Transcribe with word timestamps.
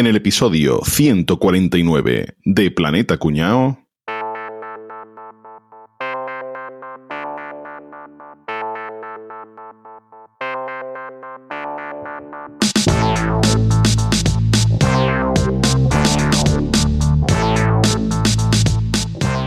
En 0.00 0.06
el 0.06 0.16
episodio 0.16 0.80
149 0.82 2.36
de 2.42 2.70
Planeta 2.70 3.18
Cuñao. 3.18 3.86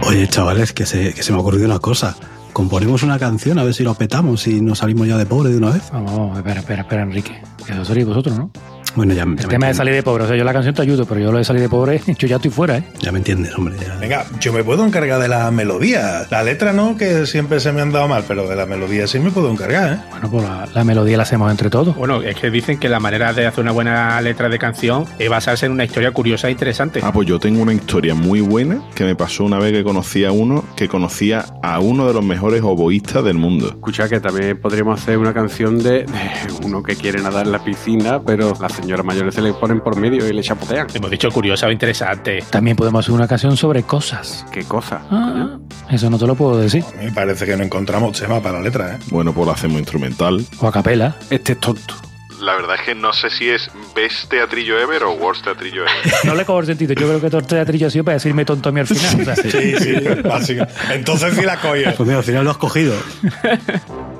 Oye, 0.05 0.27
chavales, 0.27 0.71
que 0.73 0.85
se, 0.85 1.15
que 1.15 1.23
se 1.23 1.31
me 1.31 1.39
ha 1.39 1.41
ocurrido 1.41 1.65
una 1.65 1.79
cosa. 1.79 2.15
Componemos 2.53 3.01
una 3.01 3.17
canción 3.17 3.57
a 3.57 3.63
ver 3.63 3.73
si 3.73 3.81
lo 3.81 3.95
petamos 3.95 4.45
y 4.45 4.61
nos 4.61 4.77
salimos 4.77 5.07
ya 5.07 5.17
de 5.17 5.25
pobre 5.25 5.49
de 5.49 5.57
una 5.57 5.71
vez. 5.71 5.89
Vamos, 5.91 6.11
vamos, 6.11 6.37
espera, 6.37 6.59
espera, 6.59 6.81
espera, 6.83 7.01
Enrique. 7.01 7.41
Que 7.65 7.73
eso 7.73 7.83
seréis 7.83 8.05
vosotros, 8.05 8.37
¿no? 8.37 8.51
Bueno, 8.95 9.13
ya, 9.13 9.19
ya 9.19 9.23
El 9.23 9.29
me 9.29 9.43
tema 9.47 9.67
de 9.67 9.73
salir 9.73 9.93
de 9.93 10.03
pobre. 10.03 10.23
O 10.23 10.27
sea, 10.27 10.35
yo 10.35 10.43
la 10.43 10.53
canción 10.53 10.75
te 10.75 10.81
ayudo, 10.81 11.05
pero 11.05 11.19
yo 11.19 11.31
lo 11.31 11.37
de 11.37 11.43
salir 11.43 11.61
de 11.61 11.69
pobre, 11.69 12.01
yo 12.19 12.27
ya 12.27 12.35
estoy 12.37 12.51
fuera, 12.51 12.77
¿eh? 12.77 12.83
Ya 12.99 13.11
me 13.11 13.19
entiendes, 13.19 13.55
hombre. 13.57 13.75
ya. 13.81 13.95
Venga, 13.97 14.25
yo 14.39 14.53
me 14.53 14.63
puedo 14.63 14.85
encargar 14.85 15.19
de 15.21 15.27
la 15.27 15.49
melodía. 15.51 16.25
La 16.29 16.43
letra 16.43 16.73
no, 16.73 16.95
que 16.97 17.25
siempre 17.25 17.59
se 17.59 17.71
me 17.71 17.81
han 17.81 17.91
dado 17.91 18.07
mal, 18.07 18.23
pero 18.27 18.47
de 18.47 18.55
la 18.55 18.65
melodía 18.65 19.07
sí 19.07 19.19
me 19.19 19.31
puedo 19.31 19.49
encargar, 19.51 19.93
¿eh? 19.93 19.97
Bueno, 20.11 20.29
pues 20.29 20.43
la, 20.43 20.67
la 20.73 20.83
melodía 20.83 21.17
la 21.17 21.23
hacemos 21.23 21.49
entre 21.49 21.69
todos. 21.69 21.95
Bueno, 21.95 22.21
es 22.21 22.35
que 22.35 22.49
dicen 22.51 22.77
que 22.79 22.89
la 22.89 22.99
manera 22.99 23.33
de 23.33 23.47
hacer 23.47 23.63
una 23.63 23.71
buena 23.71 24.19
letra 24.21 24.49
de 24.49 24.59
canción 24.59 25.05
es 25.19 25.29
basarse 25.29 25.65
en 25.65 25.71
una 25.71 25.83
historia 25.85 26.11
curiosa 26.11 26.47
e 26.47 26.51
interesante. 26.51 26.99
Ah, 27.03 27.11
pues 27.11 27.27
yo 27.27 27.39
tengo 27.39 27.61
una 27.61 27.73
historia 27.73 28.13
muy 28.15 28.41
buena 28.41 28.81
que 28.95 29.03
me 29.03 29.15
pasó 29.15 29.43
una 29.45 29.57
vez 29.59 29.71
que 29.73 29.83
conocí 29.83 30.23
a 30.25 30.31
uno 30.31 30.63
que 30.75 30.87
conocía 30.87 31.45
a 31.63 31.79
uno 31.79 32.07
de 32.07 32.13
los 32.13 32.23
mejores 32.23 32.61
oboístas 32.61 33.23
del 33.23 33.35
mundo. 33.37 33.67
Escucha 33.69 34.07
que 34.07 34.19
también 34.19 34.59
podríamos 34.59 35.01
hacer 35.01 35.17
una 35.17 35.33
canción 35.33 35.79
de, 35.79 36.03
de 36.03 36.07
uno 36.63 36.83
que 36.83 36.95
quiere 36.95 37.21
nadar 37.21 37.45
en 37.45 37.51
la 37.51 37.63
piscina, 37.63 38.21
pero 38.21 38.53
señoras 38.83 39.05
mayores 39.05 39.33
se 39.35 39.41
le 39.41 39.53
ponen 39.53 39.79
por 39.81 39.95
medio 39.95 40.27
y 40.27 40.33
le 40.33 40.41
chapotean. 40.41 40.87
Hemos 40.93 41.09
dicho 41.09 41.29
curiosa 41.31 41.67
o 41.67 41.71
interesante. 41.71 42.43
También 42.49 42.75
podemos 42.75 43.03
hacer 43.05 43.13
una 43.15 43.27
canción 43.27 43.55
sobre 43.57 43.83
cosas. 43.83 44.45
¿Qué 44.51 44.63
cosa? 44.65 45.01
Ah, 45.09 45.57
eso 45.89 46.09
no 46.09 46.17
te 46.19 46.27
lo 46.27 46.35
puedo 46.35 46.57
decir. 46.57 46.83
Me 47.01 47.11
parece 47.11 47.45
que 47.45 47.55
no 47.55 47.63
encontramos 47.63 48.19
tema 48.19 48.41
para 48.41 48.57
la 48.59 48.63
letra, 48.65 48.95
¿eh? 48.95 48.99
Bueno, 49.09 49.33
pues 49.33 49.45
lo 49.47 49.53
hacemos 49.53 49.79
instrumental. 49.79 50.45
O 50.59 50.67
a 50.67 50.71
capela. 50.71 51.15
Este 51.29 51.53
es 51.53 51.59
tonto. 51.59 51.95
La 52.41 52.55
verdad 52.55 52.75
es 52.77 52.81
que 52.81 52.93
no 52.95 53.13
sé 53.13 53.29
si 53.29 53.47
es 53.49 53.71
Best 53.95 54.29
Teatrillo 54.29 54.77
Ever 54.77 55.03
o 55.03 55.13
Worst 55.13 55.45
Teatrillo 55.45 55.83
Ever. 55.83 56.13
No 56.25 56.35
le 56.35 56.43
cojo 56.43 56.59
el 56.59 56.65
sentido. 56.65 56.93
Yo 56.93 57.07
creo 57.07 57.21
que 57.21 57.29
todo 57.29 57.41
teatrillo 57.41 57.87
ha 57.87 57.89
sido 57.89 58.03
para 58.03 58.15
decirme 58.15 58.43
tonto 58.43 58.67
a 58.67 58.71
mí 58.73 58.81
al 58.81 58.87
final. 58.87 59.21
O 59.21 59.23
sea, 59.23 59.35
Sí, 59.35 59.75
sí, 59.79 59.93
básico. 60.25 60.65
Entonces 60.91 61.35
sí 61.35 61.43
la 61.43 61.57
coges. 61.61 61.93
Pues 61.95 62.05
mira, 62.05 62.17
al 62.17 62.23
final 62.25 62.43
lo 62.43 62.51
has 62.51 62.57
cogido. 62.57 62.93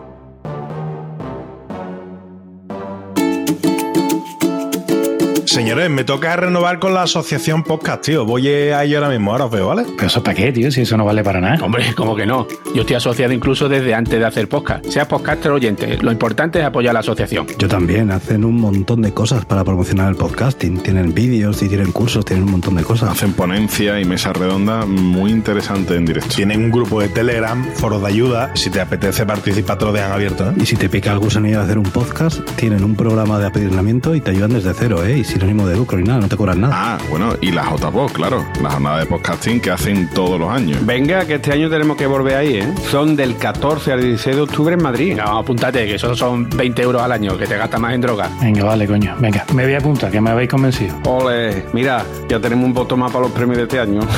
Señores, 5.45 5.89
me 5.89 6.03
toca 6.03 6.35
renovar 6.35 6.79
con 6.79 6.93
la 6.93 7.03
asociación 7.03 7.63
podcast, 7.63 8.03
tío. 8.03 8.25
Voy 8.25 8.47
a 8.47 8.83
ello 8.83 8.97
ahora 8.97 9.09
mismo, 9.09 9.31
ahora 9.31 9.45
os 9.45 9.51
veo, 9.51 9.67
¿vale? 9.67 9.83
Pero 9.95 10.07
eso 10.07 10.23
para 10.23 10.35
qué, 10.35 10.51
tío, 10.51 10.71
si 10.71 10.81
eso 10.81 10.97
no 10.97 11.05
vale 11.05 11.23
para 11.23 11.41
nada. 11.41 11.63
Hombre, 11.63 11.93
como 11.95 12.15
que 12.15 12.25
no. 12.25 12.47
Yo 12.73 12.81
estoy 12.81 12.95
asociado 12.95 13.33
incluso 13.33 13.69
desde 13.69 13.93
antes 13.93 14.19
de 14.19 14.25
hacer 14.25 14.47
podcast. 14.47 14.85
Seas 14.85 15.07
podcaster 15.07 15.51
o 15.51 15.55
oyente, 15.55 15.97
lo 16.01 16.11
importante 16.11 16.59
es 16.59 16.65
apoyar 16.65 16.91
a 16.91 16.93
la 16.93 16.99
asociación. 17.01 17.47
Yo 17.57 17.67
también. 17.67 18.11
Hacen 18.11 18.45
un 18.45 18.59
montón 18.59 19.01
de 19.01 19.13
cosas 19.13 19.45
para 19.45 19.63
promocionar 19.63 20.09
el 20.09 20.15
podcasting. 20.15 20.79
Tienen 20.79 21.13
vídeos 21.13 21.61
y 21.61 21.69
tienen 21.69 21.91
cursos, 21.91 22.25
tienen 22.25 22.45
un 22.45 22.51
montón 22.51 22.75
de 22.75 22.83
cosas. 22.83 23.11
Hacen 23.11 23.33
ponencias 23.33 24.01
y 24.01 24.05
mesas 24.05 24.35
redondas 24.35 24.87
muy 24.87 25.31
interesantes 25.31 25.97
en 25.97 26.05
directo. 26.05 26.35
Tienen 26.35 26.63
un 26.63 26.71
grupo 26.71 27.01
de 27.01 27.09
Telegram, 27.09 27.63
foros 27.75 28.01
de 28.01 28.07
ayuda. 28.07 28.51
Si 28.55 28.69
te 28.69 28.81
apetece 28.81 29.25
participar, 29.25 29.77
te 29.77 29.85
lo 29.85 29.93
dejan 29.93 30.11
abierto, 30.11 30.49
¿eh? 30.49 30.53
Y 30.57 30.65
si 30.65 30.75
te 30.75 30.89
pica 30.89 31.11
el 31.11 31.19
gusanillo 31.19 31.57
de 31.57 31.63
hacer 31.65 31.77
un 31.77 31.85
podcast, 31.85 32.39
tienen 32.55 32.83
un 32.83 32.95
programa 32.95 33.39
de 33.39 33.47
apadrinamiento 33.47 34.15
y 34.15 34.21
te 34.21 34.31
ayudan 34.31 34.53
desde 34.53 34.73
cero, 34.73 35.03
¿eh? 35.05 35.17
Y 35.19 35.23
sin 35.33 35.41
ánimo 35.41 35.65
de 35.65 35.75
lucro 35.75 35.97
ni 35.97 36.03
nada, 36.03 36.19
no 36.19 36.27
te 36.27 36.37
cobran 36.37 36.61
nada. 36.61 36.73
Ah, 36.75 36.97
bueno, 37.09 37.33
y 37.41 37.51
la 37.51 37.63
JPod, 37.63 38.11
claro, 38.11 38.45
la 38.61 38.69
jornada 38.69 38.99
de 38.99 39.05
podcasting 39.07 39.59
que 39.59 39.71
hacen 39.71 40.07
todos 40.09 40.39
los 40.39 40.49
años. 40.49 40.85
Venga, 40.85 41.25
que 41.25 41.35
este 41.35 41.51
año 41.51 41.69
tenemos 41.69 41.97
que 41.97 42.05
volver 42.05 42.35
ahí, 42.35 42.57
¿eh? 42.57 42.73
Son 42.91 43.15
del 43.15 43.35
14 43.37 43.93
al 43.93 44.01
16 44.01 44.35
de 44.35 44.41
octubre 44.43 44.75
en 44.75 44.83
Madrid. 44.83 45.15
No, 45.15 45.39
apúntate, 45.39 45.85
que 45.87 45.95
eso 45.95 46.15
son 46.15 46.47
20 46.49 46.81
euros 46.83 47.01
al 47.01 47.11
año, 47.11 47.35
que 47.37 47.47
te 47.47 47.57
gastas 47.57 47.79
más 47.79 47.93
en 47.93 48.01
droga. 48.01 48.29
Venga, 48.41 48.63
vale, 48.63 48.85
coño. 48.85 49.15
Venga, 49.19 49.43
me 49.53 49.63
voy 49.63 49.73
a 49.73 49.79
apuntar, 49.79 50.11
que 50.11 50.21
me 50.21 50.29
habéis 50.29 50.49
convencido. 50.49 50.95
Ole, 51.05 51.65
mira, 51.73 52.05
ya 52.29 52.39
tenemos 52.39 52.65
un 52.65 52.73
voto 52.73 52.95
más 52.95 53.11
para 53.11 53.23
los 53.23 53.31
premios 53.31 53.57
de 53.57 53.63
este 53.63 53.79
año. 53.79 54.01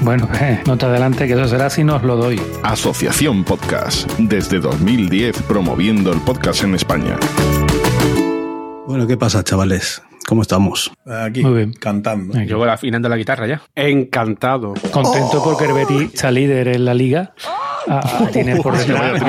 Bueno, 0.00 0.28
eh, 0.40 0.60
no 0.66 0.76
te 0.76 0.86
adelante, 0.86 1.26
que 1.26 1.34
eso 1.34 1.46
será 1.46 1.70
si 1.70 1.84
no 1.84 1.96
os 1.96 2.02
lo 2.02 2.16
doy. 2.16 2.40
Asociación 2.62 3.44
Podcast, 3.44 4.10
desde 4.18 4.58
2010 4.58 5.42
promoviendo 5.42 6.12
el 6.12 6.20
podcast 6.20 6.64
en 6.64 6.74
España. 6.74 7.16
Bueno, 8.92 9.06
¿qué 9.06 9.16
pasa, 9.16 9.42
chavales? 9.42 10.02
¿Cómo 10.28 10.42
estamos? 10.42 10.92
Aquí, 11.06 11.42
Muy 11.42 11.54
bien. 11.54 11.72
cantando. 11.72 12.38
Yo 12.42 12.58
voy 12.58 12.68
afinando 12.68 13.08
la 13.08 13.16
guitarra 13.16 13.46
ya. 13.46 13.62
Encantado. 13.74 14.74
Contento 14.92 15.42
porque 15.42 15.64
el 15.64 15.72
Betis 15.72 16.12
está 16.12 16.30
líder 16.30 16.68
en 16.68 16.84
la 16.84 16.92
liga. 16.92 17.32
Tiene 18.32 18.56
por 18.56 18.76
detrás 18.76 19.22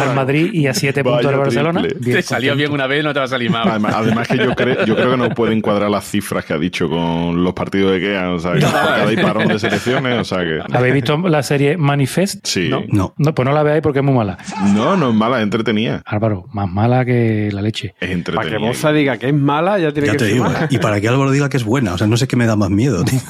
al. 0.00 0.14
Madrid 0.14 0.50
y 0.52 0.66
a 0.66 0.74
siete 0.74 1.02
puntos 1.02 1.24
Vaya 1.24 1.30
del 1.30 1.38
Barcelona. 1.38 1.82
Te 2.02 2.22
salió 2.22 2.54
bien 2.56 2.72
una 2.72 2.86
vez, 2.86 3.04
no 3.04 3.12
te 3.12 3.18
va 3.18 3.24
a 3.24 3.28
salir 3.28 3.50
mal. 3.50 3.68
Además, 3.68 3.94
además 3.96 4.28
que 4.28 4.38
yo 4.38 4.54
creo, 4.54 4.84
yo 4.84 4.96
creo 4.96 5.10
que 5.12 5.16
no 5.16 5.28
pueden 5.30 5.60
cuadrar 5.60 5.90
las 5.90 6.04
cifras 6.04 6.44
que 6.44 6.52
ha 6.54 6.58
dicho 6.58 6.88
con 6.88 7.42
los 7.42 7.52
partidos 7.54 7.92
de 7.92 8.00
quedan, 8.00 8.28
o 8.28 8.38
sea, 8.38 8.52
que 8.52 8.60
porque 8.60 9.00
hay 9.00 9.16
parón 9.16 9.48
de 9.48 9.58
selecciones, 9.58 10.20
o 10.20 10.24
sea 10.24 10.38
que... 10.38 10.60
¿Habéis 10.72 10.94
visto 10.94 11.16
la 11.18 11.42
serie 11.42 11.76
Manifest? 11.76 12.46
Sí. 12.46 12.68
¿No? 12.68 12.82
No. 12.88 13.14
No, 13.16 13.34
pues 13.34 13.46
no 13.46 13.52
la 13.54 13.62
veáis 13.62 13.82
porque 13.82 14.00
es 14.00 14.04
muy 14.04 14.14
mala. 14.14 14.38
No, 14.74 14.96
no 14.96 15.10
es 15.10 15.14
mala, 15.14 15.38
es 15.38 15.42
entretenida. 15.44 16.02
Álvaro, 16.04 16.46
más 16.52 16.70
mala 16.70 17.04
que 17.04 17.50
la 17.52 17.62
leche. 17.62 17.94
Es 18.00 18.22
Para 18.24 18.48
que 18.48 18.58
Boza 18.58 18.92
diga 18.92 19.16
que 19.18 19.28
es 19.28 19.34
mala, 19.34 19.78
ya 19.78 19.92
tiene 19.92 20.06
Ya 20.08 20.12
que 20.12 20.18
te 20.18 20.24
ser 20.26 20.34
digo. 20.34 20.44
mala. 20.44 20.66
Y 20.70 20.78
para 20.78 21.00
que 21.00 21.08
Álvaro 21.08 21.30
diga 21.30 21.48
que 21.48 21.56
es 21.56 21.64
buena. 21.64 21.94
O 21.94 21.98
sea, 21.98 22.06
no 22.06 22.16
sé 22.16 22.28
qué 22.28 22.36
me 22.36 22.46
da 22.46 22.56
más 22.56 22.70
miedo, 22.70 23.04
tío. 23.04 23.20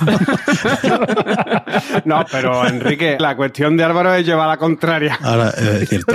No, 2.04 2.24
pero 2.30 2.66
Enrique, 2.66 3.16
la 3.18 3.36
cuestión 3.36 3.73
de 3.76 3.84
Álvaro 3.84 4.14
es 4.14 4.24
llevar 4.26 4.48
la 4.48 4.56
contraria. 4.56 5.18
Ahora, 5.22 5.52
eh, 5.56 5.78
es 5.82 5.88
cierto. 5.88 6.14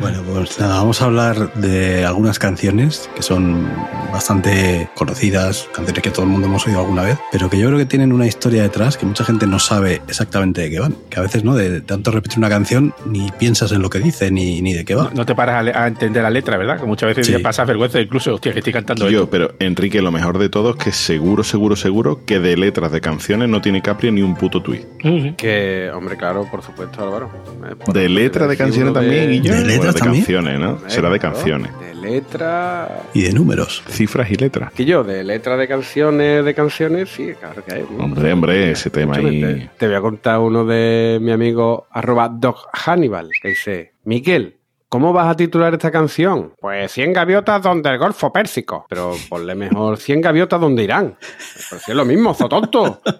bueno, 0.00 0.22
pues 0.32 0.58
nada, 0.58 0.76
vamos 0.78 1.00
a 1.02 1.06
hablar 1.06 1.52
de 1.54 2.04
algunas 2.04 2.38
canciones 2.38 3.08
que 3.14 3.22
son 3.22 3.66
bastante 4.12 4.88
conocidas, 4.94 5.68
canciones 5.74 6.02
que 6.02 6.10
todo 6.10 6.22
el 6.22 6.28
mundo 6.30 6.46
hemos 6.46 6.66
oído 6.66 6.80
alguna 6.80 7.02
vez, 7.02 7.18
pero 7.32 7.50
que 7.50 7.58
yo 7.58 7.66
creo 7.68 7.78
que 7.78 7.86
tienen 7.86 8.12
una 8.12 8.26
historia 8.26 8.62
detrás 8.62 8.96
que 8.96 9.04
mucha 9.06 9.24
gente 9.24 9.46
no 9.46 9.58
sabe 9.58 10.00
exactamente 10.08 10.62
de 10.62 10.70
qué 10.70 10.80
van. 10.80 10.96
Que 11.10 11.18
a 11.18 11.22
veces, 11.22 11.44
¿no? 11.44 11.54
De 11.54 11.80
tanto 11.80 12.10
repetir 12.10 12.38
una 12.38 12.48
canción, 12.48 12.94
ni 13.06 13.30
piensas 13.32 13.72
en 13.72 13.82
lo 13.82 13.90
que 13.90 13.98
dice, 13.98 14.30
ni, 14.30 14.62
ni 14.62 14.72
de 14.72 14.84
qué 14.84 14.94
va. 14.94 15.04
No, 15.04 15.10
no 15.16 15.26
te 15.26 15.34
paras 15.34 15.56
a, 15.56 15.62
le- 15.62 15.72
a 15.74 15.86
entender 15.86 16.22
la 16.22 16.30
letra, 16.30 16.56
¿verdad? 16.56 16.80
Que 16.80 16.86
muchas 16.86 17.08
veces 17.08 17.26
Sí. 17.26 17.32
te 17.32 17.40
pasas 17.40 17.66
vergüenza, 17.66 18.00
incluso, 18.00 18.34
hostia, 18.34 18.52
que 18.52 18.60
estoy 18.60 18.72
cantando 18.72 19.10
Yo, 19.10 19.20
esto. 19.20 19.30
pero 19.30 19.54
Enrique, 19.58 20.00
lo 20.00 20.12
mejor 20.12 20.38
de 20.38 20.48
todo 20.48 20.70
es 20.70 20.76
que 20.76 20.92
seguro, 20.92 21.42
seguro, 21.42 21.74
seguro 21.76 22.20
que 22.24 22.38
de 22.38 22.56
letras 22.56 22.92
de 22.92 23.00
canciones 23.00 23.48
no 23.48 23.60
tiene 23.60 23.82
Capri 23.82 24.10
ni 24.12 24.22
un 24.22 24.36
puto 24.36 24.62
tuit. 24.62 24.84
Que, 25.36 25.90
hombre, 25.94 26.05
claro, 26.14 26.46
por 26.50 26.62
supuesto, 26.62 27.02
Álvaro. 27.02 27.30
Por 27.84 27.94
De 27.94 28.04
eso 28.04 28.14
letras 28.14 28.48
de 28.48 28.56
canciones 28.56 28.92
también, 28.92 29.30
Guillo. 29.30 29.52
¿De 29.52 29.58
Bueno, 29.60 29.66
letras 29.66 29.94
de 29.94 30.00
también? 30.00 30.24
canciones, 30.24 30.60
¿no? 30.60 30.78
Será 30.88 31.10
de 31.10 31.18
canciones. 31.18 31.72
De 31.80 31.94
letras. 31.94 32.90
Y 33.14 33.22
de 33.22 33.32
números. 33.32 33.82
Cifras 33.88 34.30
y 34.30 34.36
letras. 34.36 34.72
Que 34.72 34.84
yo, 34.84 35.02
de 35.02 35.24
letras 35.24 35.58
de 35.58 35.66
canciones, 35.66 36.44
de 36.44 36.54
canciones, 36.54 37.08
sí, 37.08 37.32
claro 37.40 37.64
que 37.64 37.74
hay. 37.74 37.84
¿no? 37.90 38.04
Hombre, 38.04 38.32
hombre, 38.32 38.70
ese 38.72 38.90
tema 38.90 39.16
ahí. 39.16 39.68
Te, 39.78 39.86
voy 39.86 39.96
a 39.96 40.00
contar 40.00 40.38
uno 40.38 40.64
de 40.64 41.18
mi 41.20 41.32
amigo 41.32 41.86
arroba 41.90 42.28
Doc 42.28 42.68
Hannibal, 42.72 43.30
que 43.40 43.48
dice, 43.48 43.94
Miquel, 44.04 44.56
¿cómo 44.88 45.12
vas 45.12 45.28
a 45.28 45.36
titular 45.36 45.72
esta 45.74 45.90
canción? 45.90 46.52
Pues 46.60 46.92
100 46.92 47.12
gaviotas 47.12 47.60
donde 47.62 47.90
el 47.90 47.98
Golfo 47.98 48.32
Pérsico. 48.32 48.86
Pero 48.88 49.14
ponle 49.28 49.54
mejor 49.54 49.98
100 49.98 50.20
gaviotas 50.20 50.60
donde 50.60 50.84
Irán. 50.84 51.16
Pero 51.70 51.80
si 51.82 51.90
es 51.90 51.96
lo 51.96 52.04
mismo, 52.04 52.34
zotonto. 52.34 53.00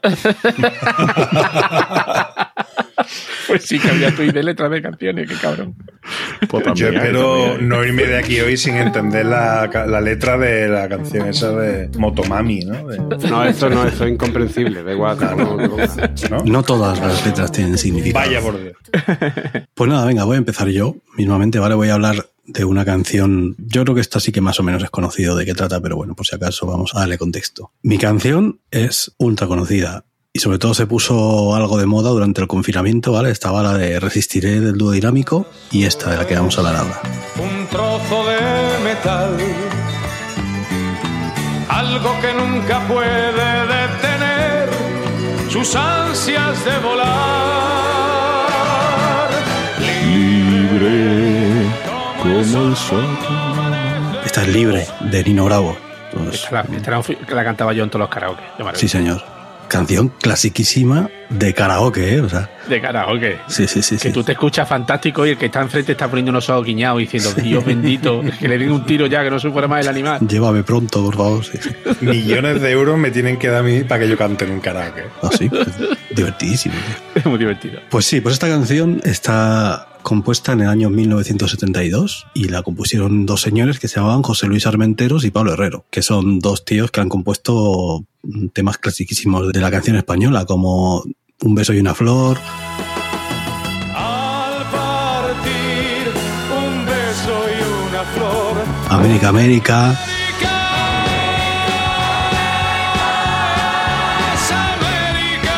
Pues 3.47 3.63
sí, 3.65 3.79
que 3.79 3.89
había 3.89 4.15
tuit 4.15 4.33
de 4.33 4.43
letras 4.43 4.71
de 4.71 4.83
canciones, 4.83 5.29
qué 5.29 5.37
cabrón. 5.37 5.75
Pues 6.49 6.65
Yo 6.65 6.73
también 6.73 6.89
hay, 6.95 6.97
espero 7.07 7.43
también 7.47 7.69
no 7.69 7.85
irme 7.85 8.03
de 8.05 8.19
aquí 8.19 8.41
hoy 8.41 8.57
sin 8.57 8.77
entender 8.77 9.27
la, 9.27 9.71
la 9.87 10.01
letra 10.01 10.37
de 10.39 10.69
la 10.69 10.89
canción 10.89 11.29
esa 11.29 11.53
de 11.53 11.89
Motomami, 11.99 12.61
¿no? 12.61 12.87
De- 12.89 12.99
No, 13.29 13.45
esto 13.45 13.71
no, 13.71 13.87
esto 13.87 14.05
es 14.05 14.13
incomprensible. 14.13 14.83
Da 14.83 14.93
igual. 14.93 15.17
¿no? 16.31 16.39
No 16.45 16.63
todas 16.63 16.99
las 17.01 17.25
letras 17.27 17.53
tienen 17.53 17.79
significado. 17.79 18.25
Vaya 18.27 18.41
por 18.41 18.61
Dios. 18.61 18.75
Pues 19.75 19.91
nada, 19.91 20.05
venga, 20.07 20.25
voy 20.25 20.35
a 20.35 20.39
empezar 20.39 20.69
yo 20.69 20.97
mismamente, 21.17 21.59
¿vale? 21.59 21.75
Voy 21.75 21.89
a 21.91 21.95
hablar 21.95 22.27
de 22.47 22.65
una 22.65 22.85
canción, 22.85 23.57
yo 23.59 23.83
creo 23.83 23.95
que 23.97 24.01
esta 24.01 24.21
sí 24.21 24.31
que 24.33 24.41
más 24.41 24.61
o 24.61 24.63
menos 24.63 24.83
es 24.83 24.91
conocido 24.91 25.35
de 25.37 25.45
qué 25.45 25.55
trata, 25.55 25.81
pero 25.81 25.97
bueno, 25.97 26.15
por 26.15 26.27
si 26.27 26.37
acaso 26.37 26.67
vamos 26.67 26.95
a 26.95 27.01
darle 27.01 27.19
contexto. 27.19 27.73
Mi 27.83 27.99
canción 27.99 28.61
es 28.71 29.13
ultra 29.19 29.47
conocida 29.49 30.05
y 30.37 30.39
sobre 30.39 30.59
todo 30.59 30.75
se 30.75 30.87
puso 30.87 31.55
algo 31.55 31.79
de 31.79 31.87
moda 31.87 32.11
durante 32.11 32.43
el 32.43 32.47
confinamiento, 32.47 33.11
¿vale? 33.11 33.31
Estaba 33.31 33.63
la 33.63 33.73
de 33.73 33.99
Resistiré 33.99 34.61
del 34.61 34.77
dúo 34.77 34.91
dinámico 34.91 35.47
y 35.71 35.85
esta 35.85 36.11
de 36.11 36.19
la 36.19 36.27
que 36.27 36.35
vamos 36.35 36.59
a 36.59 36.61
hablar 36.61 36.77
ahora. 36.77 37.01
un 37.39 37.67
trozo 37.69 38.27
de 38.27 38.39
metal, 38.85 39.35
algo 41.71 42.11
que 42.21 42.35
nunca 42.35 42.87
puede 42.87 43.63
detener 43.63 44.69
sus 45.49 45.75
ansias 45.75 46.63
de 46.67 46.79
volar. 46.81 47.17
Libre 49.81 51.67
como 52.21 52.69
el 52.69 52.77
sol. 52.77 53.07
Esta 54.23 54.43
es 54.43 54.49
Libre, 54.49 54.87
de 55.01 55.25
Nino 55.25 55.47
Bravo. 55.47 55.79
vamos. 56.13 56.35
Esta 56.35 56.51
la, 56.51 56.61
esta 56.77 57.03
que 57.27 57.35
la 57.35 57.43
cantaba 57.43 57.73
yo 57.73 57.85
en 57.85 57.89
todos 57.89 58.01
los 58.01 58.11
karaoke. 58.11 58.43
Sí, 58.75 58.87
señor. 58.87 59.36
Canción 59.69 60.09
clasiquísima 60.09 61.11
de 61.31 61.55
karaoke, 61.55 62.15
¿eh? 62.15 62.21
O 62.21 62.29
sea, 62.29 62.49
De 62.69 62.81
karaoke. 62.81 63.39
sí, 63.49 63.67
sí, 63.67 63.83
sí. 63.83 63.97
Que 63.97 64.09
sí. 64.09 64.13
tú 64.13 64.23
te 64.23 64.33
escuchas 64.33 64.69
fantástico 64.69 65.27
y 65.27 65.31
el 65.31 65.39
que 65.39 65.47
está 65.47 65.61
enfrente 65.63 65.93
está 65.93 66.09
poniendo 66.09 66.31
unos 66.31 66.49
ojos 66.51 66.65
guiñados 66.67 66.99
diciendo, 67.01 67.33
Dios 67.35 67.65
bendito, 67.65 68.23
que 68.39 68.49
le 68.49 68.59
den 68.59 68.71
un 68.73 68.85
tiro 68.87 69.07
ya, 69.07 69.23
que 69.25 69.31
no 69.31 69.39
supera 69.39 69.69
más 69.69 69.81
el 69.83 69.89
animal. 69.89 70.21
Llévame 70.27 70.63
pronto, 70.63 71.05
por 71.05 71.17
favor. 71.17 71.45
Sí. 71.45 71.59
Millones 72.01 72.61
de 72.61 72.71
euros 72.71 72.99
me 72.99 73.11
tienen 73.11 73.39
que 73.39 73.49
dar 73.49 73.61
a 73.61 73.63
mí 73.63 73.85
para 73.85 74.01
que 74.03 74.09
yo 74.09 74.17
cante 74.17 74.45
en 74.45 74.53
un 74.53 74.61
karaoke. 74.61 75.03
Ah, 75.23 75.31
sí, 75.37 75.49
pues, 75.49 75.67
divertidísimo. 76.15 76.75
tío. 76.75 77.13
Es 77.17 77.27
muy 77.27 77.39
divertido. 77.39 77.81
Pues 77.91 78.05
sí, 78.07 78.21
pues 78.21 78.35
esta 78.35 78.49
canción 78.49 79.01
está 79.05 79.89
compuesta 80.03 80.53
en 80.53 80.61
el 80.61 80.69
año 80.69 80.89
1972 80.89 82.27
y 82.35 82.49
la 82.49 82.63
compusieron 82.63 83.27
dos 83.27 83.41
señores 83.41 83.81
que 83.81 83.89
se 83.89 83.97
llamaban 83.97 84.23
José 84.23 84.47
Luis 84.47 84.65
Armenteros 84.67 85.25
y 85.25 85.33
Pablo 85.33 85.53
Herrero, 85.55 85.85
que 85.91 86.03
son 86.03 86.39
dos 86.39 86.65
tíos 86.65 86.93
que 86.93 87.01
han 87.01 87.09
compuesto 87.09 88.05
temas 88.53 88.79
clasiquísimos 88.79 89.53
de 89.53 89.61
la 89.61 89.71
canción 89.71 89.97
española, 89.97 90.45
como 90.45 91.03
Un 91.43 91.55
beso 91.55 91.73
y 91.75 91.79
una 91.81 91.95
flor, 91.95 92.39
Al 93.95 94.65
partir 94.73 96.11
un 96.51 96.87
beso 96.87 97.45
y 97.49 97.63
una 97.89 98.03
flor. 98.15 98.65
América 98.89 99.29
América, 99.29 99.93
Es 104.35 104.51
América. 104.51 105.57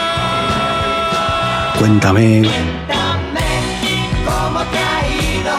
Cuéntame, 1.79 2.43
cómo 4.27 4.61
te 4.65 4.79
ha 4.79 5.09
ido, 5.09 5.57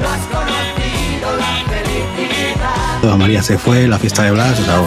no 0.00 0.08
has 0.08 0.26
conocido 0.26 1.36
la 1.38 1.64
felicidad. 1.70 3.02
Eva 3.04 3.16
María 3.16 3.42
se 3.42 3.56
fue, 3.56 3.88
la 3.88 3.98
fiesta 3.98 4.22
de 4.24 4.32
Blas, 4.32 4.60
o 4.60 4.64
sea, 4.64 4.80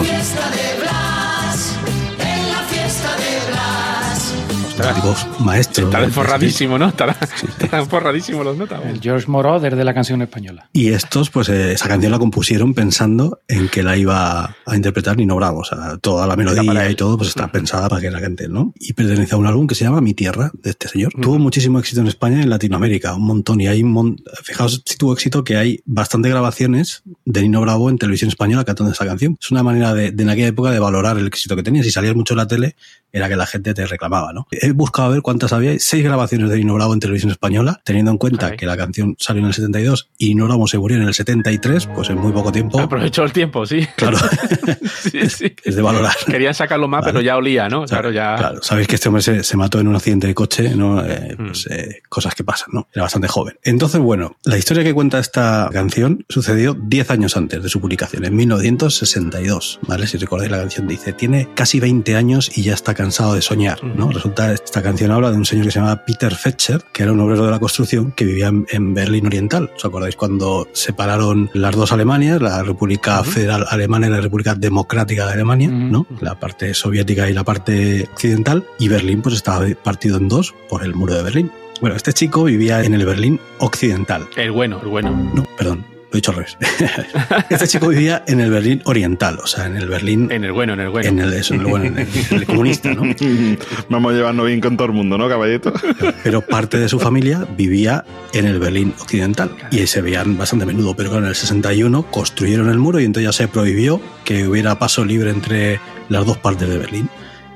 Blas. 4.76 4.88
auténticos 4.88 5.40
maestros. 5.40 5.86
Está 5.86 6.00
¿no? 6.00 6.06
desforradísimo, 6.06 6.78
¿no? 6.78 6.88
Estará, 6.88 7.16
estarán 7.22 7.80
desforradísimos 7.80 8.44
los 8.44 8.56
notas. 8.56 8.80
El 8.84 9.00
George 9.00 9.26
Moroder 9.28 9.76
de 9.76 9.84
la 9.84 9.94
canción 9.94 10.22
española. 10.22 10.68
Y 10.72 10.88
estos, 10.88 11.30
pues 11.30 11.48
eh, 11.48 11.72
esa 11.72 11.88
canción 11.88 12.12
la 12.12 12.18
compusieron 12.18 12.74
pensando 12.74 13.40
en 13.48 13.68
que 13.68 13.82
la 13.82 13.96
iba 13.96 14.54
a 14.66 14.76
interpretar 14.76 15.16
Nino 15.16 15.36
Bravo. 15.36 15.60
O 15.60 15.64
sea, 15.64 15.96
toda 15.98 16.26
la 16.26 16.34
para 16.36 16.52
melodía 16.52 16.86
él. 16.86 16.92
y 16.92 16.94
todo, 16.96 17.16
pues 17.16 17.30
está 17.30 17.50
pensada 17.50 17.88
para 17.88 18.00
que 18.02 18.10
la 18.10 18.20
cante, 18.20 18.48
¿no? 18.48 18.72
Y 18.78 18.92
pertenece 18.92 19.34
a 19.34 19.38
un 19.38 19.46
álbum 19.46 19.66
que 19.66 19.74
se 19.74 19.84
llama 19.84 20.00
Mi 20.00 20.14
Tierra, 20.14 20.50
de 20.62 20.70
este 20.70 20.88
señor. 20.88 21.12
Tuvo 21.20 21.38
muchísimo 21.38 21.78
éxito 21.78 22.00
en 22.00 22.06
España 22.08 22.38
y 22.38 22.42
en 22.42 22.50
Latinoamérica, 22.50 23.14
un 23.14 23.26
montón. 23.26 23.60
Y 23.60 23.68
hay 23.68 23.82
un 23.82 23.90
mon- 23.92 24.16
fijaos 24.42 24.82
si 24.84 24.96
tuvo 24.96 25.12
éxito 25.12 25.44
que 25.44 25.56
hay 25.56 25.80
bastante 25.86 26.28
grabaciones 26.28 27.02
de 27.24 27.42
Nino 27.42 27.60
Bravo 27.60 27.88
en 27.90 27.98
televisión 27.98 28.28
española 28.28 28.64
cantando 28.64 28.92
esa 28.92 29.06
canción. 29.06 29.36
Es 29.40 29.50
una 29.50 29.62
manera 29.62 29.94
de, 29.94 30.10
de 30.12 30.22
en 30.26 30.30
aquella 30.30 30.48
época 30.48 30.70
de 30.70 30.78
valorar 30.80 31.18
el 31.18 31.26
éxito 31.26 31.54
que 31.56 31.62
tenía. 31.62 31.82
Si 31.82 31.90
salías 31.90 32.14
mucho 32.16 32.34
en 32.34 32.38
la 32.38 32.46
tele, 32.48 32.76
era 33.16 33.28
que 33.28 33.36
la 33.36 33.46
gente 33.46 33.74
te 33.74 33.86
reclamaba, 33.86 34.32
¿no? 34.32 34.46
He 34.50 34.72
buscado 34.72 35.08
a 35.08 35.10
ver 35.12 35.22
cuántas 35.22 35.52
había. 35.52 35.74
Seis 35.78 36.04
grabaciones 36.04 36.50
de 36.50 36.56
Nino 36.58 36.74
Bravo 36.74 36.94
en 36.94 37.00
televisión 37.00 37.30
española, 37.30 37.80
teniendo 37.84 38.10
en 38.10 38.18
cuenta 38.18 38.48
Ay. 38.48 38.56
que 38.56 38.66
la 38.66 38.76
canción 38.76 39.16
salió 39.18 39.40
en 39.42 39.48
el 39.48 39.54
72 39.54 40.10
y 40.18 40.28
Nino 40.28 40.46
Bravo 40.46 40.66
se 40.66 40.78
murió 40.78 40.96
en 40.98 41.04
el 41.04 41.14
73, 41.14 41.86
pues 41.94 42.10
en 42.10 42.18
muy 42.18 42.32
poco 42.32 42.52
tiempo. 42.52 42.78
Aprovechó 42.80 43.22
el 43.24 43.32
tiempo, 43.32 43.64
sí. 43.66 43.86
Claro, 43.96 44.18
sí, 45.10 45.28
sí. 45.30 45.54
es 45.64 45.74
de 45.76 45.82
valorar. 45.82 46.14
Querían 46.26 46.54
sacarlo 46.54 46.88
más, 46.88 47.00
Vale. 47.02 47.12
pero 47.12 47.22
ya 47.24 47.36
olía, 47.36 47.68
¿no? 47.68 47.84
Claro, 47.86 48.10
ya. 48.10 48.36
Claro, 48.36 48.62
sabéis 48.62 48.88
que 48.88 48.96
este 48.96 49.08
hombre 49.08 49.22
se, 49.22 49.42
se 49.42 49.56
mató 49.56 49.80
en 49.80 49.88
un 49.88 49.96
accidente 49.96 50.26
de 50.26 50.34
coche, 50.34 50.74
¿no? 50.74 51.04
Eh, 51.04 51.34
Mm. 51.38 51.46
pues, 51.46 51.66
eh, 51.70 52.02
cosas 52.08 52.34
que 52.34 52.44
pasan, 52.44 52.68
¿no? 52.72 52.88
Era 52.92 53.02
bastante 53.04 53.28
joven. 53.28 53.56
Entonces, 53.64 54.00
bueno, 54.00 54.36
la 54.44 54.56
historia 54.58 54.82
que 54.84 54.94
cuenta 54.94 55.18
esta 55.18 55.68
canción 55.72 56.24
sucedió 56.28 56.74
10 56.74 57.10
años 57.10 57.36
antes 57.36 57.62
de 57.62 57.68
su 57.68 57.80
publicación, 57.80 58.24
en 58.24 58.34
1962, 58.36 59.80
¿vale? 59.82 60.06
Si 60.06 60.16
recordáis 60.18 60.50
la 60.50 60.58
canción, 60.58 60.86
dice, 60.86 61.12
tiene 61.12 61.48
casi 61.54 61.80
20 61.80 62.16
años 62.16 62.50
y 62.56 62.62
ya 62.62 62.74
está 62.74 62.94
cansado 63.06 63.34
de 63.34 63.42
soñar, 63.42 63.84
¿no? 63.84 64.10
Resulta, 64.10 64.52
esta 64.52 64.82
canción 64.82 65.12
habla 65.12 65.30
de 65.30 65.36
un 65.36 65.44
señor 65.44 65.66
que 65.66 65.70
se 65.70 65.78
llama 65.78 66.04
Peter 66.04 66.34
Fetcher, 66.34 66.82
que 66.92 67.04
era 67.04 67.12
un 67.12 67.20
obrero 67.20 67.44
de 67.44 67.52
la 67.52 67.60
construcción 67.60 68.10
que 68.10 68.24
vivía 68.24 68.48
en, 68.48 68.66
en 68.68 68.94
Berlín 68.94 69.26
Oriental. 69.26 69.70
¿Os 69.76 69.84
acordáis 69.84 70.16
cuando 70.16 70.66
separaron 70.72 71.48
las 71.54 71.76
dos 71.76 71.92
Alemanias, 71.92 72.42
la 72.42 72.64
República 72.64 73.22
Federal 73.22 73.64
Alemana 73.68 74.08
y 74.08 74.10
la 74.10 74.20
República 74.20 74.56
Democrática 74.56 75.24
de 75.24 75.34
Alemania. 75.34 75.68
¿no? 75.68 76.04
La 76.20 76.40
parte 76.40 76.74
soviética 76.74 77.30
y 77.30 77.32
la 77.32 77.44
parte 77.44 78.08
occidental, 78.12 78.64
y 78.80 78.88
Berlín 78.88 79.22
pues 79.22 79.36
estaba 79.36 79.64
partido 79.84 80.16
en 80.16 80.28
dos 80.28 80.52
por 80.68 80.82
el 80.82 80.96
muro 80.96 81.14
de 81.14 81.22
Berlín. 81.22 81.52
Bueno, 81.80 81.94
este 81.94 82.12
chico 82.12 82.42
vivía 82.42 82.82
en 82.82 82.94
el 82.94 83.06
Berlín 83.06 83.38
occidental. 83.58 84.26
El 84.34 84.50
bueno, 84.50 84.80
el 84.82 84.88
bueno. 84.88 85.30
No, 85.32 85.44
perdón, 85.56 85.84
he 86.16 86.20
dicho 86.20 86.30
al 86.32 86.36
revés. 86.38 86.56
este 87.50 87.68
chico 87.68 87.88
vivía 87.88 88.22
en 88.26 88.40
el 88.40 88.50
Berlín 88.50 88.82
oriental, 88.84 89.38
o 89.42 89.46
sea, 89.46 89.66
en 89.66 89.76
el 89.76 89.88
Berlín, 89.88 90.28
En 90.30 90.44
el 90.44 90.52
bueno, 90.52 90.74
en 90.74 90.80
el 90.80 90.88
bueno. 90.90 91.08
en 91.08 91.18
el, 91.20 91.32
eso, 91.32 91.54
en 91.54 91.60
el, 91.60 91.66
bueno, 91.66 91.84
en 91.86 91.98
el- 91.98 92.08
en 92.30 92.36
el 92.38 92.46
comunista, 92.46 92.92
¿no? 92.94 93.02
Vamos 93.88 94.12
a 94.12 94.16
llevarnos 94.16 94.46
bien 94.46 94.60
con 94.60 94.76
todo 94.76 94.86
el 94.86 94.92
mundo, 94.92 95.18
¿no, 95.18 95.28
caballito? 95.28 95.72
Pero 96.24 96.40
parte 96.42 96.78
de 96.78 96.88
su 96.88 96.98
familia 96.98 97.46
vivía 97.56 98.04
en 98.32 98.46
el 98.46 98.58
Berlín 98.58 98.94
occidental 99.00 99.50
y 99.70 99.86
se 99.86 100.00
veían 100.02 100.36
bastante 100.36 100.64
a 100.64 100.66
menudo. 100.66 100.94
Pero 100.96 101.10
claro, 101.10 101.24
en 101.24 101.30
el 101.30 101.36
61 101.36 102.10
construyeron 102.10 102.68
el 102.70 102.78
muro 102.78 103.00
y 103.00 103.04
entonces 103.04 103.28
ya 103.28 103.32
se 103.32 103.48
prohibió 103.48 104.00
que 104.24 104.46
hubiera 104.48 104.78
paso 104.78 105.04
libre 105.04 105.30
entre 105.30 105.80
las 106.08 106.24
dos 106.26 106.36
partes 106.38 106.68
de 106.68 106.78
Berlín. 106.78 107.08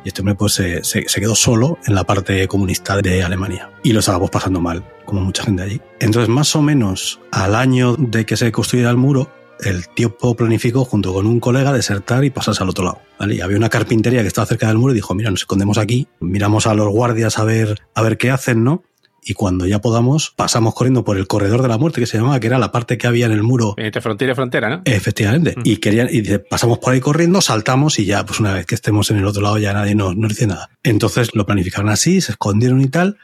Y 0.05 0.09
este 0.09 0.23
hombre 0.23 0.35
pues 0.35 0.55
se, 0.55 0.83
se- 0.85 1.05
quedó 1.05 1.35
solo 1.35 1.79
en 1.87 1.95
la 1.95 2.05
parte 2.05 2.47
comunista 2.49 3.01
de 3.01 3.23
Alemania. 3.23 3.71
Y 3.83 3.93
lo 3.93 4.01
estábamos 4.01 4.31
pasando 4.31 4.61
mal, 4.61 4.83
como 5.05 5.21
mucha 5.21 5.43
gente 5.43 5.63
allí. 5.63 5.81
Entonces, 6.01 6.29
más 6.29 6.55
o 6.57 6.63
menos 6.63 7.21
al 7.33 7.55
año 7.55 7.97
de 7.99 8.25
que 8.25 8.37
se 8.37 8.51
construyera 8.53 8.91
el 8.91 8.97
muro, 8.97 9.31
el 9.61 9.89
tío 9.89 10.17
planificó 10.17 10.87
junto 10.87 11.13
con 11.13 11.27
un 11.27 11.39
colega 11.39 11.73
desertar 11.75 12.25
y 12.25 12.31
pasarse 12.31 12.63
al 12.63 12.71
otro 12.71 12.85
lado. 12.85 13.01
¿vale? 13.19 13.35
Y 13.35 13.41
había 13.43 13.59
una 13.59 13.69
carpintería 13.69 14.23
que 14.23 14.29
estaba 14.29 14.47
cerca 14.47 14.69
del 14.69 14.79
muro 14.79 14.93
y 14.93 14.97
dijo, 14.97 15.15
mira, 15.15 15.31
nos 15.31 15.41
escondemos 15.41 15.77
aquí, 15.77 16.09
miramos 16.21 16.67
a 16.67 16.73
los 16.75 16.89
guardias 16.89 17.39
a 17.39 17.45
ver, 17.45 17.79
a 17.95 18.01
ver 18.03 18.17
qué 18.17 18.31
hacen, 18.31 18.65
¿no? 18.65 18.83
Y 19.23 19.35
cuando 19.35 19.67
ya 19.67 19.81
podamos, 19.81 20.33
pasamos 20.35 20.75
corriendo 20.75 21.05
por 21.05 21.17
el 21.17 21.27
corredor 21.27 21.63
de 21.63 21.69
la 21.69 21.79
muerte, 21.79 22.01
que 22.01 22.07
se 22.07 22.17
llamaba, 22.17 22.41
que 22.41 22.47
era 22.47 22.59
la 22.59 22.73
parte 22.73 22.99
que 22.99 23.07
había 23.07 23.27
en 23.27 23.33
el 23.33 23.43
muro 23.43 23.75
Entre 23.77 24.01
frontera 24.01 24.33
y 24.33 24.35
frontera, 24.35 24.71
¿no? 24.71 24.83
Efectivamente. 24.85 25.55
Mm. 25.57 25.63
Y 25.65 25.77
querían, 25.77 26.09
y 26.11 26.23
dice, 26.23 26.39
pasamos 26.39 26.79
por 26.79 26.93
ahí 26.93 27.01
corriendo, 27.01 27.41
saltamos 27.41 27.99
y 27.99 28.07
ya, 28.07 28.25
pues 28.25 28.41
una 28.41 28.55
vez 28.55 28.67
que 28.67 28.75
estemos 28.75 29.11
en 29.11 29.19
el 29.19 29.27
otro 29.27 29.43
lado 29.43 29.59
ya 29.59 29.73
nadie 29.73 29.95
nos, 29.95 30.17
nos 30.17 30.31
dice 30.31 30.47
nada. 30.47 30.71
Entonces 30.83 31.35
lo 31.35 31.47
planificaron 31.47 31.91
así, 31.91 32.21
se 32.21 32.33
escondieron 32.33 32.81
y 32.81 32.89
tal. 32.89 33.19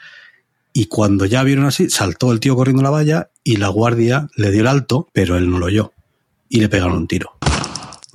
Y 0.72 0.86
cuando 0.86 1.24
ya 1.24 1.42
vieron 1.42 1.64
así, 1.64 1.88
saltó 1.88 2.32
el 2.32 2.40
tío 2.40 2.54
corriendo 2.54 2.82
la 2.82 2.90
valla 2.90 3.30
y 3.42 3.56
la 3.56 3.68
guardia 3.68 4.28
le 4.36 4.50
dio 4.50 4.60
el 4.60 4.66
alto, 4.66 5.08
pero 5.14 5.38
él 5.38 5.50
no 5.50 5.58
lo 5.58 5.66
oyó. 5.66 5.92
Y 6.50 6.60
le 6.60 6.68
pegaron 6.68 6.98
un 6.98 7.08
tiro. 7.08 7.35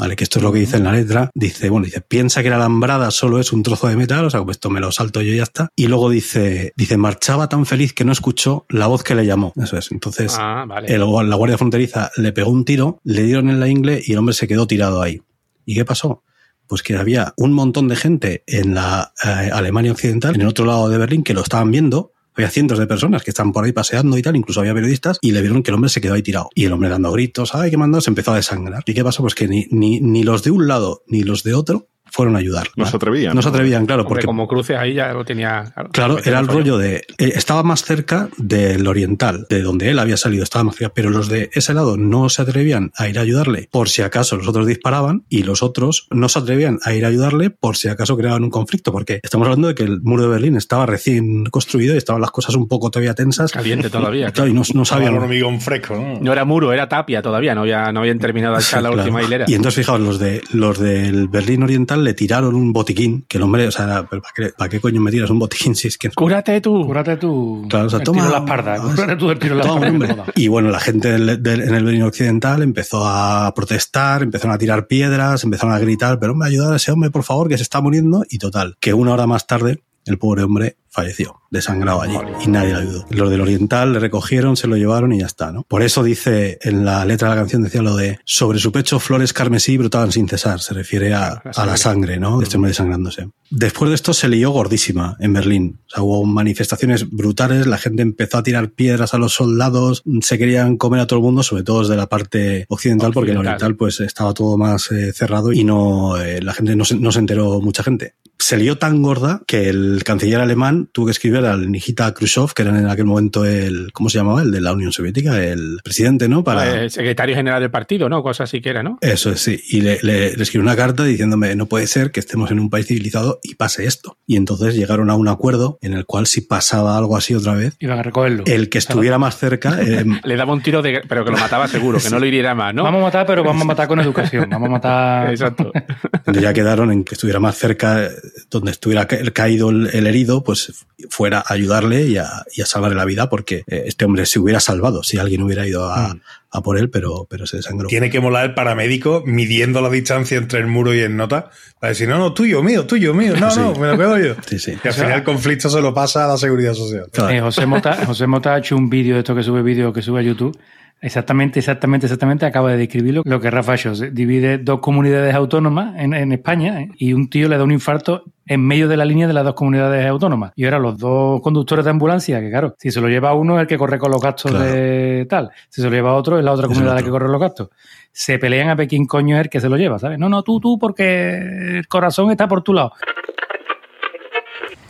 ¿Vale? 0.02 0.16
Que 0.16 0.24
esto 0.24 0.40
es 0.40 0.44
lo 0.44 0.52
que 0.52 0.58
dice 0.58 0.78
en 0.78 0.84
la 0.86 0.92
letra. 0.92 1.30
Dice, 1.36 1.70
bueno, 1.70 1.86
dice, 1.86 2.02
piensa 2.02 2.42
que 2.42 2.50
la 2.50 2.56
alambrada 2.56 3.12
solo 3.12 3.40
es 3.40 3.54
un 3.54 3.62
trozo 3.62 3.88
de 3.88 3.96
metal, 3.96 4.26
o 4.26 4.30
sea, 4.32 4.40
como 4.40 4.52
esto 4.52 4.72
me 4.72 4.80
lo 4.80 4.92
salto 4.92 5.22
yo 5.22 5.32
y 5.32 5.38
ya 5.38 5.44
está. 5.44 5.70
Y 5.76 5.86
luego 5.88 6.10
dice, 6.10 6.74
dice, 6.76 6.98
marchaba 6.98 7.48
tan 7.50 7.68
feliz 7.68 7.94
que 7.94 8.04
no 8.04 8.12
escuchó 8.12 8.66
la 8.70 8.88
voz 8.88 9.04
que 9.04 9.14
le 9.14 9.28
llamó. 9.28 9.54
Eso 9.62 9.78
es. 9.78 9.92
Entonces, 9.92 10.36
Ah, 10.40 10.66
vale. 10.68 10.88
el- 10.92 11.02
la 11.02 11.36
Guardia 11.36 11.58
Fronteriza 11.60 12.10
le 12.18 12.34
pegó 12.34 12.50
un 12.50 12.66
tiro, 12.66 13.00
le 13.04 13.22
dieron 13.22 13.50
en 13.52 13.60
la 13.60 13.68
ingle 13.68 14.02
y 14.04 14.14
el 14.14 14.18
hombre 14.18 14.34
se 14.34 14.48
quedó 14.48 14.66
tirado 14.66 15.04
ahí. 15.04 15.22
¿Y 15.66 15.76
qué 15.76 15.86
pasó? 15.86 16.24
Pues 16.66 16.82
que 16.82 16.96
había 16.98 17.34
un 17.38 17.54
montón 17.54 17.88
de 17.88 17.96
gente 17.96 18.44
en 18.48 18.74
la 18.74 19.14
eh, 19.24 19.52
Alemania 19.54 19.92
Occidental, 19.92 20.34
en 20.34 20.42
el 20.42 20.48
otro 20.48 20.66
lado 20.66 20.90
de 20.90 20.98
Berlín, 20.98 21.22
que 21.24 21.36
lo 21.36 21.42
estaban 21.42 21.70
viendo. 21.70 22.12
Había 22.36 22.50
cientos 22.50 22.80
de 22.80 22.88
personas 22.88 23.24
que 23.24 23.32
estaban 23.32 23.52
por 23.52 23.66
ahí 23.66 23.72
paseando 23.72 24.18
y 24.18 24.22
tal, 24.22 24.36
incluso 24.36 24.62
había 24.62 24.74
periodistas, 24.74 25.18
y 25.22 25.32
le 25.32 25.42
vieron 25.42 25.64
que 25.64 25.72
el 25.72 25.76
hombre 25.76 25.90
se 25.90 26.02
quedó 26.02 26.14
ahí 26.14 26.24
tirado. 26.24 26.50
Y 26.56 26.66
el 26.66 26.72
hombre 26.72 26.90
dando 26.90 27.12
gritos, 27.12 27.54
¡ay, 27.56 27.72
qué 27.72 27.78
mandó! 27.78 28.02
Se 28.02 28.10
empezó 28.10 28.32
a 28.32 28.36
desangrar. 28.38 28.84
¿Y 28.86 28.94
qué 28.94 29.04
pasó? 29.04 29.22
Pues 29.22 29.36
que 29.36 29.48
ni, 29.48 29.66
ni, 29.72 30.00
ni 30.00 30.24
los 30.24 30.44
de 30.44 30.52
un 30.52 30.68
lado 30.68 31.04
ni 31.08 31.24
los 31.24 31.44
de 31.44 31.54
otro 31.54 31.88
fueron 32.12 32.36
a 32.36 32.40
ayudar. 32.40 32.68
No 32.76 32.86
se 32.86 32.96
atrevían. 32.98 33.36
No 33.36 33.42
se 33.42 33.50
atrevían, 33.50 33.86
claro, 33.86 34.06
porque 34.06 34.26
como 34.26 34.48
cruces 34.48 34.78
ahí 34.78 34.94
ya 34.94 35.14
lo 35.14 35.26
tenía. 35.26 35.74
Claro, 35.92 36.18
era 36.24 36.40
el 36.40 36.48
rollo 36.48 36.78
de. 36.78 36.98
eh, 37.18 37.32
estaba 37.36 37.64
más 37.64 37.84
cerca 37.84 38.30
del 38.38 38.88
oriental, 38.88 39.48
de 39.50 39.62
donde 39.62 39.90
él 39.90 40.00
había 40.00 40.18
salido, 40.18 40.44
estaba 40.44 40.64
más 40.66 40.76
cerca, 40.76 40.94
pero 40.94 41.10
los 41.10 41.28
de 41.30 41.50
ese 41.54 41.74
lado 41.74 41.98
no 41.98 42.30
se 42.30 42.42
atrevían 42.42 42.92
a 42.98 43.08
ir 43.08 43.18
a 43.18 43.22
ayudarle 43.22 43.68
por 43.72 43.90
si 43.90 44.02
acaso 44.02 44.36
los 44.36 44.48
otros 44.48 44.68
disparaban 44.68 45.24
y 45.30 45.44
los 45.44 45.64
otros 45.64 46.08
no 46.12 46.30
se 46.30 46.40
atrevían 46.40 46.80
a 46.84 46.94
ir 46.94 47.06
a 47.06 47.10
ayudarle 47.10 47.50
por 47.50 47.78
si 47.78 47.88
acaso 47.88 48.18
creaban 48.18 48.44
un 48.44 48.50
conflicto, 48.50 48.92
porque 48.92 49.20
estamos 49.24 49.46
hablando 49.48 49.68
de 49.70 49.76
que 49.76 49.84
el 49.84 50.02
muro 50.02 50.24
de 50.24 50.30
Berlín 50.30 50.58
estaba 50.58 50.86
recién 50.86 51.46
construido 51.46 51.94
y 51.96 51.98
estaban 51.98 52.22
las 52.22 52.32
cosas 52.32 52.56
un 52.56 52.68
poco 52.68 52.92
todavía 52.92 53.14
tensas. 53.14 53.52
Caliente 53.52 53.90
todavía. 53.90 54.32
Claro, 54.32 54.50
y 54.50 54.54
no, 54.54 54.64
sabían. 54.86 55.16
hormigón 55.16 55.62
fresco, 55.62 55.96
¿no? 55.96 56.20
No 56.20 56.32
era 56.34 56.46
muro, 56.46 56.74
era 56.74 56.88
tapia 56.90 57.22
todavía, 57.22 57.56
no, 57.56 57.62
había, 57.62 57.92
no 57.92 58.02
habían 58.02 58.20
terminado 58.20 58.56
de 58.56 58.62
echar 58.62 58.82
la 58.84 58.90
Claro. 58.92 59.04
última 59.04 59.24
hilera. 59.24 59.46
Y 59.48 59.54
entonces, 59.54 59.76
fijaos, 59.86 60.00
los 60.02 60.20
de 60.20 60.42
los 60.52 60.78
del 60.80 61.28
Berlín 61.30 61.64
Oriental 61.64 62.01
le 62.02 62.14
tiraron 62.14 62.56
un 62.56 62.74
botiquín, 62.74 63.26
que 63.28 63.38
el 63.38 63.44
hombre, 63.44 63.68
o 63.68 63.72
sea, 63.72 64.06
¿pero 64.10 64.22
¿para 64.22 64.34
qué, 64.36 64.54
para 64.58 64.70
qué 64.70 64.80
coño 64.80 65.00
me 65.02 65.12
tiras 65.12 65.30
un 65.30 65.40
botiquín 65.40 65.76
si 65.76 65.88
es 65.88 65.98
que 65.98 66.10
Cúrate 66.10 66.60
tú. 66.62 66.86
Cúrate 66.86 67.18
tú. 67.18 67.66
Claro, 67.70 67.88
o 67.88 67.90
sea, 67.90 68.00
el 68.00 68.06
toma- 68.06 68.22
tiro 68.24 68.32
la 68.32 68.38
espalda. 68.40 68.82
Cúrate 68.82 69.16
tú 69.16 69.32
el 69.32 69.40
tiro 69.40 69.56
la 69.56 69.64
espalda. 69.64 70.26
Y 70.36 70.48
bueno, 70.48 70.70
la 70.70 70.80
gente 70.80 71.12
del- 71.12 71.42
del- 71.42 71.62
en 71.62 71.74
el 71.76 71.84
Berlín 71.84 72.04
Occidental 72.04 72.62
empezó 72.64 73.06
a 73.08 73.54
protestar, 73.56 74.24
empezaron 74.24 74.54
a 74.54 74.58
tirar 74.58 74.88
piedras, 74.88 75.44
empezaron 75.44 75.74
a 75.74 75.80
gritar, 75.80 76.20
pero 76.20 76.34
hombre, 76.34 76.50
ayudad 76.50 76.74
a 76.74 76.76
ese 76.78 76.92
hombre, 76.92 77.10
por 77.12 77.24
favor, 77.24 77.48
que 77.48 77.58
se 77.58 77.64
está 77.64 77.82
muriendo. 77.82 78.24
Y 78.30 78.38
total, 78.38 78.76
que 78.80 78.94
una 78.94 79.14
hora 79.14 79.28
más 79.28 79.48
tarde, 79.48 79.82
el 80.06 80.18
pobre 80.18 80.44
hombre 80.44 80.78
falleció, 80.92 81.42
desangrado 81.50 82.02
allí, 82.02 82.18
y 82.44 82.48
nadie 82.50 82.74
le 82.74 82.82
ayudó. 82.82 83.06
Los 83.10 83.30
del 83.30 83.42
Oriental 83.42 83.94
le 83.94 84.00
recogieron, 84.00 84.58
se 84.58 84.68
lo 84.68 84.76
llevaron 84.76 85.14
y 85.14 85.20
ya 85.20 85.26
está, 85.26 85.52
¿no? 85.52 85.64
Por 85.64 85.84
eso 85.84 86.04
dice 86.04 86.60
en 86.62 86.84
la 86.86 87.06
letra 87.06 87.30
de 87.30 87.36
la 87.36 87.42
canción, 87.42 87.64
decía 87.64 87.82
lo 87.82 87.96
de 87.96 88.20
sobre 88.26 88.60
su 88.60 88.72
pecho 88.72 89.00
flores 89.00 89.34
carmesí 89.34 89.78
brotaban 89.78 90.12
sin 90.12 90.28
cesar, 90.28 90.60
se 90.60 90.74
refiere 90.74 91.14
a, 91.14 91.42
a 91.56 91.66
la 91.66 91.78
sangre, 91.78 92.20
¿no? 92.20 92.40
De 92.40 92.44
este 92.44 92.58
hombre 92.58 92.70
desangrándose. 92.70 93.30
Después 93.50 93.90
de 93.90 93.96
esto 93.96 94.14
se 94.14 94.30
lió 94.30 94.52
gordísima 94.52 95.18
en 95.20 95.34
Berlín. 95.34 95.80
O 95.88 95.90
sea, 95.90 96.04
hubo 96.04 96.26
manifestaciones 96.26 97.10
brutales, 97.10 97.68
la 97.68 97.78
gente 97.78 98.02
empezó 98.02 98.38
a 98.38 98.44
tirar 98.44 98.72
piedras 98.72 99.14
a 99.14 99.18
los 99.18 99.34
soldados, 99.34 100.04
se 100.22 100.38
querían 100.38 100.78
comer 100.78 101.02
a 101.02 101.08
todo 101.08 101.20
el 101.20 101.24
mundo, 101.24 101.44
sobre 101.44 101.64
todo 101.64 101.82
desde 101.82 101.96
la 101.96 102.08
parte 102.08 102.66
occidental, 102.70 103.12
porque 103.14 103.32
en 103.32 103.38
el 103.38 103.46
oriental 103.46 103.76
pues 103.76 104.00
estaba 104.02 104.34
todo 104.34 104.58
más 104.58 104.92
eh, 104.92 105.14
cerrado 105.14 105.54
y 105.54 105.64
no 105.64 106.18
eh, 106.18 106.42
la 106.42 106.54
gente 106.54 106.76
no 106.76 106.86
se, 106.86 106.96
no 106.96 107.12
se 107.12 107.20
enteró 107.20 107.62
mucha 107.62 107.84
gente. 107.84 108.16
Se 108.42 108.58
lió 108.58 108.78
tan 108.78 109.02
gorda 109.02 109.42
que 109.46 109.70
el 109.70 110.02
canciller 110.04 110.40
alemán 110.40 110.90
tuvo 110.92 111.06
que 111.06 111.12
escribir 111.12 111.46
al 111.46 111.72
Nikita 111.72 112.14
Khrushchev, 112.14 112.54
que 112.54 112.64
era 112.64 112.78
en 112.78 112.88
aquel 112.88 113.06
momento 113.06 113.46
el, 113.46 113.92
¿cómo 113.94 114.10
se 114.10 114.18
llamaba? 114.18 114.42
El 114.42 114.52
de 114.52 114.62
la 114.62 114.74
Unión 114.74 114.92
Soviética, 114.92 115.44
el 115.44 115.80
presidente, 115.84 116.28
¿no? 116.28 116.44
Para, 116.44 116.82
El 116.82 116.90
secretario 116.92 117.36
general 117.36 117.62
del 117.62 117.72
partido, 117.72 118.10
¿no? 118.10 118.24
Cosa 118.24 118.44
así 118.46 118.60
que 118.62 118.70
era, 118.70 118.82
¿no? 118.84 118.98
eso 119.02 119.32
es, 119.32 119.42
sí. 119.42 119.62
Y 119.70 119.82
le, 119.82 120.00
le, 120.02 120.36
le 120.36 120.44
escribió 120.44 120.64
una 120.64 120.76
carta 120.76 121.04
diciéndome, 121.04 121.56
no 121.56 121.68
puede 121.68 121.88
ser 121.88 122.12
que 122.12 122.20
estemos 122.20 122.50
en 122.52 122.60
un 122.60 122.70
país 122.70 122.88
civilizado 122.88 123.40
y 123.44 123.56
pase 123.56 123.86
esto. 123.86 124.18
Y 124.26 124.36
entonces 124.38 124.76
llegaron 124.76 125.10
a 125.10 125.16
un 125.16 125.28
acuerdo 125.28 125.78
en 125.82 125.94
el 125.94 126.06
cual 126.06 126.26
si 126.26 126.42
pasaba 126.42 126.98
algo 126.98 127.16
así 127.18 127.36
otra 127.36 127.54
vez, 127.54 127.76
Iban 127.80 128.00
a 128.00 128.04
recogerlo. 128.04 128.44
el 128.48 128.70
que 128.70 128.78
estuviera 128.80 129.18
más 129.18 129.38
cerca, 129.38 129.78
eh, 129.82 130.04
Le 130.24 130.36
daba 130.36 130.54
un 130.54 130.62
tiro 130.62 130.82
de. 130.82 131.02
Pero 131.08 131.24
que 131.26 131.32
lo 131.32 131.38
mataba 131.38 131.68
seguro, 131.68 132.00
que 132.00 132.10
no 132.10 132.20
lo 132.20 132.26
hiriera 132.26 132.56
más, 132.56 132.74
¿no? 132.74 132.84
Vamos 132.84 133.02
a 133.02 133.04
matar, 133.06 133.26
pero 133.26 133.44
vamos 133.44 133.62
a 133.62 133.66
matar 133.66 133.88
con 133.88 134.00
educación. 134.02 134.50
Vamos 134.50 134.68
a 134.68 134.72
matar. 134.72 135.30
Exacto. 135.30 135.72
Entonces 136.14 136.44
ya 136.44 136.54
quedaron 136.54 136.92
en 136.92 137.04
que 137.04 137.14
estuviera 137.16 137.40
más 137.40 137.58
cerca, 137.58 138.10
donde 138.50 138.72
estuviera 138.72 139.08
ca- 139.08 139.18
caído 139.34 139.70
el, 139.70 139.90
el 139.94 140.08
herido, 140.08 140.44
pues 140.44 140.86
fuera 141.10 141.40
a 141.46 141.54
ayudarle 141.54 142.04
y 142.08 142.18
a, 142.18 142.30
y 142.56 142.62
a 142.62 142.66
salvarle 142.66 142.96
la 142.98 143.06
vida, 143.06 143.30
porque 143.30 143.64
eh, 143.68 143.84
este 143.88 144.06
hombre 144.06 144.26
se 144.26 144.40
hubiera 144.40 144.60
salvado 144.60 145.04
si 145.04 145.18
alguien 145.18 145.42
hubiera 145.44 145.66
ido 145.68 145.86
a, 145.92 146.16
a 146.52 146.62
por 146.62 146.78
él, 146.78 146.90
pero, 146.90 147.26
pero 147.30 147.46
se 147.48 147.58
desangró. 147.58 147.88
Tiene 147.88 148.10
que 148.10 148.20
molar 148.20 148.46
el 148.46 148.54
paramédico 148.54 149.24
midiendo 149.26 149.82
la 149.82 149.90
distancia 149.90 150.38
entre 150.38 150.60
el 150.60 150.68
muro 150.68 150.94
y 150.94 151.00
el 151.00 151.16
nota 151.16 151.50
para 151.80 151.90
decir, 151.92 152.08
no, 152.08 152.18
no, 152.20 152.34
tuyo, 152.34 152.62
mío, 152.62 152.86
tuyo, 152.86 153.14
mío, 153.14 153.34
no, 153.40 153.50
Sí. 153.52 153.60
no, 153.60 153.74
me 153.76 153.88
lo 153.88 153.98
quedo 153.98 154.18
yo. 154.20 154.36
Sí, 154.48 154.60
sí. 154.60 154.74
Y 154.84 154.88
al 154.88 154.94
final 154.94 155.12
el 155.14 155.24
conflicto 155.24 155.70
se 155.70 155.82
lo 155.82 155.94
pasa 155.94 156.26
a 156.26 156.28
la 156.28 156.38
seguridad 156.38 156.74
social. 156.74 157.06
Claro. 157.12 157.30
Eh, 157.32 157.42
José, 157.42 157.66
Mota, 157.66 158.06
José 158.06 158.28
Mota 158.28 158.54
ha 158.56 158.60
hecho 158.60 158.76
un 158.76 158.90
vídeo 158.90 159.16
de 159.16 159.20
esto 159.22 159.36
que 159.36 159.44
sube 159.44 159.62
vídeo 159.64 159.92
que 159.94 160.02
sube 160.02 160.20
a 160.20 160.24
YouTube. 160.24 160.58
Exactamente, 161.04 161.58
exactamente, 161.58 162.06
exactamente 162.06 162.46
acaba 162.46 162.70
de 162.72 162.78
describirlo 162.78 163.24
lo 163.26 163.40
que 163.42 163.50
Rafa. 163.50 163.76
Se 163.76 164.12
Divide 164.12 164.60
dos 164.60 164.80
comunidades 164.82 165.34
autónomas 165.34 165.96
en, 166.00 166.14
en 166.14 166.32
España 166.32 166.80
¿eh? 166.82 166.90
y 166.96 167.14
un 167.14 167.28
tío 167.28 167.50
le 167.50 167.58
da 167.58 167.64
un 167.64 167.72
infarto 167.72 168.24
en 168.46 168.62
medio 168.66 168.88
de 168.88 168.98
la 168.98 169.04
línea 169.06 169.26
de 169.28 169.34
las 169.34 169.44
dos 169.44 169.56
comunidades 169.56 170.06
autónomas. 170.06 170.52
Y 170.56 170.66
ahora 170.66 170.78
los 170.78 171.00
dos 171.00 171.42
conductores 171.42 171.86
de 171.86 171.92
ambulancia, 171.92 172.40
que 172.40 172.52
claro, 172.52 172.76
si 172.78 172.92
se 172.92 173.02
lo 173.02 173.08
lleva 173.10 173.34
uno 173.34 173.56
es 173.56 173.62
el 173.62 173.68
que 173.68 173.80
corre 173.80 173.98
con 173.98 174.12
los 174.12 174.22
gastos 174.22 174.52
Claro. 174.52 174.66
de 174.66 175.26
tal, 175.28 175.50
si 175.70 175.82
se 175.82 175.90
lo 175.90 175.94
lleva 175.96 176.14
otro 176.14 176.38
es 176.38 176.46
la 176.46 176.52
otra 176.52 176.66
Es 176.66 176.70
comunidad 176.70 176.96
la 176.96 177.02
que 177.04 177.10
corre 177.10 177.30
los 177.30 177.42
gastos. 177.42 177.70
Se 178.12 178.38
pelean 178.38 178.70
a 178.70 178.76
ver 178.76 178.88
quién 178.88 179.08
coño 179.08 179.38
es 179.38 179.42
el 179.46 179.50
que 179.50 179.60
se 179.60 179.70
lo 179.70 179.78
lleva, 179.78 179.98
¿sabes? 179.98 180.20
No, 180.20 180.30
no, 180.30 180.44
tú, 180.44 180.60
tú, 180.60 180.78
porque 180.78 181.78
el 181.80 181.88
corazón 181.88 182.30
está 182.30 182.48
por 182.48 182.62
tu 182.62 182.74
lado. 182.74 182.92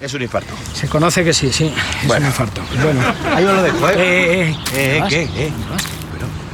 Es 0.02 0.14
un 0.14 0.24
infarto. 0.24 0.54
Se 0.74 0.88
conoce 0.90 1.24
que 1.24 1.32
sí, 1.32 1.54
sí. 1.54 1.72
Es 2.02 2.08
Bueno. 2.08 2.24
un 2.26 2.28
infarto. 2.32 2.62
Bueno. 2.84 3.00
Ahí 3.34 3.46
lo 3.46 3.62
dejo, 3.64 3.90
¿eh? 3.92 3.94
Eh, 3.98 4.42
eh, 4.50 4.56
Eh, 4.76 4.98
eh, 4.98 5.00
¿Vas? 5.00 5.10
¿qué? 5.10 5.28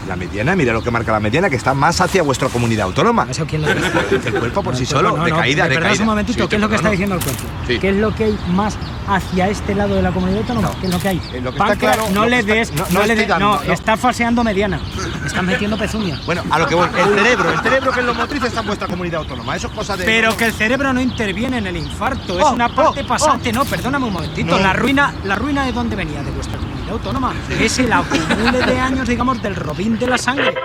La 0.07 0.15
mediana, 0.15 0.55
mira 0.55 0.71
lo 0.71 0.81
que 0.81 0.89
marca 0.89 1.11
la 1.11 1.19
mediana, 1.19 1.49
que 1.49 1.57
está 1.57 1.73
más 1.73 1.99
hacia 1.99 2.23
vuestra 2.23 2.47
comunidad 2.47 2.85
autónoma. 2.85 3.27
¿Eso 3.29 3.45
quién 3.45 3.61
lo 3.61 3.67
dice? 3.73 3.91
El 4.25 4.33
cuerpo 4.35 4.63
por 4.63 4.75
sí 4.75 4.85
solo, 4.85 5.17
no, 5.17 5.25
de 5.25 5.31
caída, 5.31 5.63
¿me 5.67 5.75
de 5.75 5.79
caída. 5.81 6.01
un 6.01 6.07
momentito, 6.07 6.43
Sí, 6.43 6.49
¿qué 6.49 6.55
es 6.55 6.61
lo 6.61 6.69
que 6.69 6.75
está 6.75 6.89
diciendo 6.91 7.15
el 7.15 7.21
cuerpo? 7.23 7.43
Sí. 7.67 7.77
¿Qué 7.79 7.89
es 7.89 7.95
lo 7.97 8.15
que 8.15 8.23
hay 8.25 8.39
más 8.53 8.77
hacia 9.07 9.49
este 9.49 9.75
lado 9.75 9.95
de 9.95 10.01
la 10.01 10.11
comunidad 10.11 10.39
autónoma? 10.41 10.69
No. 10.69 10.79
¿Qué 10.79 10.87
es 10.87 10.93
lo 10.93 10.99
que 10.99 11.07
hay? 11.09 11.17
Eh, 11.17 11.41
lo 11.41 11.51
que 11.51 11.57
está 11.57 11.65
Páncreas, 11.67 11.95
claro- 11.97 12.11
no 12.13 12.25
le 12.25 12.43
des, 12.43 12.71
no- 12.73 13.05
le 13.05 13.15
des, 13.15 13.27
no, 13.39 13.61
está 13.63 13.97
falseando 13.97 14.43
mediana. 14.45 14.79
Estás 15.25 15.43
metiendo 15.43 15.77
pezuña. 15.77 16.19
Bueno, 16.25 16.41
a 16.49 16.59
lo 16.59 16.67
que 16.67 16.75
voy. 16.75 16.87
El 16.97 17.15
cerebro, 17.19 17.51
el 17.51 17.59
cerebro 17.59 17.91
que 17.91 17.99
es 17.99 18.05
lo 18.05 18.13
motriz 18.13 18.43
está 18.43 18.61
en 18.61 18.67
vuestra 18.67 18.87
comunidad 18.87 19.19
autónoma. 19.21 19.55
Eso 19.57 19.67
es 19.67 19.73
cosa 19.73 19.97
de. 19.97 20.05
Pero 20.05 20.37
que 20.37 20.45
el 20.45 20.53
cerebro 20.53 20.93
no 20.93 21.01
interviene 21.01 21.57
en 21.57 21.67
el 21.67 21.75
infarto, 21.75 22.39
es 22.39 22.45
Oh, 22.45 22.51
una 22.53 22.69
parte 22.73 23.01
oh, 23.03 23.07
pasante. 23.07 23.51
No, 23.51 23.65
perdóname 23.65 24.05
un 24.05 24.13
momentito. 24.13 24.57
La 24.57 24.71
ruina, 24.71 25.13
la 25.25 25.35
ruina 25.35 25.65
de 25.65 25.73
dónde 25.73 25.95
venía, 25.97 26.23
de 26.23 26.31
vuestra 26.31 26.55
comunidad 26.57 26.76
autónoma. 26.89 27.34
Es 27.60 27.79
el 27.79 27.91
acumule 27.91 28.60
de 28.65 28.79
años, 28.79 29.08
digamos, 29.08 29.41
del 29.41 29.56
robín 29.56 29.98
de 29.98 30.08
la 30.08 30.17
sangre. 30.17 30.56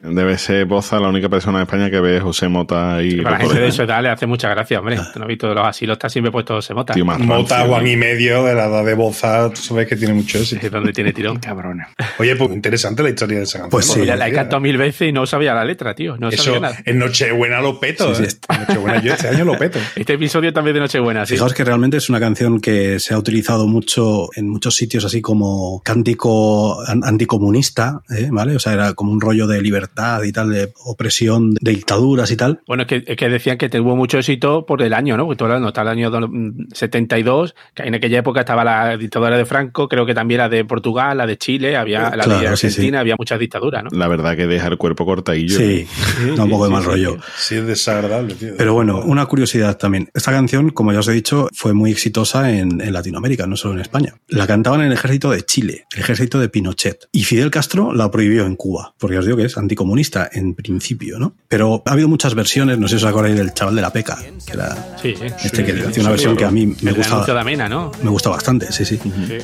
Debe 0.00 0.38
ser 0.38 0.64
Boza 0.66 1.00
la 1.00 1.08
única 1.08 1.28
persona 1.28 1.58
en 1.58 1.62
España 1.62 1.90
que 1.90 1.98
ve 2.00 2.18
a 2.18 2.20
José 2.20 2.48
Mota 2.48 3.02
y 3.02 3.20
Para 3.20 3.38
la 3.38 3.44
gente 3.44 3.60
de 3.60 3.72
su 3.72 3.82
edad 3.82 4.00
le 4.02 4.08
hace 4.10 4.26
mucha 4.26 4.48
gracia, 4.48 4.78
hombre. 4.78 4.96
Tú 5.12 5.18
no 5.18 5.24
has 5.24 5.28
visto 5.28 5.48
de 5.48 5.54
los 5.56 5.66
asilos, 5.66 5.94
está 5.96 6.08
siempre 6.08 6.30
puesto 6.30 6.54
José 6.54 6.72
Mota. 6.74 6.94
Tío 6.94 7.04
más 7.04 7.18
Mota. 7.18 7.66
Juan 7.66 7.86
y 7.86 7.96
medio 7.96 8.44
de 8.44 8.54
la 8.54 8.66
edad 8.66 8.84
de 8.84 8.94
Boza, 8.94 9.50
tú 9.50 9.56
sabes 9.60 9.88
que 9.88 9.96
tiene 9.96 10.14
mucho 10.14 10.38
éxito. 10.38 10.64
Es 10.64 10.70
donde 10.70 10.92
tiene 10.92 11.12
tirón. 11.12 11.38
Cabrona. 11.40 11.88
Oye, 12.18 12.36
pues 12.36 12.50
interesante 12.52 13.02
la 13.02 13.08
historia 13.10 13.38
de 13.38 13.44
esa 13.44 13.58
canción. 13.58 13.70
Pues 13.70 13.86
sí. 13.86 14.04
Ya 14.06 14.14
la 14.14 14.28
he 14.28 14.32
cantado 14.32 14.60
mil 14.60 14.76
veces 14.76 15.08
y 15.08 15.12
no 15.12 15.26
sabía 15.26 15.52
la 15.54 15.64
letra, 15.64 15.94
tío. 15.94 16.16
No 16.16 16.28
Eso, 16.28 16.44
sabía 16.44 16.60
nada. 16.60 16.76
en 16.84 16.98
Nochebuena 16.98 17.60
lo 17.60 17.80
peto, 17.80 18.14
Sí, 18.14 18.22
¿eh? 18.22 18.30
sí. 18.30 18.36
En 18.50 18.60
Nochebuena 18.60 19.02
yo 19.02 19.12
este 19.14 19.28
año 19.28 19.44
lo 19.44 19.58
peto. 19.58 19.78
Este 19.96 20.12
episodio 20.14 20.52
también 20.52 20.74
de 20.74 20.80
Nochebuena, 20.80 21.26
sí. 21.26 21.34
Fijaos 21.34 21.54
que 21.54 21.64
realmente 21.64 21.96
es 21.96 22.08
una 22.08 22.20
canción 22.20 22.60
que 22.60 23.00
se 23.00 23.14
ha 23.14 23.18
utilizado 23.18 23.66
mucho 23.66 24.28
en 24.36 24.48
muchos 24.48 24.76
sitios 24.76 25.04
así 25.04 25.20
como 25.20 25.82
cántico 25.84 26.80
an- 26.86 27.02
anticomunista, 27.04 28.00
¿eh? 28.10 28.28
¿vale? 28.30 28.54
O 28.54 28.58
sea, 28.60 28.74
era 28.74 28.94
como 28.94 29.10
un 29.12 29.20
rollo 29.20 29.46
de 29.48 29.60
libertad 29.60 29.87
y 30.24 30.32
tal, 30.32 30.50
de 30.50 30.72
opresión, 30.84 31.54
de 31.60 31.70
dictaduras 31.72 32.30
y 32.30 32.36
tal. 32.36 32.60
Bueno, 32.66 32.82
es 32.84 32.88
que, 32.88 33.04
es 33.06 33.16
que 33.16 33.28
decían 33.28 33.58
que 33.58 33.68
tuvo 33.68 33.96
mucho 33.96 34.18
éxito 34.18 34.64
por 34.66 34.82
el 34.82 34.92
año, 34.94 35.16
¿no? 35.16 35.24
Porque 35.26 35.38
tú 35.38 35.44
hablando, 35.44 35.68
está 35.68 35.82
el 35.82 35.88
año 35.88 36.10
do- 36.10 36.28
mm, 36.28 36.68
72, 36.72 37.54
que 37.74 37.82
en 37.84 37.94
aquella 37.94 38.18
época 38.18 38.40
estaba 38.40 38.64
la 38.64 38.96
dictadura 38.96 39.36
de 39.36 39.44
Franco, 39.46 39.88
creo 39.88 40.06
que 40.06 40.14
también 40.14 40.38
la 40.38 40.48
de 40.48 40.64
Portugal, 40.64 41.18
la 41.18 41.26
de 41.26 41.36
Chile, 41.36 41.76
había 41.76 42.14
la 42.16 42.24
Claro, 42.24 42.32
de 42.50 42.56
sí, 42.56 42.66
Argentina, 42.66 42.98
sí. 42.98 43.00
había 43.00 43.14
muchas 43.18 43.38
dictaduras, 43.38 43.84
¿no? 43.84 43.90
La 43.92 44.08
verdad 44.08 44.36
que 44.36 44.46
deja 44.46 44.68
el 44.68 44.78
cuerpo 44.78 45.04
cortadillo. 45.04 45.56
Sí, 45.58 45.86
da 46.36 46.44
un 46.44 46.50
poco 46.50 46.64
de 46.64 46.68
sí, 46.70 46.72
mal 46.74 46.82
sí, 46.82 46.88
rollo. 46.88 47.16
Sí, 47.36 47.54
es 47.56 47.66
desagradable, 47.66 48.34
tío. 48.34 48.54
Pero 48.56 48.74
bueno, 48.74 49.00
una 49.04 49.26
curiosidad 49.26 49.76
también. 49.78 50.08
Esta 50.14 50.30
canción, 50.32 50.70
como 50.70 50.92
ya 50.92 51.00
os 51.00 51.08
he 51.08 51.12
dicho, 51.12 51.48
fue 51.54 51.72
muy 51.74 51.90
exitosa 51.90 52.50
en, 52.56 52.80
en 52.80 52.92
Latinoamérica, 52.92 53.46
no 53.46 53.56
solo 53.56 53.74
en 53.74 53.80
España. 53.80 54.14
La 54.28 54.46
cantaban 54.46 54.80
en 54.80 54.86
el 54.88 54.92
ejército 54.92 55.30
de 55.30 55.42
Chile, 55.42 55.86
el 55.94 56.00
ejército 56.00 56.38
de 56.38 56.48
Pinochet. 56.48 57.08
Y 57.12 57.24
Fidel 57.24 57.50
Castro 57.50 57.92
la 57.94 58.10
prohibió 58.10 58.46
en 58.46 58.56
Cuba, 58.56 58.94
porque 58.98 59.18
os 59.18 59.24
digo 59.24 59.36
que 59.36 59.44
es 59.44 59.56
anticomunista 59.78 60.28
en 60.32 60.54
principio, 60.54 61.18
¿no? 61.18 61.34
Pero 61.48 61.82
ha 61.86 61.92
habido 61.92 62.08
muchas 62.08 62.34
versiones, 62.34 62.78
no 62.78 62.88
sé 62.88 62.98
si 62.98 63.04
os 63.04 63.10
acordáis 63.10 63.36
del 63.36 63.54
chaval 63.54 63.76
de 63.76 63.82
la 63.82 63.92
peca, 63.92 64.18
que 64.44 64.52
era 64.52 64.96
Sí, 65.00 65.14
este 65.44 65.64
que 65.64 65.72
hacía 65.72 66.02
una 66.02 66.10
versión 66.10 66.36
que 66.36 66.44
a 66.44 66.50
mí 66.50 66.74
me 66.82 66.92
gusta, 66.92 67.24
¿no? 67.68 67.92
me 68.02 68.10
gusta 68.10 68.30
bastante, 68.30 68.72
sí, 68.72 68.84
sí. 68.84 68.98
Sí. 68.98 69.38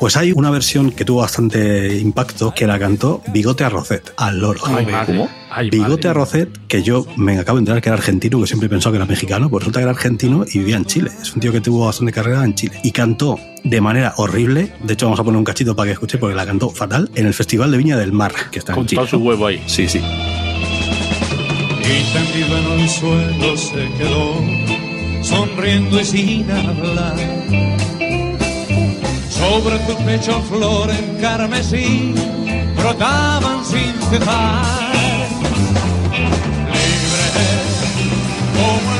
Pues 0.00 0.16
hay 0.16 0.32
una 0.32 0.48
versión 0.50 0.92
que 0.92 1.04
tuvo 1.04 1.20
bastante 1.20 1.98
impacto 1.98 2.54
que 2.54 2.66
la 2.66 2.78
cantó 2.78 3.22
Bigote 3.34 3.64
Arrocet, 3.64 4.14
al 4.16 4.40
loro. 4.40 4.58
Ay, 4.64 4.86
madre. 4.86 5.28
Ay, 5.50 5.68
Bigote 5.68 5.90
madre. 5.90 6.08
Arrocet, 6.08 6.66
que 6.68 6.82
yo 6.82 7.06
me 7.16 7.38
acabo 7.38 7.58
de 7.58 7.60
enterar 7.60 7.82
que 7.82 7.90
era 7.90 7.98
argentino, 7.98 8.40
que 8.40 8.46
siempre 8.46 8.66
he 8.66 8.70
pensado 8.70 8.92
que 8.92 8.96
era 8.96 9.04
mexicano, 9.04 9.50
pues 9.50 9.62
resulta 9.62 9.80
que 9.80 9.82
era 9.82 9.90
argentino 9.90 10.46
y 10.50 10.58
vivía 10.60 10.76
en 10.76 10.86
Chile. 10.86 11.10
Es 11.20 11.34
un 11.34 11.40
tío 11.40 11.52
que 11.52 11.60
tuvo 11.60 11.84
bastante 11.84 12.12
carrera 12.12 12.42
en 12.46 12.54
Chile. 12.54 12.80
Y 12.82 12.92
cantó 12.92 13.38
de 13.62 13.80
manera 13.82 14.14
horrible, 14.16 14.72
de 14.82 14.94
hecho 14.94 15.04
vamos 15.04 15.20
a 15.20 15.24
poner 15.24 15.36
un 15.36 15.44
cachito 15.44 15.76
para 15.76 15.88
que 15.88 15.92
escuche, 15.92 16.16
porque 16.16 16.34
la 16.34 16.46
cantó 16.46 16.70
fatal, 16.70 17.10
en 17.14 17.26
el 17.26 17.34
Festival 17.34 17.70
de 17.70 17.76
Viña 17.76 17.98
del 17.98 18.12
Mar, 18.12 18.32
que 18.50 18.58
está 18.58 18.72
Con 18.72 18.84
en 18.84 18.88
Chile. 18.88 19.06
su 19.06 19.18
huevo 19.18 19.48
ahí. 19.48 19.62
Sí, 19.66 19.86
sí. 19.86 19.98
Y 21.82 22.12
tendido 22.14 22.56
en 22.56 22.80
el 22.80 22.88
suelo 22.88 23.54
se 23.54 23.86
quedó, 23.98 24.34
sonriendo 25.22 26.00
y 26.00 26.04
sin 26.06 26.50
hablar. 26.50 27.79
Sobre 29.40 29.78
tu 29.80 29.96
pecho 30.04 30.42
flores 30.42 31.00
carmesí 31.18 32.14
brotaban 32.76 33.64
sin 33.64 33.94
cesar. 34.10 34.66
Libre, 36.74 37.26
como 38.54 38.99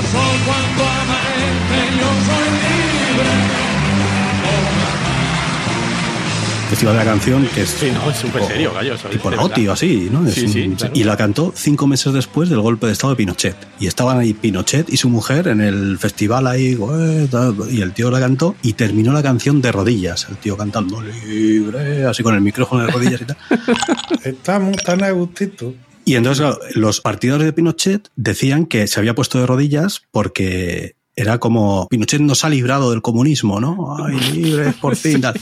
Festival 6.81 6.99
de 6.99 7.05
la 7.05 7.11
canción, 7.11 7.47
que 7.55 7.61
es 7.61 7.69
Sí, 7.69 7.91
no, 7.93 8.11
es 8.11 8.17
súper 8.17 8.43
serio, 8.43 8.73
gallo. 8.73 8.97
tipo 9.11 9.29
o 9.29 9.73
así, 9.73 10.09
¿no? 10.11 10.27
Sí, 10.31 10.49
sí, 10.49 10.67
claro. 10.79 10.95
Y 10.97 11.05
la 11.05 11.15
cantó 11.15 11.53
cinco 11.55 11.87
meses 11.87 12.15
después 12.15 12.49
del 12.49 12.61
golpe 12.61 12.87
de 12.87 12.93
estado 12.93 13.13
de 13.13 13.19
Pinochet. 13.19 13.55
Y 13.79 13.87
estaban 13.87 14.19
ahí 14.19 14.33
Pinochet 14.33 14.91
y 14.91 14.97
su 14.97 15.11
mujer 15.11 15.49
en 15.49 15.61
el 15.61 15.99
festival 15.99 16.47
ahí, 16.47 16.79
y 17.71 17.81
el 17.83 17.93
tío 17.93 18.11
la 18.11 18.19
cantó 18.19 18.57
y 18.63 18.73
terminó 18.73 19.13
la 19.13 19.23
canción 19.23 19.61
de 19.61 19.73
rodillas. 19.73 20.27
El 20.31 20.39
tío 20.39 20.57
cantando 20.57 21.03
libre, 21.03 22.07
así 22.07 22.23
con 22.23 22.35
el 22.35 22.41
micrófono 22.41 22.87
de 22.87 22.91
rodillas 22.91 23.21
y 23.21 23.25
tal. 23.27 23.37
Estamos 24.25 24.79
tan 24.79 25.05
a 25.05 25.11
gustito. 25.11 25.75
Y 26.07 26.15
entonces 26.15 26.41
claro, 26.41 26.61
los 26.77 27.03
partidarios 27.03 27.45
de 27.45 27.53
Pinochet 27.53 28.09
decían 28.17 28.65
que 28.65 28.87
se 28.87 28.99
había 28.99 29.15
puesto 29.15 29.39
de 29.39 29.45
rodillas 29.45 30.01
porque 30.13 30.97
era 31.17 31.39
como 31.39 31.87
Pinochet 31.89 32.21
nos 32.21 32.45
ha 32.45 32.49
librado 32.49 32.91
del 32.91 33.03
comunismo, 33.03 33.61
¿no? 33.61 33.97
Ay, 34.05 34.19
libres 34.33 34.75
por 34.77 34.97
fin, 34.97 35.21
tal. 35.21 35.35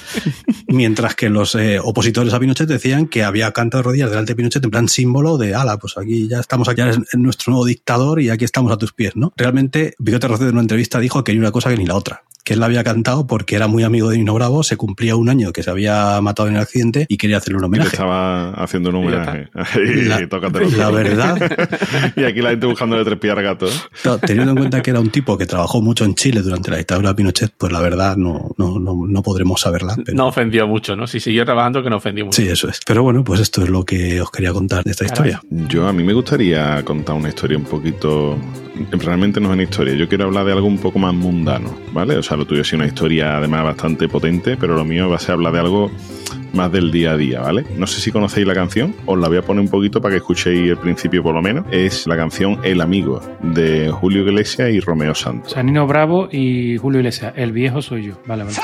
Mientras 0.66 1.14
que 1.14 1.28
los 1.28 1.54
eh, 1.54 1.78
opositores 1.82 2.32
a 2.34 2.40
Pinochet 2.40 2.68
decían 2.68 3.06
que 3.06 3.22
había 3.24 3.52
cantado 3.52 3.82
de 3.82 3.88
rodillas 3.88 4.10
delante 4.10 4.32
de 4.32 4.36
Pinochet 4.36 4.64
en 4.64 4.70
plan 4.70 4.88
símbolo 4.88 5.38
de, 5.38 5.54
ala, 5.54 5.76
pues 5.78 5.96
aquí 5.98 6.28
ya 6.28 6.40
estamos, 6.40 6.68
aquí 6.68 6.80
eres 6.80 6.98
nuestro 7.14 7.52
nuevo 7.52 7.64
dictador 7.66 8.20
y 8.20 8.30
aquí 8.30 8.44
estamos 8.44 8.72
a 8.72 8.76
tus 8.76 8.92
pies, 8.92 9.14
¿no? 9.16 9.32
Realmente, 9.36 9.94
Bigote 9.98 10.28
Rocet 10.28 10.46
en 10.48 10.54
una 10.54 10.62
entrevista 10.62 10.98
dijo 11.00 11.22
que 11.24 11.32
ni 11.32 11.38
una 11.38 11.52
cosa 11.52 11.70
que 11.70 11.76
ni 11.76 11.86
la 11.86 11.94
otra 11.96 12.22
que 12.44 12.54
él 12.54 12.60
la 12.60 12.66
había 12.66 12.82
cantado 12.82 13.26
porque 13.26 13.56
era 13.56 13.66
muy 13.66 13.82
amigo 13.82 14.08
de 14.08 14.16
Nino 14.16 14.32
Bravo, 14.32 14.62
se 14.62 14.78
cumplía 14.78 15.16
un 15.16 15.28
año 15.28 15.52
que 15.52 15.62
se 15.62 15.68
había 15.70 16.18
matado 16.22 16.48
en 16.48 16.54
el 16.56 16.62
accidente 16.62 17.04
y 17.06 17.18
quería 17.18 17.36
hacerle 17.36 17.58
un 17.58 17.64
Y 17.64 17.66
homenaje. 17.66 17.90
estaba 17.90 18.52
haciendo 18.54 18.88
un 18.88 18.94
homenaje. 18.96 19.50
Y, 19.76 20.04
La- 20.06 20.18
la 20.78 20.90
verdad- 20.90 21.36
y 22.16 22.24
aquí 22.24 22.40
la 22.40 22.48
gente 22.50 22.64
buscándole 22.66 23.04
tres 23.04 23.18
pies 23.18 23.34
al 23.36 23.42
gato. 23.42 23.66
Teniendo 24.22 24.52
en 24.52 24.56
cuenta 24.56 24.80
que 24.80 24.88
era 24.92 25.00
un 25.00 25.10
tipo 25.10 25.36
que 25.36 25.44
trabajó 25.58 25.82
mucho 25.82 26.04
en 26.04 26.14
Chile 26.14 26.40
durante 26.40 26.70
la 26.70 26.76
dictadura 26.76 27.08
de 27.08 27.14
Pinochet, 27.16 27.52
pues 27.58 27.72
la 27.72 27.80
verdad 27.80 28.16
no, 28.16 28.52
no, 28.58 28.78
no, 28.78 28.94
no 29.08 29.22
podremos 29.24 29.60
saberla. 29.60 29.96
Pero... 30.04 30.16
No 30.16 30.28
ofendió 30.28 30.68
mucho, 30.68 30.94
¿no? 30.94 31.08
Si 31.08 31.18
siguió 31.18 31.44
trabajando, 31.44 31.82
que 31.82 31.90
no 31.90 31.96
ofendió 31.96 32.26
mucho. 32.26 32.40
Sí, 32.40 32.46
eso 32.46 32.68
es. 32.68 32.78
Pero 32.86 33.02
bueno, 33.02 33.24
pues 33.24 33.40
esto 33.40 33.64
es 33.64 33.68
lo 33.68 33.84
que 33.84 34.20
os 34.20 34.30
quería 34.30 34.52
contar 34.52 34.84
de 34.84 34.92
esta 34.92 35.04
Caray. 35.04 35.32
historia. 35.32 35.66
Yo 35.68 35.88
a 35.88 35.92
mí 35.92 36.04
me 36.04 36.12
gustaría 36.12 36.84
contar 36.84 37.16
una 37.16 37.30
historia 37.30 37.58
un 37.58 37.64
poquito. 37.64 38.38
Realmente 38.92 39.40
no 39.40 39.48
es 39.48 39.54
una 39.54 39.64
historia. 39.64 39.94
Yo 39.94 40.08
quiero 40.08 40.26
hablar 40.26 40.46
de 40.46 40.52
algo 40.52 40.68
un 40.68 40.78
poco 40.78 41.00
más 41.00 41.12
mundano, 41.12 41.76
¿vale? 41.92 42.16
O 42.16 42.22
sea, 42.22 42.36
lo 42.36 42.46
tuyo 42.46 42.62
sí 42.62 42.76
una 42.76 42.86
historia 42.86 43.38
además 43.38 43.64
bastante 43.64 44.08
potente, 44.08 44.56
pero 44.56 44.76
lo 44.76 44.84
mío 44.84 45.08
va 45.10 45.16
a 45.16 45.18
ser 45.18 45.32
hablar 45.32 45.54
de 45.54 45.58
algo 45.58 45.90
más 46.52 46.70
del 46.72 46.90
día 46.90 47.12
a 47.12 47.16
día, 47.16 47.40
¿vale? 47.40 47.64
No 47.76 47.86
sé 47.86 48.00
si 48.00 48.10
conocéis 48.12 48.46
la 48.46 48.54
canción, 48.54 48.94
os 49.06 49.18
la 49.18 49.28
voy 49.28 49.38
a 49.38 49.42
poner 49.42 49.60
un 49.60 49.68
poquito 49.68 50.00
para 50.00 50.12
que 50.12 50.18
escuchéis 50.18 50.70
el 50.70 50.76
principio 50.76 51.22
por 51.22 51.34
lo 51.34 51.42
menos. 51.42 51.64
Es 51.70 52.06
la 52.06 52.16
canción 52.16 52.58
El 52.62 52.80
Amigo 52.80 53.20
de 53.42 53.90
Julio 53.90 54.22
Iglesias 54.22 54.70
y 54.70 54.80
Romeo 54.80 55.12
O 55.12 55.14
Santos. 55.14 55.52
sea, 55.52 55.62
Nino 55.62 55.86
Bravo 55.86 56.28
y 56.30 56.76
Julio 56.78 57.00
Iglesias. 57.00 57.32
El 57.36 57.52
viejo 57.52 57.82
soy 57.82 58.04
yo. 58.08 58.14
Vale, 58.26 58.44
vale. 58.44 58.56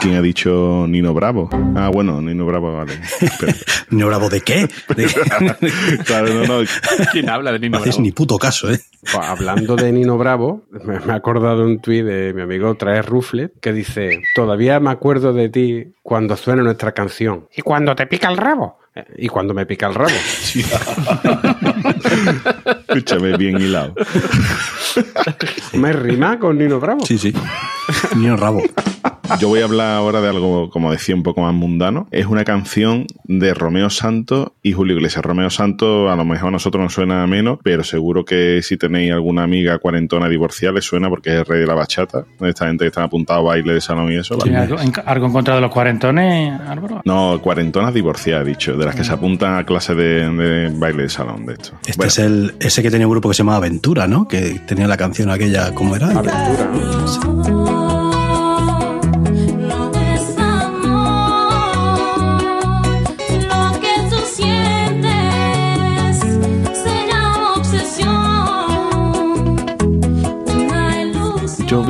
¿Quién 0.00 0.14
ha 0.16 0.22
dicho 0.22 0.86
Nino 0.88 1.12
Bravo? 1.14 1.48
Ah, 1.76 1.90
bueno, 1.92 2.20
Nino 2.20 2.46
Bravo, 2.46 2.76
vale. 2.76 2.92
¿Nino 3.90 4.06
Bravo 4.06 4.28
de 4.28 4.40
qué? 4.40 4.68
De- 4.96 5.06
claro, 6.04 6.34
no, 6.34 6.46
no. 6.62 6.68
¿Quién 7.12 7.28
habla 7.28 7.52
de 7.52 7.58
No 7.58 7.64
Nino 7.66 7.78
hacéis 7.78 7.96
Bravo? 7.96 8.04
ni 8.04 8.12
puto 8.12 8.38
caso, 8.38 8.70
¿eh? 8.70 8.78
Pues, 9.02 9.14
hablando 9.26 9.76
de 9.76 9.92
Nino 9.92 10.18
Bravo, 10.18 10.64
me, 10.70 11.00
me 11.00 11.12
he 11.12 11.16
acordado 11.16 11.64
un 11.64 11.80
tuit 11.80 12.04
de 12.04 12.32
mi 12.34 12.42
amigo 12.42 12.74
Traes 12.74 13.06
Ruflet 13.06 13.52
que 13.60 13.72
dice: 13.72 14.22
Todavía 14.34 14.78
me 14.80 14.90
acuerdo 14.90 15.32
de 15.32 15.48
ti 15.48 15.86
cuando 16.02 16.36
suena 16.36 16.62
nuestra 16.62 16.92
canción. 16.92 17.29
¿Y 17.56 17.62
cuando 17.62 17.94
te 17.94 18.06
pica 18.06 18.28
el 18.28 18.36
rabo? 18.36 18.78
Y 19.16 19.28
cuando 19.28 19.54
me 19.54 19.66
pica 19.66 19.86
el 19.86 19.94
rabo. 19.94 20.10
Escúchame, 22.88 23.36
bien 23.36 23.60
hilado. 23.60 23.94
¿Me 25.74 25.92
rima 25.92 26.38
con 26.38 26.58
Nino 26.58 26.80
Bravo? 26.80 27.06
Sí, 27.06 27.18
sí. 27.18 27.32
Nino 28.16 28.36
Rabo. 28.36 28.62
Yo 29.38 29.48
voy 29.48 29.60
a 29.60 29.64
hablar 29.64 29.92
ahora 29.96 30.20
de 30.20 30.28
algo, 30.28 30.70
como 30.70 30.90
decía, 30.90 31.14
un 31.14 31.22
poco 31.22 31.40
más 31.42 31.54
mundano. 31.54 32.08
Es 32.10 32.26
una 32.26 32.44
canción 32.44 33.06
de 33.24 33.54
Romeo 33.54 33.88
Santos 33.88 34.48
y 34.62 34.72
Julio 34.72 34.96
Iglesias. 34.96 35.24
Romeo 35.24 35.50
Santos, 35.50 36.10
a 36.10 36.16
lo 36.16 36.24
mejor 36.24 36.48
a 36.48 36.50
nosotros 36.50 36.82
nos 36.82 36.92
suena 36.94 37.24
menos, 37.28 37.58
pero 37.62 37.84
seguro 37.84 38.24
que 38.24 38.60
si 38.62 38.76
tenéis 38.76 39.12
alguna 39.12 39.44
amiga 39.44 39.78
cuarentona 39.78 40.28
divorciada, 40.28 40.74
les 40.74 40.84
suena 40.84 41.08
porque 41.08 41.30
es 41.30 41.36
el 41.36 41.44
rey 41.46 41.60
de 41.60 41.66
la 41.66 41.74
bachata. 41.74 42.24
Esta 42.40 42.66
gente 42.66 42.84
que 42.84 42.88
está 42.88 43.04
apuntado 43.04 43.40
a 43.40 43.42
baile 43.44 43.74
de 43.74 43.80
salón 43.80 44.12
y 44.12 44.16
eso. 44.16 44.36
¿Tiene 44.38 44.58
¿vale? 44.58 44.72
algo, 44.72 44.82
en- 44.82 44.92
algo 45.06 45.26
en 45.26 45.32
contra 45.32 45.54
de 45.54 45.60
los 45.60 45.70
cuarentones, 45.70 46.60
Álvaro? 46.68 47.00
No, 47.04 47.38
cuarentonas 47.40 47.94
divorciadas, 47.94 48.44
he 48.44 48.48
dicho, 48.50 48.76
de 48.76 48.84
las 48.84 48.96
que 48.96 49.04
se 49.04 49.12
apuntan 49.12 49.54
a 49.58 49.64
clases 49.64 49.96
de, 49.96 50.28
de 50.28 50.70
baile 50.76 51.04
de 51.04 51.08
salón, 51.08 51.46
de 51.46 51.52
esto. 51.54 51.70
Este 51.86 51.96
Bueno, 51.96 52.08
es 52.08 52.18
el 52.18 52.54
ese 52.60 52.82
que 52.82 52.90
tenía 52.90 53.06
un 53.06 53.12
grupo 53.12 53.28
que 53.28 53.34
se 53.34 53.38
llamaba 53.44 53.58
Aventura, 53.58 54.08
¿no? 54.08 54.26
Que 54.26 54.60
tenía 54.66 54.88
la 54.88 54.96
canción 54.96 55.30
aquella, 55.30 55.72
¿cómo 55.72 55.94
era? 55.96 56.06
Aventura, 56.08 57.79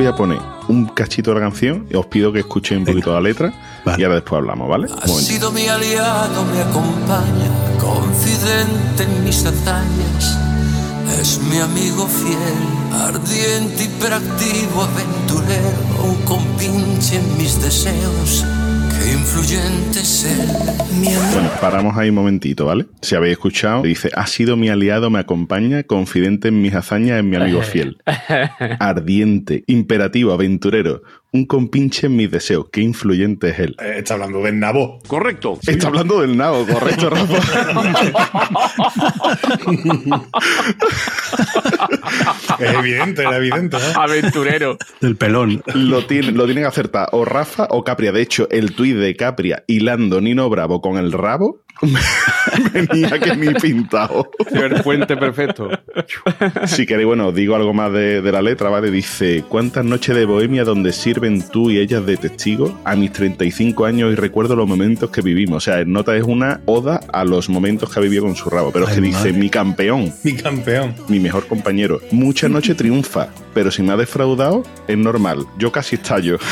voy 0.01 0.07
a 0.07 0.15
poner 0.15 0.39
un 0.67 0.87
cachito 0.87 1.29
de 1.31 1.35
la 1.39 1.41
canción 1.41 1.85
y 1.87 1.95
os 1.95 2.07
pido 2.07 2.33
que 2.33 2.39
escuchéis 2.39 2.79
un 2.79 2.85
poquito 2.85 3.13
la 3.13 3.21
letra 3.21 3.53
Vale. 3.85 4.01
y 4.01 4.03
ahora 4.03 4.15
después 4.15 4.39
hablamos, 4.39 4.67
¿vale? 4.67 4.87
Momento. 4.87 5.19
sido 5.19 5.51
mi 5.51 5.67
aliado, 5.67 6.43
me 6.45 6.59
acompaña, 6.59 7.51
confidente 7.79 9.03
en 9.03 9.23
mis 9.23 9.45
hazañas. 9.45 10.37
Es 11.19 11.39
mi 11.41 11.57
amigo 11.59 12.07
fiel, 12.07 12.99
ardiente, 12.99 13.83
hiperactivo, 13.83 14.81
aventurero, 14.81 16.03
un 16.03 16.15
compinche 16.23 17.17
en 17.17 17.37
mis 17.37 17.61
deseos. 17.61 18.43
Qué 19.03 19.13
influyente 19.13 19.99
es 19.99 20.25
él, 20.25 20.47
mi 20.99 21.07
amigo. 21.07 21.21
Bueno, 21.33 21.49
paramos 21.59 21.97
ahí 21.97 22.09
un 22.09 22.15
momentito, 22.15 22.65
¿vale? 22.65 22.85
Si 23.01 23.15
habéis 23.15 23.33
escuchado, 23.33 23.81
dice, 23.81 24.11
ha 24.15 24.27
sido 24.27 24.57
mi 24.57 24.69
aliado, 24.69 25.09
me 25.09 25.17
acompaña, 25.17 25.81
confidente 25.83 26.49
en 26.49 26.61
mis 26.61 26.75
hazañas, 26.75 27.17
es 27.17 27.23
mi 27.23 27.35
amigo 27.35 27.61
fiel. 27.63 27.97
Ardiente, 28.79 29.63
imperativo, 29.65 30.33
aventurero, 30.33 31.01
un 31.33 31.45
compinche 31.45 32.07
en 32.07 32.15
mis 32.17 32.29
deseos, 32.29 32.65
qué 32.71 32.81
influyente 32.81 33.49
es 33.49 33.59
él. 33.59 33.75
Eh, 33.79 33.93
Está 33.99 34.15
hablando 34.15 34.41
del 34.43 34.59
nabo. 34.59 34.99
Correcto. 35.07 35.57
Está 35.65 35.87
hablando 35.87 36.19
del 36.21 36.35
nabo, 36.35 36.65
correcto, 36.67 37.09
Rafa. 37.09 37.37
Es 42.59 42.73
evidente, 42.73 43.21
era 43.21 43.37
evidente. 43.37 43.77
¿no? 43.77 44.01
Aventurero. 44.01 44.77
Del 44.99 45.15
pelón. 45.15 45.63
lo, 45.73 46.05
tiene, 46.05 46.31
lo 46.31 46.45
tienen 46.45 46.63
que 46.63 46.67
acertar 46.69 47.09
o 47.11 47.25
Rafa 47.25 47.67
o 47.69 47.83
Capria. 47.83 48.11
De 48.11 48.21
hecho, 48.21 48.49
el 48.49 48.73
tuit 48.73 48.95
de 48.95 49.15
Capria 49.15 49.63
hilando 49.67 50.19
Nino 50.21 50.49
Bravo 50.49 50.81
con 50.81 50.97
el 50.97 51.11
rabo 51.11 51.61
venía 52.73 53.19
que 53.19 53.35
ni 53.35 53.53
pintado. 53.55 54.29
El 54.51 54.81
puente 54.83 55.17
perfecto. 55.17 55.69
Si 56.67 56.85
queréis, 56.85 57.07
bueno, 57.07 57.31
digo 57.31 57.55
algo 57.55 57.73
más 57.73 57.91
de, 57.91 58.21
de 58.21 58.31
la 58.31 58.41
letra, 58.41 58.69
¿vale? 58.69 58.91
Dice, 58.91 59.43
¿cuántas 59.47 59.83
noches 59.85 60.15
de 60.15 60.25
bohemia 60.25 60.63
donde 60.63 60.93
sirven 60.93 61.47
tú 61.49 61.71
y 61.71 61.79
ellas 61.79 62.05
de 62.05 62.17
testigo 62.17 62.79
a 62.85 62.95
mis 62.95 63.11
35 63.11 63.85
años 63.85 64.11
y 64.11 64.15
recuerdo 64.15 64.55
los 64.55 64.67
momentos 64.67 65.09
que 65.09 65.21
vivimos? 65.21 65.57
O 65.57 65.61
sea, 65.61 65.79
el 65.79 65.91
nota 65.91 66.15
es 66.15 66.23
una 66.23 66.61
oda 66.65 66.99
a 67.11 67.23
los 67.25 67.49
momentos 67.49 67.91
que 67.91 67.99
ha 67.99 68.03
vivido 68.03 68.23
con 68.23 68.35
su 68.35 68.49
rabo, 68.49 68.71
pero 68.71 68.87
es 68.87 68.93
que 68.95 69.01
dice, 69.01 69.17
madre. 69.29 69.33
mi 69.33 69.49
campeón, 69.49 70.13
Mi 70.23 70.33
campeón. 70.33 70.93
mi 71.07 71.19
mejor 71.19 71.47
compañero, 71.47 71.99
muchas 72.11 72.49
noches 72.51 72.75
triunfa, 72.77 73.27
pero 73.53 73.71
si 73.71 73.81
me 73.83 73.93
ha 73.93 73.97
defraudado, 73.97 74.63
es 74.87 74.97
normal, 74.97 75.45
yo 75.57 75.71
casi 75.71 75.95
estallo. 75.95 76.37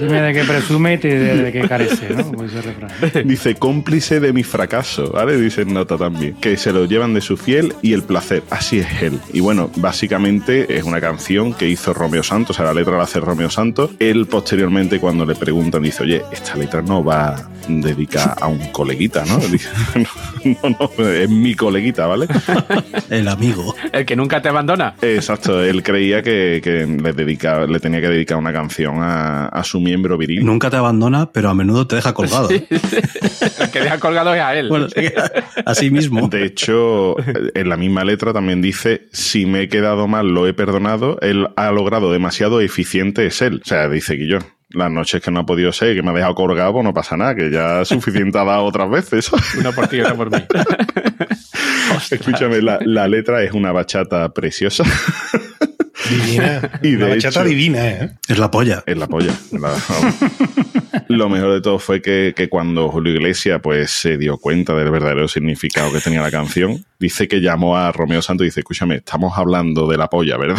Dime 0.00 0.20
de 0.22 0.32
qué 0.32 0.44
presume 0.44 0.94
y 0.94 0.98
te- 0.98 1.18
de, 1.18 1.36
de 1.42 1.52
qué 1.52 1.68
carece, 1.68 2.10
¿no? 2.14 2.32
Dice 3.24 3.54
cómplice 3.54 4.20
de 4.20 4.32
mi 4.32 4.42
fracaso, 4.42 5.10
¿vale? 5.10 5.36
Dice 5.36 5.64
nota 5.64 5.96
también. 5.96 6.34
Que 6.34 6.56
se 6.56 6.72
lo 6.72 6.84
llevan 6.84 7.14
de 7.14 7.20
su 7.20 7.36
fiel 7.36 7.74
y 7.82 7.92
el 7.92 8.02
placer. 8.02 8.42
Así 8.50 8.80
es 8.80 9.02
él. 9.02 9.20
Y 9.32 9.40
bueno, 9.40 9.70
básicamente 9.76 10.76
es 10.76 10.84
una 10.84 11.00
canción 11.00 11.54
que 11.54 11.68
hizo 11.68 11.92
Romeo 11.92 12.22
Santos, 12.22 12.50
o 12.50 12.54
sea, 12.56 12.66
la 12.66 12.74
letra 12.74 12.96
la 12.96 13.04
hace 13.04 13.20
Romeo 13.20 13.50
Santos. 13.50 13.90
Él 13.98 14.26
posteriormente 14.26 15.00
cuando 15.00 15.24
le 15.26 15.34
preguntan 15.34 15.82
dice, 15.82 16.02
oye, 16.02 16.22
esta 16.32 16.56
letra 16.56 16.82
no 16.82 17.04
va 17.04 17.50
dedicada 17.68 18.36
a 18.40 18.48
un 18.48 18.58
coleguita, 18.72 19.24
¿no? 19.26 19.38
No, 20.62 20.90
no, 20.98 21.08
es 21.08 21.30
mi 21.30 21.54
coleguita, 21.54 22.06
¿vale? 22.06 22.26
El 23.10 23.28
amigo. 23.28 23.74
El 23.92 24.04
que 24.04 24.16
nunca 24.16 24.42
te 24.42 24.48
abandona. 24.48 24.94
Exacto, 25.00 25.62
él 25.62 25.82
creía 25.82 26.22
que, 26.22 26.60
que 26.62 26.86
le, 26.86 27.12
dedicaba, 27.12 27.66
le 27.66 27.80
tenía 27.80 28.00
que 28.00 28.08
dedicar 28.08 28.38
una 28.38 28.52
canción 28.52 28.96
a, 29.00 29.46
a 29.46 29.64
su 29.64 29.80
miembro 29.80 30.18
viril. 30.18 30.44
Nunca 30.44 30.70
te 30.70 30.76
abandona, 30.76 31.30
pero 31.32 31.50
a 31.50 31.54
menudo 31.54 31.86
te 31.86 31.96
deja 31.96 32.12
colgado. 32.12 32.50
¿eh? 32.50 32.66
El 32.70 33.70
que 33.70 33.80
deja 33.80 33.98
colgado 33.98 34.34
es 34.34 34.40
a 34.40 34.54
él. 34.54 34.68
Bueno, 34.68 34.88
sí, 34.88 35.06
así 35.64 35.90
mismo. 35.90 36.28
De 36.28 36.44
hecho, 36.44 37.16
en 37.18 37.68
la 37.68 37.76
misma 37.76 38.04
letra 38.04 38.32
también 38.32 38.60
dice, 38.62 39.08
si 39.12 39.46
me 39.46 39.62
he 39.62 39.68
quedado 39.68 40.06
mal, 40.08 40.28
lo 40.28 40.46
he 40.46 40.54
perdonado, 40.54 41.18
él 41.20 41.48
ha 41.56 41.70
logrado 41.70 42.12
demasiado 42.12 42.60
eficiente 42.60 43.26
es 43.26 43.42
él. 43.42 43.60
O 43.64 43.68
sea, 43.68 43.88
dice 43.88 44.16
Guillón. 44.16 44.44
Las 44.74 44.90
noches 44.90 45.22
que 45.22 45.30
no 45.30 45.40
ha 45.40 45.46
podido 45.46 45.72
ser, 45.72 45.94
que 45.94 46.02
me 46.02 46.10
ha 46.10 46.14
dejado 46.14 46.34
colgado, 46.34 46.72
pues 46.72 46.84
no 46.84 46.92
pasa 46.92 47.16
nada, 47.16 47.34
que 47.34 47.50
ya 47.50 47.84
suficiente 47.84 48.38
ha 48.38 48.44
dado 48.44 48.64
otras 48.64 48.90
veces. 48.90 49.30
Una 49.58 49.72
por 49.72 49.86
ti 49.88 49.96
y 49.96 50.00
otra 50.00 50.14
por 50.14 50.30
mí. 50.30 50.38
Escúchame, 52.10 52.60
la, 52.60 52.78
la 52.84 53.06
letra 53.08 53.42
es 53.42 53.52
una 53.52 53.72
bachata 53.72 54.28
preciosa. 54.30 54.84
Divina. 56.10 56.70
Y 56.82 56.90
de 56.92 56.96
Una 56.96 57.08
bachata 57.14 57.40
hecho- 57.40 57.48
divina, 57.48 57.88
¿eh? 57.88 58.10
Es 58.28 58.38
la 58.38 58.50
polla. 58.50 58.82
Es 58.86 58.96
la 58.98 59.06
polla. 59.06 59.32
La- 59.52 59.74
Lo 61.08 61.28
mejor 61.28 61.52
de 61.54 61.60
todo 61.60 61.78
fue 61.78 62.02
que, 62.02 62.34
que 62.36 62.48
cuando 62.48 62.88
Julio 62.88 63.14
Iglesias 63.14 63.60
pues, 63.62 63.90
se 63.90 64.18
dio 64.18 64.36
cuenta 64.38 64.74
del 64.74 64.90
verdadero 64.90 65.28
significado 65.28 65.92
que 65.92 66.00
tenía 66.00 66.20
la 66.20 66.30
canción, 66.30 66.84
dice 66.98 67.28
que 67.28 67.40
llamó 67.40 67.76
a 67.76 67.90
Romeo 67.92 68.22
Santos 68.22 68.44
y 68.44 68.48
dice, 68.48 68.60
escúchame, 68.60 68.96
estamos 68.96 69.36
hablando 69.38 69.86
de 69.86 69.96
la 69.96 70.08
polla, 70.08 70.36
¿verdad? 70.36 70.58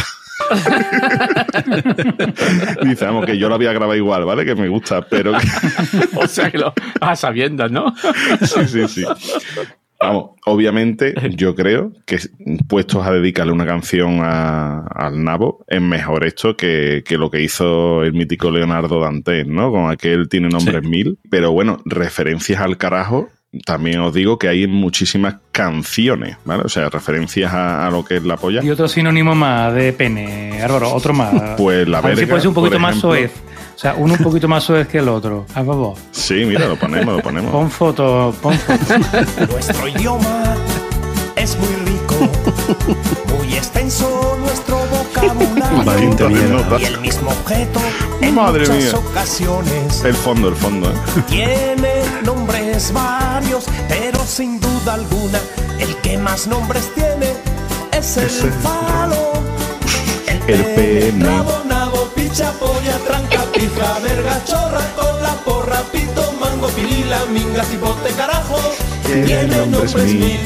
dice, 2.83 3.05
vamos, 3.05 3.25
que 3.25 3.37
yo 3.37 3.49
lo 3.49 3.55
había 3.55 3.71
grabado 3.73 3.95
igual, 3.95 4.25
¿vale? 4.25 4.45
Que 4.45 4.55
me 4.55 4.67
gusta, 4.67 5.01
pero... 5.01 5.33
O 6.15 6.27
sea 6.27 6.49
que 6.51 6.57
lo. 6.57 6.73
A 7.01 7.15
sabiendas, 7.15 7.71
¿no? 7.71 7.93
sí, 8.41 8.65
sí, 8.67 8.87
sí. 8.87 9.05
Vamos, 9.99 10.31
obviamente 10.45 11.13
yo 11.35 11.55
creo 11.55 11.93
que 12.05 12.19
puestos 12.67 13.05
a 13.07 13.11
dedicarle 13.11 13.53
una 13.53 13.65
canción 13.65 14.19
a- 14.21 14.85
al 14.87 15.23
nabo, 15.23 15.63
es 15.67 15.81
mejor 15.81 16.25
esto 16.25 16.57
que, 16.57 17.01
que 17.05 17.17
lo 17.17 17.31
que 17.31 17.41
hizo 17.41 18.03
el 18.03 18.13
mítico 18.13 18.51
Leonardo 18.51 18.99
Dantes, 18.99 19.47
¿no? 19.47 19.71
Con 19.71 19.89
aquel 19.89 20.27
tiene 20.27 20.49
nombres 20.49 20.83
mil. 20.83 21.17
Pero 21.29 21.51
bueno, 21.51 21.81
referencias 21.85 22.59
al 22.61 22.77
carajo 22.77 23.29
también 23.65 23.99
os 23.99 24.13
digo 24.13 24.37
que 24.37 24.47
hay 24.47 24.67
muchísimas 24.67 25.35
canciones, 25.51 26.37
¿vale? 26.45 26.63
O 26.65 26.69
sea, 26.69 26.89
referencias 26.89 27.53
a, 27.53 27.87
a 27.87 27.91
lo 27.91 28.03
que 28.03 28.17
es 28.17 28.23
la 28.23 28.37
polla. 28.37 28.63
Y 28.63 28.69
otro 28.69 28.87
sinónimo 28.87 29.35
más 29.35 29.73
de 29.73 29.93
pene, 29.93 30.61
Álvaro, 30.61 30.91
otro 30.93 31.13
más. 31.13 31.33
Pues 31.57 31.87
la 31.87 31.99
A 31.99 32.01
ver 32.01 32.15
si 32.15 32.21
verga, 32.21 32.31
puede 32.31 32.41
ser 32.41 32.47
un 32.49 32.53
poquito 32.55 32.79
más 32.79 32.97
soez. 32.97 33.31
O 33.75 33.77
sea, 33.77 33.95
uno 33.97 34.13
un 34.13 34.23
poquito 34.23 34.47
más 34.47 34.63
soez 34.63 34.87
que 34.87 34.99
el 34.99 35.09
otro. 35.09 35.45
A 35.53 35.63
favor. 35.63 35.95
Sí, 36.11 36.45
mira, 36.45 36.67
lo 36.67 36.75
ponemos, 36.77 37.15
lo 37.17 37.21
ponemos. 37.21 37.51
Pon 37.51 37.69
foto, 37.69 38.33
pon 38.41 38.57
foto. 38.57 38.97
Nuestro 39.51 39.87
idioma 39.87 40.55
es 41.35 41.57
muy 41.57 41.84
muy 43.37 43.53
extenso 43.55 44.37
nuestro 44.39 44.77
vocabulario. 44.77 45.45
Y 46.79 46.85
el 46.85 46.99
mismo 46.99 47.31
objeto 47.31 47.79
en 48.21 48.35
Madre 48.35 48.61
muchas 48.67 48.77
mía. 48.93 48.93
ocasiones 49.09 50.01
El 50.03 50.13
fondo, 50.15 50.47
el 50.49 50.55
fondo, 50.55 50.89
¿eh? 50.89 50.93
tiene 51.29 52.03
nombres 52.23 52.91
varios, 52.93 53.65
pero 53.87 54.19
sin 54.25 54.59
duda 54.59 54.93
alguna 54.95 55.39
el 55.79 55.95
que 55.97 56.17
más 56.17 56.47
nombres 56.47 56.91
tiene 56.93 57.33
es 57.91 58.17
el 58.17 58.25
Es 58.25 58.43
el- 58.43 58.51
falo. 58.53 59.33
El 60.47 60.63
pene. 60.63 61.25
Nabo, 61.25 61.61
nabo, 61.67 62.07
picha, 62.15 62.51
polla, 62.59 62.97
tranca, 63.07 63.43
pija, 63.51 63.99
verga, 64.03 64.39
chorra, 64.45 64.81
con 64.95 65.23
la 65.23 65.33
porra, 65.43 65.81
pito, 65.91 66.33
mango, 66.39 66.67
pilila, 66.67 67.19
minga, 67.33 67.63
cipote, 67.63 68.11
carajo. 68.11 68.57
Tiene 69.05 69.47
nombres 69.65 69.95
mil, 69.95 70.39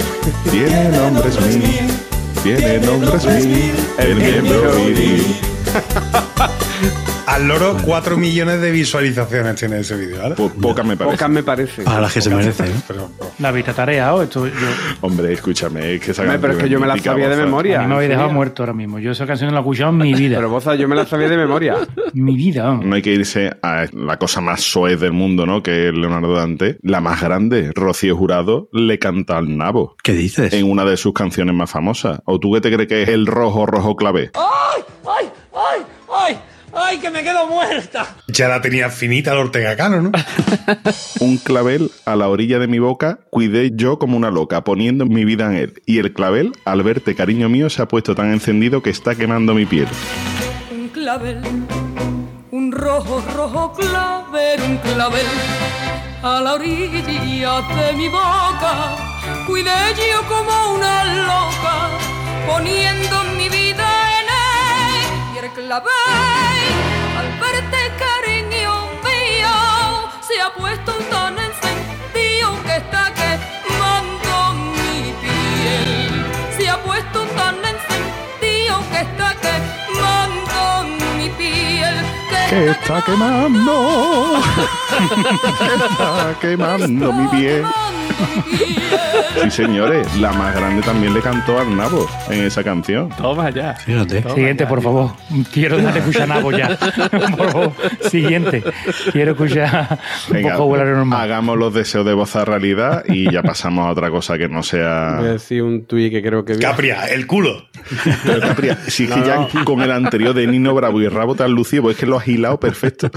tiene 0.50 0.90
nombres 0.90 1.38
mil, 1.58 2.00
tiene 2.44 2.80
nombres 2.80 3.26
mil, 3.26 3.74
el 3.98 4.16
miembro 4.16 4.72
viril. 4.86 5.36
Al 7.30 7.48
loro, 7.48 7.78
4 7.86 8.18
millones 8.18 8.60
de 8.60 8.72
visualizaciones 8.72 9.56
tiene 9.56 9.80
ese 9.82 9.96
vídeo, 9.96 10.20
¿vale? 10.20 10.34
Po- 10.34 10.50
Pocas 10.50 10.84
me 10.84 10.98
parece. 10.98 11.16
Pocas 11.16 11.30
me 11.30 11.44
parece. 11.44 11.84
Para 11.84 12.02
las 12.02 12.12
que 12.14 12.22
se. 12.22 12.30
¿eh? 12.32 12.54
Pero, 12.58 12.82
pero- 12.88 13.10
La 13.38 13.52
vista 13.52 13.72
tarea 13.72 14.16
o 14.16 14.24
esto 14.24 14.48
yo, 14.48 14.54
Hombre, 15.02 15.32
escúchame, 15.34 15.94
es 15.94 16.02
que 16.02 16.12
esa 16.12 16.24
Hombre, 16.24 16.40
pero 16.40 16.54
es 16.54 16.64
que 16.64 16.70
yo 16.70 16.80
me 16.80 16.88
la 16.88 16.98
sabía 16.98 17.30
de 17.30 17.36
memoria. 17.38 17.80
a 17.80 17.82
mí 17.84 17.88
me 17.90 17.94
habéis 17.96 18.10
dejado 18.10 18.32
muerto 18.32 18.64
ahora 18.64 18.74
mismo. 18.74 18.98
Yo 18.98 19.12
esa 19.12 19.28
canción 19.28 19.50
no 19.50 19.54
la 19.54 19.60
he 19.60 19.62
escuchado 19.62 19.92
en 19.92 19.98
mi 20.00 20.14
vida. 20.16 20.38
Pero 20.38 20.50
Boza, 20.50 20.74
yo 20.74 20.88
me 20.88 20.96
la 20.96 21.06
sabía 21.06 21.30
de 21.30 21.38
memoria. 21.38 21.76
mi 22.14 22.36
vida. 22.36 22.74
No 22.84 22.96
hay 22.96 23.02
que 23.04 23.12
irse 23.14 23.52
a 23.62 23.86
la 23.94 24.18
cosa 24.18 24.42
más 24.42 24.62
soez 24.62 25.00
del 25.00 25.14
mundo, 25.14 25.46
¿no? 25.46 25.62
Que 25.62 25.90
es 25.90 25.94
Leonardo 25.94 26.34
Dante. 26.34 26.78
La 26.82 27.00
más 27.00 27.22
grande, 27.22 27.72
Rocío 27.76 28.18
Jurado, 28.18 28.70
le 28.74 28.98
canta 28.98 29.38
al 29.38 29.56
nabo 29.56 29.96
¿Qué 30.04 30.14
dices? 30.14 30.52
en 30.54 30.70
una 30.70 30.84
de 30.84 30.98
sus 30.98 31.14
canciones 31.14 31.54
más 31.54 31.70
famosas. 31.70 32.22
¿O 32.26 32.40
tú 32.40 32.54
qué 32.54 32.62
te 32.62 32.72
crees 32.74 32.90
que 32.90 33.04
es 33.04 33.10
el 33.10 33.28
rojo, 33.28 33.68
rojo 33.68 33.96
clavé? 33.96 34.32
¡Ay! 34.34 34.82
¡Ay! 35.06 35.30
¡Ay! 35.54 35.82
¡Ay! 36.12 36.38
¡Ay! 36.74 36.98
¡Que 37.00 37.10
me 37.10 37.24
quedo 37.24 37.48
muerta! 37.48 38.16
ya 38.28 38.48
la 38.48 38.62
tenía 38.62 38.90
finita 38.90 39.32
el 39.34 39.40
Ortega 39.40 39.76
Cano, 39.76 40.02
¿no? 40.02 40.12
Un 41.20 41.38
clavel 41.38 41.92
a 42.06 42.16
la 42.16 42.30
orilla 42.30 42.60
de 42.60 42.68
mi 42.68 42.80
boca, 42.80 43.20
cuidé 43.30 43.72
yo 43.76 44.00
como 44.00 44.18
una 44.18 44.32
loca, 44.32 44.64
poniendo 44.64 45.06
mi 45.06 45.26
vida 45.26 45.48
en 45.48 45.56
él. 45.56 45.82
Y 45.86 46.00
el 46.00 46.14
clavel, 46.14 46.54
al 46.66 46.84
verte, 46.84 47.16
cariño 47.16 47.50
mío, 47.50 47.70
se 47.70 47.82
ha 47.82 47.88
puesto 47.88 48.16
tan 48.16 48.32
encendido 48.32 48.82
que 48.82 48.90
está 48.90 49.16
quemando 49.16 49.54
mi 49.54 49.66
piel. 49.66 49.88
un 50.72 50.88
clavel, 50.90 51.42
un 52.52 52.72
rojo, 52.72 53.24
rojo 53.36 53.74
clavel, 53.74 54.62
un 54.62 54.78
clavel 54.78 55.26
a 56.22 56.42
la 56.42 56.54
orilla 56.54 57.02
de 57.02 57.94
mi 57.94 58.08
boca. 58.10 58.96
Cuidé 59.48 59.72
yo 59.96 60.28
como 60.28 60.76
una 60.76 61.04
loca, 61.26 61.90
poniendo 62.48 63.24
mi 63.38 63.50
vida 63.50 63.88
en 64.20 64.26
él. 64.28 65.36
Y 65.36 65.46
el 65.46 65.52
clavel, 65.52 66.49
Que 82.50 82.72
está 82.72 83.00
quemando. 83.04 84.42
que 85.60 85.86
está 85.86 86.36
quemando 86.42 87.14
mi 87.14 87.28
piel. 87.28 87.64
Sí, 89.44 89.52
señores, 89.52 90.08
la 90.18 90.32
más 90.34 90.56
grande 90.56 90.82
también 90.82 91.14
le 91.14 91.22
cantó 91.22 91.60
al 91.60 91.76
nabo 91.76 92.08
en 92.30 92.44
esa 92.44 92.64
canción. 92.64 93.10
Toma 93.10 93.50
ya. 93.50 93.74
Fíjate. 93.76 94.22
Toma 94.22 94.36
Siguiente, 94.36 94.64
ya, 94.64 94.70
por 94.70 94.82
favor. 94.82 95.12
Quiero 95.54 95.78
dejar 95.78 95.94
de 95.94 96.00
escuchar 96.00 96.28
Nabo 96.28 96.52
ya. 96.52 96.78
por 97.38 97.52
favor. 97.52 97.72
Siguiente. 98.10 98.64
Quiero 99.12 99.32
escuchar 99.32 100.00
un 100.28 100.34
Venga, 100.34 100.50
poco 100.52 100.64
vocabulario 100.66 100.96
normal. 100.96 101.22
hagamos 101.22 101.58
los 101.58 101.74
deseos 101.74 102.06
de 102.06 102.14
voz 102.14 102.36
a 102.36 102.46
realidad 102.46 103.04
y 103.08 103.32
ya 103.32 103.42
pasamos 103.44 103.86
a 103.88 103.92
otra 103.92 104.10
cosa 104.10 104.38
que 104.38 104.48
no 104.48 104.56
Voy 104.60 104.60
a 104.60 104.64
sea. 104.64 105.22
decir 105.22 105.64
un 105.64 105.86
tuit 105.86 106.12
que 106.12 106.22
creo 106.22 106.44
que. 106.44 106.58
Capria, 106.58 107.06
el 107.06 107.26
culo. 107.28 107.68
Pero 108.26 108.42
Capri, 108.42 108.70
si 108.88 109.06
es 109.06 109.12
que 109.12 109.22
ya 109.22 109.48
con 109.64 109.82
el 109.82 109.92
anterior 109.92 110.34
de 110.34 110.48
Nino 110.48 110.74
Bravo 110.74 111.02
y 111.02 111.08
Rabo 111.08 111.36
tan 111.36 111.52
lucido, 111.52 111.84
pues 111.84 111.96
es 111.96 112.00
que 112.02 112.06
lo 112.06 112.18
has 112.18 112.28
hilado 112.28 112.60
perfecto. 112.60 113.10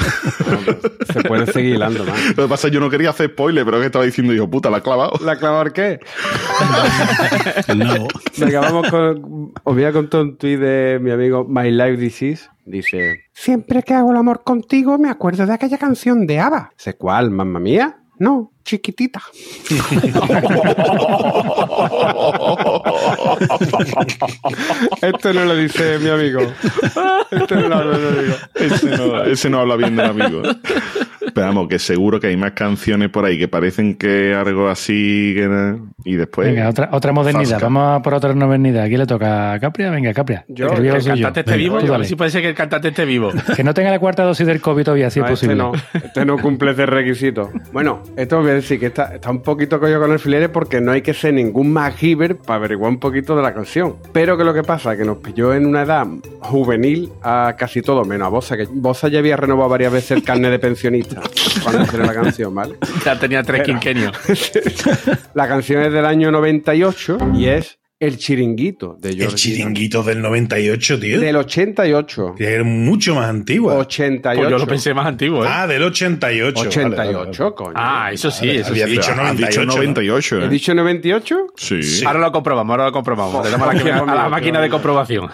Se 1.13 1.23
puede 1.23 1.51
seguir 1.53 1.75
hilando, 1.77 2.05
man. 2.05 2.15
Lo 2.37 2.45
que 2.45 2.49
pasa 2.49 2.67
es 2.67 2.71
que 2.71 2.75
yo 2.75 2.81
no 2.81 2.89
quería 2.91 3.11
hacer 3.11 3.31
spoiler, 3.31 3.65
pero 3.65 3.79
es 3.79 3.83
que 3.83 3.87
estaba 3.87 4.05
diciendo, 4.05 4.33
hijo 4.33 4.49
puta, 4.49 4.71
la 4.71 4.79
ha 4.79 4.83
clavado. 4.93 5.25
¿La 5.25 5.37
clavor 5.37 5.73
qué? 5.73 6.01
El 7.69 7.79
nabo. 7.79 8.09
Venga, 8.37 8.61
vamos 8.61 8.89
con. 8.91 9.53
Os 9.63 9.75
voy 9.75 9.85
a 9.85 9.93
contar 9.93 10.23
un 10.23 10.37
tuit 10.37 10.59
de 10.59 10.99
mi 11.01 11.11
amigo 11.11 11.45
My 11.49 11.71
Life 11.71 11.97
Disease. 11.97 12.49
Dice: 12.65 13.25
Siempre 13.33 13.83
que 13.83 13.95
hago 13.95 14.11
el 14.11 14.17
amor 14.17 14.45
contigo, 14.45 14.99
me 14.99 15.09
acuerdo 15.11 15.47
de 15.47 15.55
aquella 15.55 15.79
canción 15.79 16.27
de 16.27 16.41
Ava. 16.41 16.73
¿Sé 16.77 16.95
cuál, 16.95 17.31
mamma 17.31 17.59
mía? 17.59 17.99
No, 18.19 18.53
chiquitita. 18.65 19.21
Esto 25.03 25.33
no 25.33 25.45
lo 25.45 25.57
dice 25.57 25.99
mi 25.99 26.09
amigo. 26.09 26.43
Esto 27.33 27.57
no 27.57 27.69
lo 27.69 27.99
mi 27.99 28.07
amigo. 28.07 28.37
Ese 28.55 28.97
no, 28.97 29.25
ese 29.25 29.51
no 29.51 29.59
habla 29.61 29.75
bien 29.75 29.97
del 29.97 30.07
amigo. 30.07 30.43
Pero 31.35 31.47
vamos, 31.47 31.69
que 31.69 31.79
seguro 31.79 32.21
que 32.21 32.29
hay 32.29 32.37
más 32.37 32.53
canciones 32.53 33.09
por 33.11 33.25
ahí 33.25 33.39
que 33.39 33.49
parecen 33.49 33.95
que 33.95 34.35
algo 34.35 34.69
así 34.69 35.33
que- 35.35 35.77
y 36.05 36.17
después. 36.17 36.49
Venga, 36.49 36.69
otra, 36.69 36.89
otra 36.93 37.13
modernidad. 37.13 37.51
Fasca. 37.53 37.67
Vamos 37.67 38.01
a 38.01 38.03
por 38.03 38.15
otra 38.15 38.35
modernidad. 38.35 38.87
¿Quién 38.89 38.99
le 39.01 39.07
toca 39.07 39.53
a 39.55 39.61
Capria? 39.61 39.91
Venga, 39.91 40.13
Capria. 40.13 40.45
Yo, 40.49 40.69
que 40.69 40.89
el 40.89 41.05
cantante 41.05 41.41
esté 41.41 41.53
Venga, 41.53 41.63
vivo. 41.63 41.79
tú 41.81 41.95
A 41.95 41.99
ver 41.99 42.07
si 42.07 42.17
puede 42.17 42.31
ser 42.31 42.43
que 42.43 42.49
el 42.49 42.55
cantante 42.55 42.89
esté 42.89 43.05
vivo. 43.05 43.31
Que 43.57 43.65
no 43.65 43.75
tenga 43.75 43.91
la 43.91 43.99
cuarta 43.99 44.23
dosis 44.25 44.47
del 44.47 44.61
COVID 44.61 44.85
todavía, 44.85 45.11
si 45.11 45.21
No, 45.21 45.27
es 45.27 45.33
este 45.33 45.47
posible. 45.55 45.63
no, 45.63 45.73
este 46.05 46.25
no 46.25 46.39
cumple 46.39 46.73
ese 46.73 46.87
requisito. 46.87 47.51
Bueno, 47.73 48.03
esto 48.17 48.41
voy 48.41 48.51
a 48.51 48.55
decir 48.55 48.79
que 48.81 48.87
está, 48.87 49.15
está 49.15 49.31
un 49.31 49.43
poquito 49.43 49.79
coño 49.79 49.99
con 50.01 50.11
el 50.13 50.19
filere 50.19 50.49
porque 50.49 50.81
no 50.81 50.93
hay 50.93 51.03
que 51.03 51.15
ser 51.15 51.35
ningún 51.35 51.73
MacGyver 51.73 52.37
para 52.37 52.57
averiguar 52.57 52.91
un 52.91 52.99
poquito 52.99 53.37
de 53.37 53.43
la 53.43 53.55
canción. 53.55 53.97
Pero 54.13 54.37
que 54.37 54.45
lo 54.45 54.53
que 54.55 54.63
pasa 54.63 54.93
es 54.93 54.99
que 54.99 55.05
nos 55.05 55.19
pilló 55.19 55.55
en 55.55 55.67
una 55.67 55.83
edad 55.83 56.07
juvenil 56.41 57.11
a 57.23 57.55
casi 57.59 57.81
todo, 57.83 58.05
menos 58.05 58.27
a 58.27 58.31
Bosa, 58.31 58.57
que 58.57 58.67
Bosa 58.71 59.09
ya 59.09 59.21
había 59.21 59.37
renovado 59.37 59.69
varias 59.71 59.93
veces 59.93 60.11
el 60.13 60.23
carnet 60.23 60.51
de 60.51 60.59
pensionista 60.59 61.22
cuando 61.63 61.87
salió 61.87 62.07
la 62.07 62.15
canción, 62.15 62.55
¿vale? 62.55 62.77
Ya 63.05 63.19
tenía 63.19 63.43
tres 63.43 63.63
Pero- 63.65 63.79
quinquenios. 63.81 64.13
La 65.35 65.49
canción 65.49 65.83
es 65.83 65.93
del 65.93 66.05
año 66.07 66.31
98 66.31 67.19
y 67.35 67.47
es 67.47 67.79
El 68.01 68.19
Chiringuito 68.19 68.97
de 69.01 69.11
El 69.11 69.17
George 69.17 69.37
chiringuito 69.37 70.03
del 70.03 70.21
98, 70.21 70.99
tío. 71.01 71.21
Del 71.21 71.37
88. 71.37 72.35
Que 72.37 72.57
es 72.57 72.65
mucho 72.65 73.15
más 73.15 73.29
antigua. 73.29 73.75
88. 73.75 74.41
Pues 74.41 74.51
yo 74.51 74.59
lo 74.59 74.67
pensé 74.67 74.93
más 74.95 75.07
antiguo, 75.07 75.45
¿eh? 75.45 75.49
Ah, 75.51 75.67
del 75.67 75.83
88. 75.85 76.61
88, 76.69 77.43
Vale, 77.45 77.55
coño. 77.55 77.73
Ah, 77.77 78.11
eso 78.13 78.31
sí, 78.31 78.47
Vale, 78.49 78.61
eso 78.61 78.71
había 78.71 78.87
sí. 78.87 78.91
dicho 78.93 79.11
Has 79.13 79.17
98, 79.17 79.47
dicho 79.61 79.65
¿no? 79.65 79.73
98, 79.77 80.37
¿He 80.41 80.45
¿eh? 80.45 80.49
dicho 80.49 80.75
98? 80.75 81.37
Sí. 81.57 81.83
Sí. 81.83 82.05
Ahora 82.05 82.19
lo 82.19 82.33
comprobamos, 82.33 82.71
ahora 82.73 82.85
lo 82.87 82.93
comprobamos. 82.93 83.45
Le 83.45 83.51
damos 83.53 83.69
a 83.69 83.73
la, 83.73 83.79
máquina- 83.79 83.99
a 84.13 84.15
la 84.17 84.29
máquina 84.29 84.61
de 84.61 84.69
comprobación. 84.69 85.31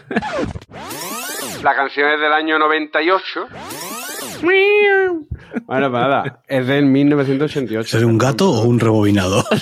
La 1.62 1.74
canción 1.74 2.10
es 2.12 2.20
del 2.20 2.32
año 2.32 2.58
98. 2.58 3.46
Bueno, 4.42 5.90
pues 5.90 6.02
nada, 6.02 6.40
es 6.46 6.66
del 6.66 6.84
1988. 6.86 7.98
¿Es 7.98 8.04
un 8.04 8.18
gato 8.18 8.50
o 8.50 8.62
un 8.64 8.78
rebobinado? 8.80 9.44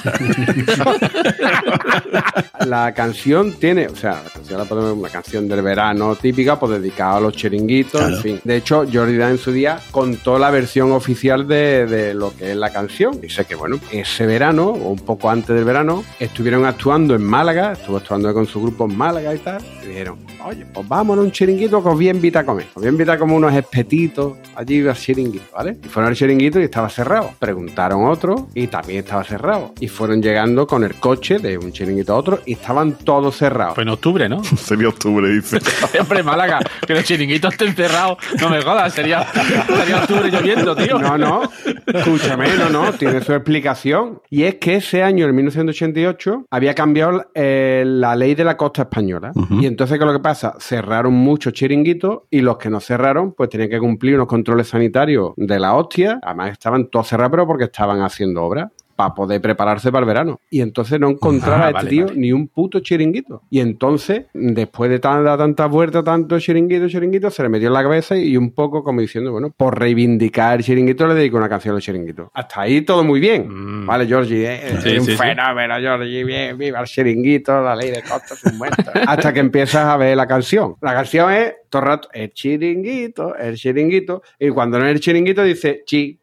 La 2.67 2.93
canción 2.95 3.53
tiene, 3.53 3.87
o 3.87 3.95
sea, 3.95 4.23
la 4.25 4.31
canción 4.31 4.59
la 4.59 4.65
podemos 4.65 4.99
una 4.99 5.09
canción 5.09 5.47
del 5.49 5.63
verano 5.63 6.17
típica, 6.17 6.59
pues 6.59 6.73
dedicada 6.81 7.19
a 7.19 7.21
los 7.21 7.35
chiringuitos, 7.35 8.01
Claro. 8.01 8.17
en 8.17 8.23
fin. 8.23 8.41
De 8.43 8.57
hecho, 8.57 8.85
Jordi 8.93 9.17
Dan 9.17 9.33
en 9.33 9.39
su 9.39 9.53
día 9.53 9.79
contó 9.91 10.39
la 10.39 10.51
versión 10.51 10.91
oficial 10.93 11.47
de, 11.47 11.87
de 11.87 12.15
lo 12.15 12.35
que 12.37 12.51
es 12.53 12.57
la 12.57 12.71
canción. 12.73 13.21
Dice 13.21 13.45
que, 13.45 13.55
bueno, 13.55 13.79
ese 13.93 14.27
verano, 14.27 14.69
o 14.71 14.91
un 14.91 14.99
poco 14.99 15.31
antes 15.31 15.55
del 15.55 15.65
verano, 15.65 16.03
estuvieron 16.19 16.65
actuando 16.65 17.15
en 17.15 17.23
Málaga, 17.23 17.73
estuvo 17.73 17.99
actuando 17.99 18.33
con 18.35 18.47
su 18.47 18.61
grupo 18.63 18.87
en 18.87 18.97
Málaga 18.97 19.35
y 19.35 19.39
tal, 19.39 19.63
y 19.85 19.87
dijeron, 19.89 20.19
oye, 20.45 20.67
pues 20.73 20.89
vámonos 20.89 21.23
a 21.23 21.27
un 21.27 21.33
chiringuito 21.33 21.83
que 21.83 21.89
os 21.89 21.95
voy 21.95 22.09
a 22.09 22.13
invitar 22.13 22.43
a 22.43 22.47
comer. 22.47 22.67
Os 22.71 22.75
voy 22.83 22.87
a 22.87 22.91
invitar 22.91 23.19
como 23.19 23.37
unos 23.37 23.55
espetitos 23.55 24.39
allí 24.67 24.87
al 24.87 24.97
chiringuito, 24.97 25.45
¿vale? 25.55 25.77
y 25.83 25.89
fueron 25.89 26.11
al 26.11 26.17
chiringuito 26.17 26.61
y 26.61 26.65
estaba 26.65 26.89
cerrado. 26.89 27.31
Preguntaron 27.39 28.05
otro 28.07 28.49
y 28.55 28.67
también 28.67 29.01
estaba 29.01 29.25
cerrado. 29.25 29.73
Y 29.81 29.89
fueron 29.89 30.23
llegando 30.23 30.67
con 30.67 30.85
el 30.85 30.95
coche 30.95 31.39
de 31.39 31.59
un 31.59 31.73
chiringuito 31.73 32.13
a 32.13 32.17
otro 32.17 32.41
y 32.45 32.55
estaban 32.55 32.93
todos 32.93 33.37
cerrados. 33.37 33.75
Pues 33.75 33.87
en 33.87 33.93
octubre, 33.93 34.29
¿no? 34.29 34.43
Sería 34.57 34.89
octubre, 34.89 35.29
dice. 35.29 35.61
Siempre 35.91 36.23
Málaga, 36.23 36.61
que 36.87 36.95
los 36.95 37.05
chiringuitos 37.05 37.53
estén 37.53 37.75
cerrados. 37.75 38.19
No 38.41 38.51
me 38.51 38.61
jodas, 38.63 38.93
sería, 38.93 39.27
sería 39.33 40.01
octubre 40.01 40.31
lloviendo, 40.31 40.75
tío. 40.75 40.99
No, 40.99 41.17
no, 41.17 41.43
escúchame, 41.87 42.49
no, 42.57 42.71
no, 42.71 42.93
tiene 42.93 43.23
su 43.23 43.33
explicación. 43.33 44.21
Y 44.31 44.45
es 44.45 44.57
que 44.57 44.77
ese 44.77 45.03
año, 45.03 45.27
en 45.27 45.35
1988, 45.35 46.47
había 46.51 46.75
cambiado 46.75 47.31
eh, 47.35 47.85
la 47.87 48.17
ley 48.17 48.35
de 48.35 48.45
la 48.45 48.57
costa 48.57 48.83
española. 48.83 49.33
Y 49.51 49.67
entonces, 49.67 49.99
¿qué 49.99 50.05
es 50.05 50.07
lo 50.07 50.17
que 50.17 50.23
pasa? 50.23 50.55
Cerraron 50.59 51.13
muchos 51.15 51.53
chiringuitos 51.53 52.23
y 52.31 52.41
los 52.41 52.57
que 52.59 52.71
no 52.71 52.81
cerraron, 52.81 53.33
pues 53.33 53.51
tenían 53.51 53.71
que 53.71 53.79
cumplir 53.79 54.15
unos 54.17 54.27
controles 54.27 54.56
sanitarios 54.65 55.33
de 55.37 55.59
la 55.59 55.75
hostia. 55.75 56.19
Además, 56.23 56.53
estaban 56.53 56.89
todos 56.89 57.09
cerrados, 57.09 57.31
pero 57.31 57.47
porque 57.47 57.65
estaban 57.65 58.03
haciendo 58.03 58.43
obras 58.43 58.71
para 58.97 59.15
poder 59.15 59.41
prepararse 59.43 59.93
para 59.93 60.01
el 60.05 60.07
verano. 60.07 60.41
Y 60.51 60.61
entonces 60.63 60.99
no 60.99 61.11
encontraba 61.11 61.65
Ah, 61.65 61.67
a 61.67 61.69
este 61.69 61.75
vale, 61.75 61.91
tío 61.91 62.07
vale. 62.07 62.19
ni 62.19 62.33
un 62.33 62.49
puto 62.49 62.81
chiringuito. 62.81 63.43
Y 63.51 63.61
entonces, 63.61 64.25
después 64.33 64.91
de 64.91 64.99
tan- 64.99 65.23
dar 65.23 65.37
tantas 65.39 65.71
vueltas, 65.71 66.03
tanto 66.03 66.39
chiringuito, 66.41 66.89
chiringuito, 66.89 67.31
se 67.31 67.43
le 67.43 67.49
metió 67.51 67.69
en 67.69 67.75
la 67.75 67.83
cabeza 67.83 68.17
y 68.17 68.37
un 68.37 68.53
poco 68.55 68.83
como 68.83 69.01
diciendo, 69.03 69.33
bueno, 69.33 69.51
por 69.57 69.79
reivindicar 69.79 70.59
el 70.59 70.65
chiringuito 70.65 71.07
le 71.07 71.15
dedico 71.15 71.37
una 71.37 71.49
canción 71.49 71.75
al 71.77 71.83
chiringuito. 71.83 72.31
Hasta 72.33 72.63
ahí 72.63 72.81
todo 72.83 73.05
muy 73.05 73.21
bien. 73.21 73.85
Vale, 73.87 74.07
Georgie, 74.07 74.47
eh, 74.47 74.75
Mm. 74.77 74.81
Sí, 74.81 74.99
un 74.99 75.05
sí. 75.05 75.17
fenómeno, 75.17 75.75
Georgie, 75.79 76.25
bien, 76.25 76.57
viva 76.57 76.81
el 76.81 76.87
chiringuito, 76.87 77.61
la 77.63 77.77
ley 77.77 77.91
de 77.91 78.03
costas 78.03 78.43
un 78.45 78.57
muerto. 78.57 78.83
Hasta 79.07 79.33
que 79.33 79.41
empiezas 79.41 79.85
a 79.87 79.97
ver 79.97 80.17
la 80.17 80.27
canción. 80.27 80.75
La 80.81 80.95
canción 80.95 81.31
es 81.33 81.55
todo 81.69 81.83
el 81.83 81.89
rato, 81.89 82.09
el 82.13 82.33
chiringuito, 82.33 83.37
el 83.37 83.57
chiringuito, 83.57 84.23
y 84.39 84.49
cuando 84.51 84.79
no 84.79 84.87
es 84.87 84.93
el 84.95 85.01
chiringuito 85.01 85.43
dice 85.43 85.83
chi, 85.85 86.19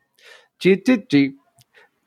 chi, 0.57 0.81
chi, 0.81 1.05
chi. 1.07 1.37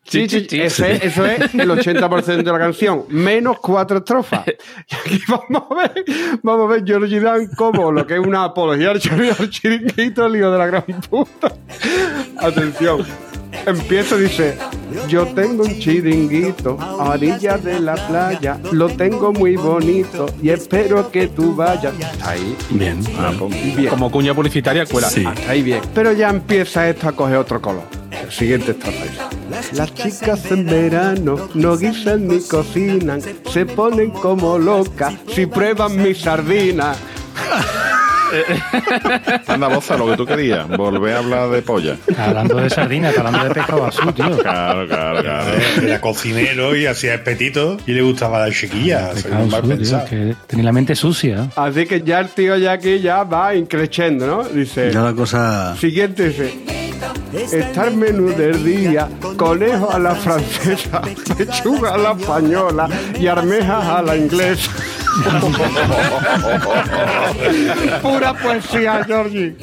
Sí, 0.08 0.28
sí, 0.28 0.46
sí. 0.48 0.60
Ese- 0.60 1.04
eso 1.06 1.26
es 1.26 1.52
el 1.54 1.68
80% 1.70 2.42
de 2.44 2.52
la 2.52 2.58
canción, 2.58 3.04
menos 3.08 3.58
cuatro 3.60 3.98
estrofas. 3.98 4.44
Y 4.88 4.94
aquí 4.94 5.20
vamos 5.28 5.64
a 5.70 5.74
ver, 5.74 6.04
vamos 6.42 6.70
a 6.70 6.74
ver 6.74 6.84
Georgie 6.86 7.20
Dan 7.20 7.48
como 7.56 7.90
lo 7.90 8.06
que 8.06 8.14
es 8.14 8.20
una 8.20 8.44
apología 8.44 8.90
al 8.90 9.00
chiri- 9.00 9.34
al 9.38 9.50
chiringuito, 9.50 10.28
lío 10.28 10.50
de 10.52 10.58
la 10.58 10.66
gran 10.66 10.84
puta. 11.10 11.52
Atención. 12.38 13.04
Empieza 13.66 14.16
y 14.16 14.20
dice, 14.20 14.56
yo 15.08 15.26
tengo 15.26 15.64
un 15.64 15.78
chiringuito 15.80 16.78
a 16.80 17.10
orillas 17.10 17.64
de 17.64 17.80
la 17.80 17.96
playa, 18.06 18.60
lo 18.70 18.88
tengo 18.88 19.32
muy 19.32 19.56
bonito 19.56 20.26
y 20.40 20.50
espero 20.50 21.10
que 21.10 21.26
tú 21.26 21.54
vayas. 21.56 21.92
Ahí. 22.22 22.56
Bien. 22.70 23.00
Ah, 23.18 23.32
Bien. 23.76 23.88
Como 23.88 24.08
cuña 24.08 24.34
publicitaria, 24.34 24.86
cuela. 24.86 25.10
Sí. 25.10 25.24
Hasta 25.26 25.50
ahí 25.50 25.62
bien. 25.62 25.80
Pero 25.92 26.12
ya 26.12 26.30
empieza 26.30 26.88
esto 26.88 27.08
a 27.08 27.12
coger 27.12 27.38
otro 27.38 27.60
color. 27.60 27.82
El 28.12 28.30
siguiente 28.30 28.70
estrofa 28.70 29.04
Las 29.72 29.94
chicas 29.94 30.50
en 30.52 30.64
verano 30.64 31.48
no 31.54 31.76
guisan 31.76 32.28
ni 32.28 32.40
cocinan, 32.40 33.20
se 33.20 33.66
ponen 33.66 34.10
como 34.10 34.58
locas 34.58 35.14
si 35.34 35.46
prueban 35.46 36.00
mi 36.00 36.14
sardina. 36.14 36.94
Anda, 39.46 39.68
boza, 39.68 39.96
lo 39.96 40.06
que 40.10 40.16
tú 40.16 40.26
querías. 40.26 40.68
Volver 40.68 41.14
a 41.14 41.18
hablar 41.18 41.50
de 41.50 41.62
polla. 41.62 41.96
Está 42.06 42.26
hablando 42.26 42.56
de 42.56 42.70
sardinas, 42.70 43.10
está 43.10 43.26
hablando 43.26 43.48
de 43.48 43.54
pescado 43.54 43.86
azul, 43.86 44.14
tío. 44.14 44.38
Claro, 44.38 44.86
claro, 44.86 45.22
claro. 45.22 45.50
Era 45.82 46.00
cocinero 46.00 46.76
y 46.76 46.86
hacía 46.86 47.14
espetito 47.14 47.76
y 47.86 47.92
le 47.92 48.02
gustaba 48.02 48.46
la 48.46 48.52
chiquilla. 48.52 49.10
Azul, 49.10 49.30
tío, 49.50 49.62
pensado. 49.68 50.04
que 50.06 50.34
tenía 50.46 50.64
la 50.64 50.72
mente 50.72 50.94
sucia. 50.94 51.48
Así 51.56 51.86
que 51.86 52.02
ya 52.02 52.20
el 52.20 52.28
tío 52.28 52.56
ya 52.56 52.72
aquí 52.72 53.00
ya 53.00 53.22
va 53.24 53.54
increciendo, 53.54 54.26
¿no? 54.26 54.44
Dice, 54.44 54.90
Ya 54.92 55.00
la 55.02 55.12
cosa. 55.12 55.76
siguiente 55.76 56.28
dice, 56.28 56.54
estar 57.52 57.92
menú 57.92 58.28
del 58.34 58.64
día, 58.64 59.08
conejo 59.36 59.92
a 59.92 59.98
la 59.98 60.14
francesa, 60.14 61.00
pechuga 61.38 61.94
a 61.94 61.98
la 61.98 62.12
española 62.12 62.88
y 63.18 63.26
armejas 63.26 63.84
a 63.86 64.02
la 64.02 64.16
inglesa. 64.16 64.70
Pura 68.02 68.34
poesía, 68.34 69.02
Georgie. 69.04 69.56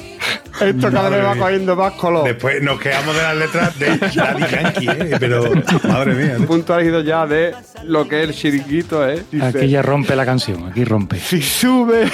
Esto 0.61 0.91
cada 0.91 1.09
vez 1.09 1.25
va 1.25 1.35
cogiendo 1.35 1.75
más 1.75 1.93
color. 1.93 2.25
Después 2.25 2.61
nos 2.61 2.79
quedamos 2.79 3.15
de 3.15 3.21
las 3.23 3.35
letras 3.35 3.79
de 3.79 3.97
Daddy 3.97 4.43
Yankee, 4.51 4.87
¿eh? 4.87 5.17
pero 5.19 5.51
madre 5.87 6.13
mía. 6.13 6.37
punto 6.45 6.73
álgido 6.73 7.01
ya 7.01 7.25
de 7.25 7.53
lo 7.83 8.07
que 8.07 8.23
es 8.23 8.29
el 8.29 8.35
chiringuito, 8.35 9.07
¿eh? 9.09 9.23
Dice, 9.31 9.45
Aquí 9.45 9.67
ya 9.67 9.81
rompe 9.81 10.15
la 10.15 10.25
canción, 10.25 10.67
aquí 10.69 10.85
rompe. 10.85 11.19
Si 11.19 11.41
sube. 11.41 12.09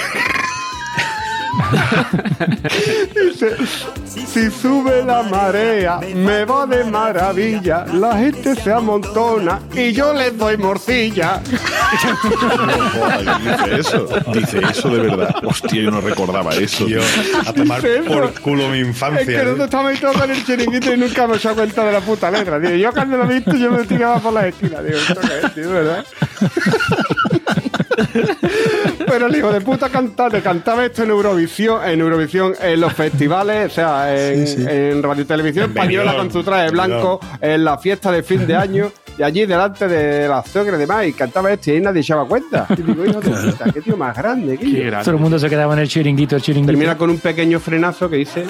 Dice, 3.14 3.56
si 4.04 4.50
sube 4.50 5.04
la 5.04 5.22
marea, 5.22 6.00
me 6.14 6.44
va 6.44 6.66
de 6.66 6.84
maravilla, 6.84 7.84
la 7.92 8.16
gente 8.18 8.54
se 8.56 8.72
amontona 8.72 9.60
y 9.74 9.92
yo 9.92 10.12
les 10.12 10.36
doy 10.36 10.56
morcilla. 10.56 11.40
Dice 13.40 13.76
eso. 13.80 14.08
Dice 14.32 14.58
eso 14.70 14.88
de 14.88 14.98
verdad. 15.00 15.34
Hostia, 15.44 15.82
yo 15.82 15.90
no 15.90 16.00
recordaba 16.00 16.54
eso. 16.54 16.86
Yo, 16.88 17.00
a 17.46 17.52
tomar 17.52 17.80
Dice 17.82 17.98
eso. 17.98 18.04
por 18.12 18.32
culo 18.40 18.68
mi 18.68 18.80
Es 18.80 18.86
infancia. 18.88 19.24
que 19.26 19.34
¿eh? 19.34 19.44
nosotros 19.44 19.64
estamos 19.66 19.90
ahí 19.92 19.98
todos 19.98 20.16
con 20.16 20.30
el 20.30 20.44
chiringuito 20.44 20.92
y 20.92 20.96
nunca 20.96 21.26
me 21.26 21.36
he 21.36 21.38
dado 21.38 21.56
cuenta 21.56 21.84
de 21.84 21.92
la 21.92 22.00
puta 22.00 22.30
letra, 22.30 22.60
tío. 22.60 22.76
Yo 22.76 22.92
cuando 22.92 23.16
lo 23.16 23.24
he 23.30 23.34
visto 23.34 23.54
yo 23.56 23.70
me 23.70 23.84
tiraba 23.84 24.18
por 24.20 24.32
la 24.32 24.46
esquina, 24.48 24.82
digo, 24.82 24.98
¿esto 24.98 25.20
qué 25.20 25.46
es, 25.46 25.54
tío, 25.54 25.70
verdad? 25.70 26.04
Pero 29.06 29.26
el 29.26 29.36
hijo 29.36 29.52
de 29.52 29.60
puta 29.60 29.88
cantante 29.88 30.40
cantaba 30.40 30.84
esto 30.84 31.02
en 31.02 31.10
Eurovisión, 31.10 31.80
en 31.88 32.00
Eurovisión, 32.00 32.54
en 32.60 32.80
los 32.80 32.92
festivales, 32.92 33.72
o 33.72 33.74
sea, 33.74 34.14
en, 34.16 34.46
Sí, 34.46 34.56
sí. 34.56 34.64
en 34.68 35.02
Radio 35.02 35.26
Televisión 35.26 35.64
En 35.66 35.70
Española 35.70 36.16
con 36.16 36.30
su 36.30 36.42
traje 36.42 36.70
blanco, 36.70 37.20
en 37.40 37.64
la 37.64 37.78
fiesta 37.78 38.10
de 38.12 38.22
fin 38.22 38.46
de 38.46 38.56
año, 38.56 38.90
y 39.18 39.22
allí 39.22 39.44
delante 39.46 39.86
de 39.88 40.28
la 40.28 40.42
suegra 40.44 40.76
y 40.76 40.80
demás, 40.80 41.06
y 41.06 41.12
cantaba 41.12 41.52
esto 41.52 41.70
y 41.70 41.74
ahí 41.74 41.80
nadie 41.80 42.02
se 42.02 42.12
daba 42.14 42.26
cuenta. 42.28 42.66
Y 42.76 42.82
digo, 42.82 43.04
hijo 43.04 43.20
de 43.20 43.30
puta, 43.30 43.64
qué 43.72 43.80
tío 43.82 43.96
más 43.96 44.16
grande, 44.16 44.56
Qué 44.56 44.64
tío. 44.64 44.84
grande. 44.86 45.04
Todo 45.04 45.14
el 45.16 45.20
mundo 45.20 45.38
se 45.38 45.48
quedaba 45.50 45.74
en 45.74 45.80
el 45.80 45.88
chiringuito, 45.88 46.36
el 46.36 46.42
chiringuito. 46.42 46.72
Termina 46.72 46.96
con 46.96 47.10
un 47.10 47.18
pequeño 47.18 47.60
frenazo 47.60 48.08
que 48.08 48.16
dice: 48.16 48.44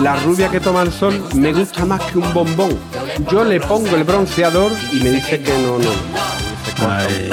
La 0.00 0.16
rubia 0.16 0.48
que 0.48 0.60
toma 0.60 0.82
el 0.82 0.90
sol 0.92 1.22
me 1.34 1.52
gusta 1.52 1.84
más 1.84 2.00
que 2.02 2.18
un 2.18 2.32
bombón. 2.32 2.76
Yo 3.30 3.44
le 3.44 3.60
pongo 3.60 3.94
el 3.94 4.04
bronceador 4.04 4.72
y 4.92 4.96
me 5.02 5.10
dice 5.10 5.40
que 5.40 5.52
no, 5.58 5.78
no. 5.78 5.90
Ay, 6.80 7.30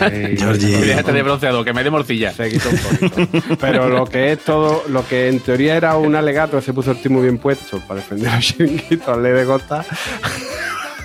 Ay, 0.00 0.36
déjate 0.36 1.12
de 1.12 1.22
bronceado, 1.22 1.64
que 1.64 1.72
me 1.72 1.84
dé 1.84 1.90
morcilla. 1.90 2.32
Se 2.32 2.50
quita 2.50 2.68
un 2.68 2.78
poquito. 2.78 3.56
Pero 3.60 3.88
lo 3.88 4.04
que 4.06 4.32
es 4.32 4.44
todo, 4.44 4.84
lo 4.88 5.06
que 5.06 5.28
en 5.28 5.40
teoría 5.40 5.76
era 5.76 5.96
un 5.96 6.16
alegato, 6.16 6.60
se 6.60 6.72
puso 6.72 6.90
el 6.92 7.00
tío 7.00 7.10
muy 7.10 7.22
bien 7.22 7.38
puesto 7.38 7.78
para 7.80 8.00
defender 8.00 8.28
a 8.30 8.40
Chiringuito 8.40 9.12
al 9.12 9.22
ley 9.22 9.32
de 9.32 9.44
Costa. 9.44 9.84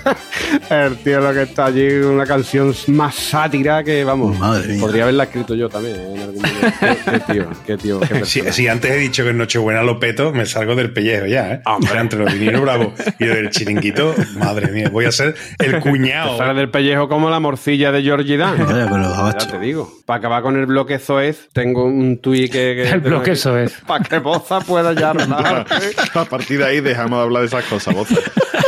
El 0.70 0.96
tío 0.98 1.20
lo 1.20 1.32
que 1.32 1.42
está 1.42 1.66
allí, 1.66 1.88
una 1.88 2.26
canción 2.26 2.74
más 2.88 3.14
sátira 3.14 3.82
que, 3.84 4.04
vamos, 4.04 4.38
Madre 4.38 4.68
mía. 4.68 4.80
podría 4.80 5.02
haberla 5.04 5.24
escrito 5.24 5.54
yo 5.54 5.68
también 5.68 5.96
¿eh? 5.96 6.14
en 6.14 6.20
algún 6.20 6.42
momento. 6.42 6.66
Qué, 6.80 7.10
qué 7.10 7.20
tío, 7.32 7.46
qué 7.66 7.76
tío, 7.76 8.00
qué 8.00 8.24
Si, 8.24 8.68
antes 8.68 8.90
he 8.90 8.96
dicho 8.96 9.24
que 9.24 9.30
en 9.30 9.38
Nochebuena 9.38 9.82
lo 9.82 9.98
peto, 9.98 10.32
me 10.32 10.46
salgo 10.46 10.74
del 10.74 10.92
pellejo 10.92 11.26
ya, 11.26 11.52
¿eh? 11.52 11.60
Hombre. 11.64 11.98
Entre 11.98 12.18
los 12.18 12.32
vinilos 12.32 12.60
bravos 12.62 12.92
y 13.18 13.26
del 13.26 13.50
chiringuito, 13.50 14.14
madre 14.38 14.70
mía, 14.70 14.88
voy 14.90 15.06
a 15.06 15.12
ser 15.12 15.34
el 15.58 15.80
cuñado. 15.80 16.36
Sale 16.36 16.54
del 16.54 16.70
pellejo 16.70 17.08
como 17.08 17.30
la 17.30 17.40
morcilla 17.40 17.92
de 17.92 18.02
Georgie 18.02 18.36
Dan. 18.36 18.58
Vaya 18.66 19.34
Ya 19.38 19.46
te 19.50 19.58
digo. 19.58 19.90
Para 20.04 20.18
acabar 20.18 20.42
con 20.42 20.56
el 20.56 20.66
bloque 20.66 20.98
Zoez, 20.98 21.48
tengo 21.52 21.84
un 21.84 22.18
tuit 22.18 22.50
que. 22.52 22.74
que 22.76 22.88
El 22.90 23.00
bloque 23.00 23.34
Zoez. 23.36 23.80
Para 23.86 24.04
que 24.04 24.18
Boza 24.18 24.60
pueda 24.60 24.92
ya 24.92 25.12
relajarte. 25.12 25.74
A 26.14 26.24
partir 26.24 26.58
de 26.58 26.64
ahí 26.66 26.80
dejamos 26.80 27.18
de 27.18 27.24
hablar 27.24 27.42
de 27.42 27.46
esas 27.48 27.64
cosas, 27.64 27.94
Boza. 27.94 28.16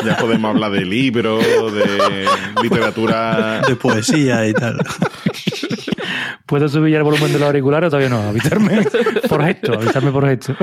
Ya 0.05 0.17
podemos 0.17 0.55
hablar 0.55 0.73
de 0.73 0.85
libros, 0.85 1.45
de 1.75 2.27
literatura. 2.63 3.63
De 3.67 3.77
poesía 3.77 4.47
y 4.47 4.53
tal. 4.53 4.79
¿Puedo 6.47 6.69
subir 6.69 6.93
ya 6.93 6.99
el 6.99 7.05
volumen 7.05 7.31
de 7.31 7.39
los 7.39 7.47
auriculares 7.47 7.89
o 7.89 7.91
todavía 7.91 8.09
no? 8.09 8.23
Avisarme 8.23 8.83
por 9.29 9.45
gesto, 9.45 9.75
avisarme 9.75 10.11
por 10.11 10.27
gesto. 10.27 10.57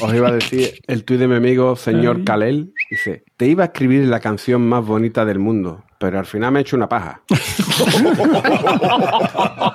Os 0.00 0.14
iba 0.14 0.28
a 0.28 0.32
decir 0.32 0.80
el 0.86 1.04
tuit 1.04 1.20
de 1.20 1.28
mi 1.28 1.34
amigo 1.36 1.76
señor 1.76 2.24
Kalel. 2.24 2.72
Dice: 2.90 3.24
Te 3.40 3.46
iba 3.46 3.62
a 3.64 3.66
escribir 3.68 4.04
la 4.04 4.20
canción 4.20 4.68
más 4.68 4.84
bonita 4.84 5.24
del 5.24 5.38
mundo, 5.38 5.82
pero 5.96 6.18
al 6.18 6.26
final 6.26 6.52
me 6.52 6.58
he 6.58 6.62
hecho 6.62 6.76
una 6.76 6.90
paja. 6.90 7.22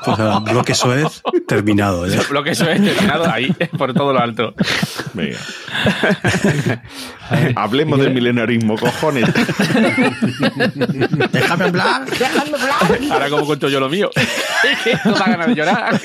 Pues 0.06 0.20
nada, 0.20 0.40
bloque 0.40 0.76
soez 0.76 1.24
terminado. 1.48 2.06
ya. 2.06 2.22
Lo 2.32 2.44
que 2.44 2.52
eso 2.52 2.70
es 2.70 2.84
terminado 2.84 3.28
ahí, 3.28 3.52
por 3.78 3.94
todo 3.94 4.14
lo 4.14 4.20
alto. 4.20 4.54
Venga. 5.14 5.40
Hablemos 7.56 8.00
del 8.00 8.14
milenarismo, 8.14 8.78
cojones. 8.78 9.26
Déjame 11.32 11.64
hablar. 11.66 12.06
Ahora, 13.12 13.30
como 13.30 13.46
cuento 13.46 13.70
yo 13.70 13.80
lo 13.80 13.90
mío? 13.90 14.12
no 15.06 15.12
da 15.14 15.26
ganas 15.26 15.48
de 15.48 15.56
llorar. 15.56 16.02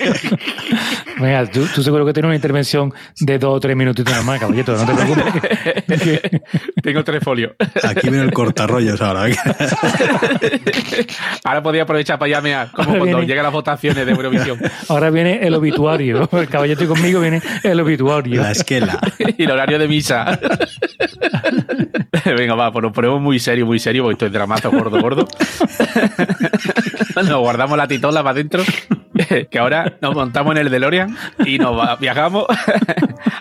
Venga, 1.19 1.47
tú, 1.47 1.67
tú 1.75 1.83
seguro 1.83 2.07
que 2.07 2.13
tienes 2.13 2.29
una 2.29 2.37
intervención 2.37 2.93
de 3.21 3.39
dos 3.39 3.57
o 3.57 3.61
tres 3.61 3.77
minutitos 3.77 4.15
nomás, 4.15 4.41
caballito, 4.41 4.73
no 4.75 4.87
te 4.87 4.95
preocupes. 4.95 6.43
Tengo 6.83 7.05
tres 7.05 7.23
folios. 7.23 7.50
Aquí 7.83 8.09
viene 8.11 8.25
el 8.25 8.33
cortarrollos 8.33 9.01
ahora. 9.03 9.25
Ahora 11.45 11.63
podía 11.63 11.83
aprovechar 11.83 12.19
para 12.19 12.31
llamear, 12.31 12.71
como 12.71 12.89
Ahora 12.91 12.99
cuando 13.01 13.17
viene- 13.19 13.27
llegan 13.29 13.45
las 13.45 13.53
votaciones 13.53 14.05
de 14.07 14.13
Eurovisión. 14.13 14.59
Ahora 14.89 15.11
viene 15.11 15.47
el 15.47 15.55
obituario. 15.55 16.29
El 16.41 16.49
caballete 16.49 16.87
conmigo 16.87 17.21
viene 17.21 17.41
el 17.63 17.81
obituario. 17.81 18.41
La 18.43 18.53
esquela. 18.53 18.99
y 19.37 19.43
el 19.45 19.51
horario 19.51 19.79
de 19.79 19.89
misa. 19.89 20.39
Venga, 22.25 22.55
va, 22.55 22.73
pues 22.73 22.83
nos 22.83 22.93
ponemos 22.93 23.21
muy 23.21 23.39
serio, 23.39 23.67
muy 23.67 23.79
serio, 23.79 24.03
porque 24.03 24.15
esto 24.15 24.27
es 24.27 24.33
dramazo 24.33 24.71
gordo, 24.71 25.01
gordo. 25.01 25.27
nos 27.17 27.39
guardamos 27.39 27.77
la 27.77 27.87
titola 27.89 28.21
para 28.23 28.33
adentro, 28.33 28.63
que 29.51 29.59
ahora 29.59 29.95
nos 30.01 30.15
montamos 30.15 30.53
en 30.53 30.59
el 30.67 30.71
DeLorean 30.71 31.17
y 31.45 31.59
nos 31.59 31.77
va- 31.79 31.97
viajamos 31.97 32.47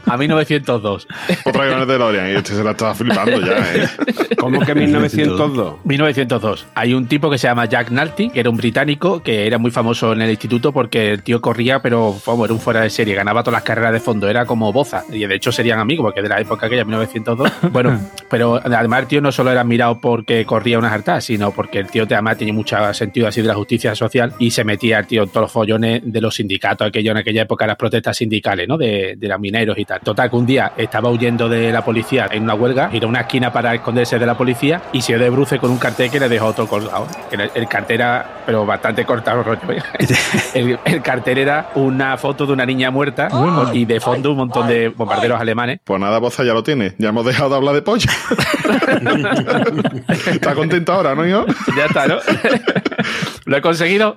a 0.05 0.17
1902. 0.17 1.07
Otra 1.45 1.61
vez 1.63 1.71
con 1.73 1.81
el 1.81 1.87
DeLorean 1.87 2.29
y 2.31 2.35
este 2.35 2.53
se 2.55 2.63
la 2.63 2.71
estaba 2.71 2.93
flipando 2.95 3.39
ya, 3.41 3.57
¿eh? 3.75 3.89
¿Cómo 4.37 4.61
que 4.61 4.75
1902? 4.75 5.75
1902. 5.83 6.67
Hay 6.75 6.93
un 6.93 7.07
tipo 7.07 7.29
que 7.29 7.37
se 7.37 7.47
llama 7.47 7.65
Jack 7.65 7.91
Nalty, 7.91 8.29
que 8.29 8.39
era 8.39 8.49
un 8.49 8.57
británico, 8.57 9.21
que 9.21 9.47
era 9.47 9.57
muy 9.57 9.71
famoso 9.71 10.13
en 10.13 10.21
el 10.21 10.29
instituto 10.29 10.71
porque 10.71 11.11
el 11.11 11.23
tío 11.23 11.41
corría, 11.41 11.81
pero 11.81 12.15
vamos, 12.25 12.45
era 12.45 12.53
un 12.53 12.59
fuera 12.59 12.81
de 12.81 12.89
serie, 12.89 13.15
ganaba 13.15 13.43
todas 13.43 13.57
las 13.59 13.63
carreras 13.63 13.93
de 13.93 13.99
fondo, 13.99 14.27
era 14.29 14.45
como 14.45 14.71
Boza. 14.71 15.03
Y 15.11 15.25
de 15.25 15.35
hecho 15.35 15.51
serían 15.51 15.79
amigos, 15.79 16.05
porque 16.05 16.21
de 16.21 16.29
la 16.29 16.39
época 16.39 16.67
aquella, 16.67 16.83
1902. 16.83 17.51
Bueno, 17.71 17.99
pero 18.29 18.59
además 18.63 19.01
el 19.01 19.07
tío 19.07 19.21
no 19.21 19.31
solo 19.31 19.51
era 19.51 19.61
admirado 19.61 19.99
porque 20.01 20.43
corría 20.45 20.79
unas 20.79 20.91
hartas, 20.91 21.25
sino 21.25 21.51
porque 21.51 21.79
el 21.79 21.87
tío 21.87 22.03
además 22.03 22.37
tenía 22.37 22.53
mucho 22.53 22.77
sentido 22.93 23.27
así 23.27 23.41
de 23.41 23.47
la 23.47 23.53
justicia 23.53 23.95
social 23.95 24.33
y 24.39 24.51
se 24.51 24.63
metía 24.63 24.99
el 24.99 25.07
tío 25.07 25.23
en 25.23 25.29
todos 25.29 25.45
los 25.45 25.51
follones 25.51 26.01
de 26.03 26.21
los 26.21 26.35
sindicatos, 26.35 26.87
aquello 26.87 27.11
en 27.11 27.17
aquella 27.17 27.43
época, 27.43 27.67
las 27.67 27.77
protestas 27.77 28.17
sindicales, 28.17 28.67
¿no? 28.67 28.77
De, 28.77 29.15
de 29.17 29.27
los 29.27 29.39
mineros 29.39 29.77
y 29.77 29.85
tal. 29.85 29.99
Total, 30.01 30.29
que 30.29 30.35
un 30.35 30.45
día 30.45 30.73
estaba 30.77 31.09
huyendo 31.09 31.47
de 31.47 31.71
la 31.71 31.83
policía 31.83 32.27
en 32.31 32.43
una 32.43 32.55
huelga, 32.55 32.89
ir 32.93 33.03
a 33.03 33.07
una 33.07 33.21
esquina 33.21 33.51
para 33.51 33.81
esconderse 33.89 34.19
de 34.19 34.25
la 34.25 34.37
policía 34.37 34.81
y 34.93 35.01
se 35.01 35.13
dio 35.13 35.23
de 35.23 35.29
bruce 35.29 35.57
con 35.57 35.71
un 35.71 35.77
cartel 35.77 36.11
que 36.11 36.19
le 36.19 36.29
dejó 36.29 36.47
otro 36.47 36.67
colgado. 36.67 37.07
El 37.31 37.67
cartel 37.67 37.99
era, 37.99 38.43
pero 38.45 38.65
bastante 38.65 39.03
cortado, 39.03 39.43
rollo. 39.43 39.59
¿eh? 39.71 39.81
El, 40.53 40.79
el 40.85 41.01
cartel 41.01 41.39
era 41.39 41.71
una 41.75 42.17
foto 42.17 42.45
de 42.45 42.53
una 42.53 42.65
niña 42.65 42.91
muerta 42.91 43.29
y 43.73 43.85
de 43.85 43.99
fondo 43.99 44.31
un 44.31 44.37
montón 44.37 44.67
de 44.67 44.89
bombarderos 44.89 45.39
alemanes. 45.39 45.79
Pues 45.83 45.99
nada, 45.99 46.19
Boza 46.19 46.43
ya 46.43 46.53
lo 46.53 46.63
tiene. 46.63 46.93
Ya 46.97 47.09
hemos 47.09 47.25
dejado 47.25 47.49
de 47.49 47.55
hablar 47.55 47.75
de 47.75 47.81
pollo. 47.81 48.09
Está 50.27 50.53
contento 50.53 50.93
ahora, 50.93 51.15
¿no, 51.15 51.25
yo? 51.25 51.45
Ya 51.75 51.85
está, 51.85 52.07
¿no? 52.07 52.17
Lo 53.49 53.57
he 53.57 53.61
conseguido. 53.61 54.15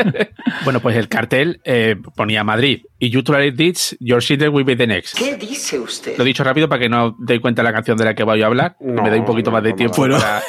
bueno, 0.64 0.80
pues 0.80 0.96
el 0.96 1.08
cartel 1.08 1.60
eh, 1.64 1.96
ponía 2.16 2.42
Madrid. 2.44 2.80
Y 2.98 3.10
you 3.10 3.22
tolerate 3.24 3.52
this, 3.56 3.96
your 4.00 4.20
children 4.22 4.54
will 4.54 4.64
be 4.64 4.76
the 4.76 4.86
next. 4.86 5.18
¿Qué 5.18 5.36
dice 5.36 5.78
usted? 5.78 6.16
Lo 6.16 6.22
he 6.22 6.26
dicho 6.26 6.44
rápido 6.44 6.68
para 6.68 6.80
que 6.80 6.88
no 6.88 7.16
deis 7.18 7.40
cuenta 7.40 7.60
de 7.60 7.68
la 7.68 7.72
canción 7.72 7.96
de 7.96 8.04
la 8.04 8.14
que 8.14 8.22
voy 8.22 8.40
a 8.42 8.46
hablar. 8.46 8.76
me 8.80 9.10
doy 9.10 9.18
un 9.18 9.24
poquito 9.24 9.50
más 9.50 9.62
de 9.62 9.72
tiempo. 9.72 9.96
Bueno. 9.96 10.18
para- 10.18 10.40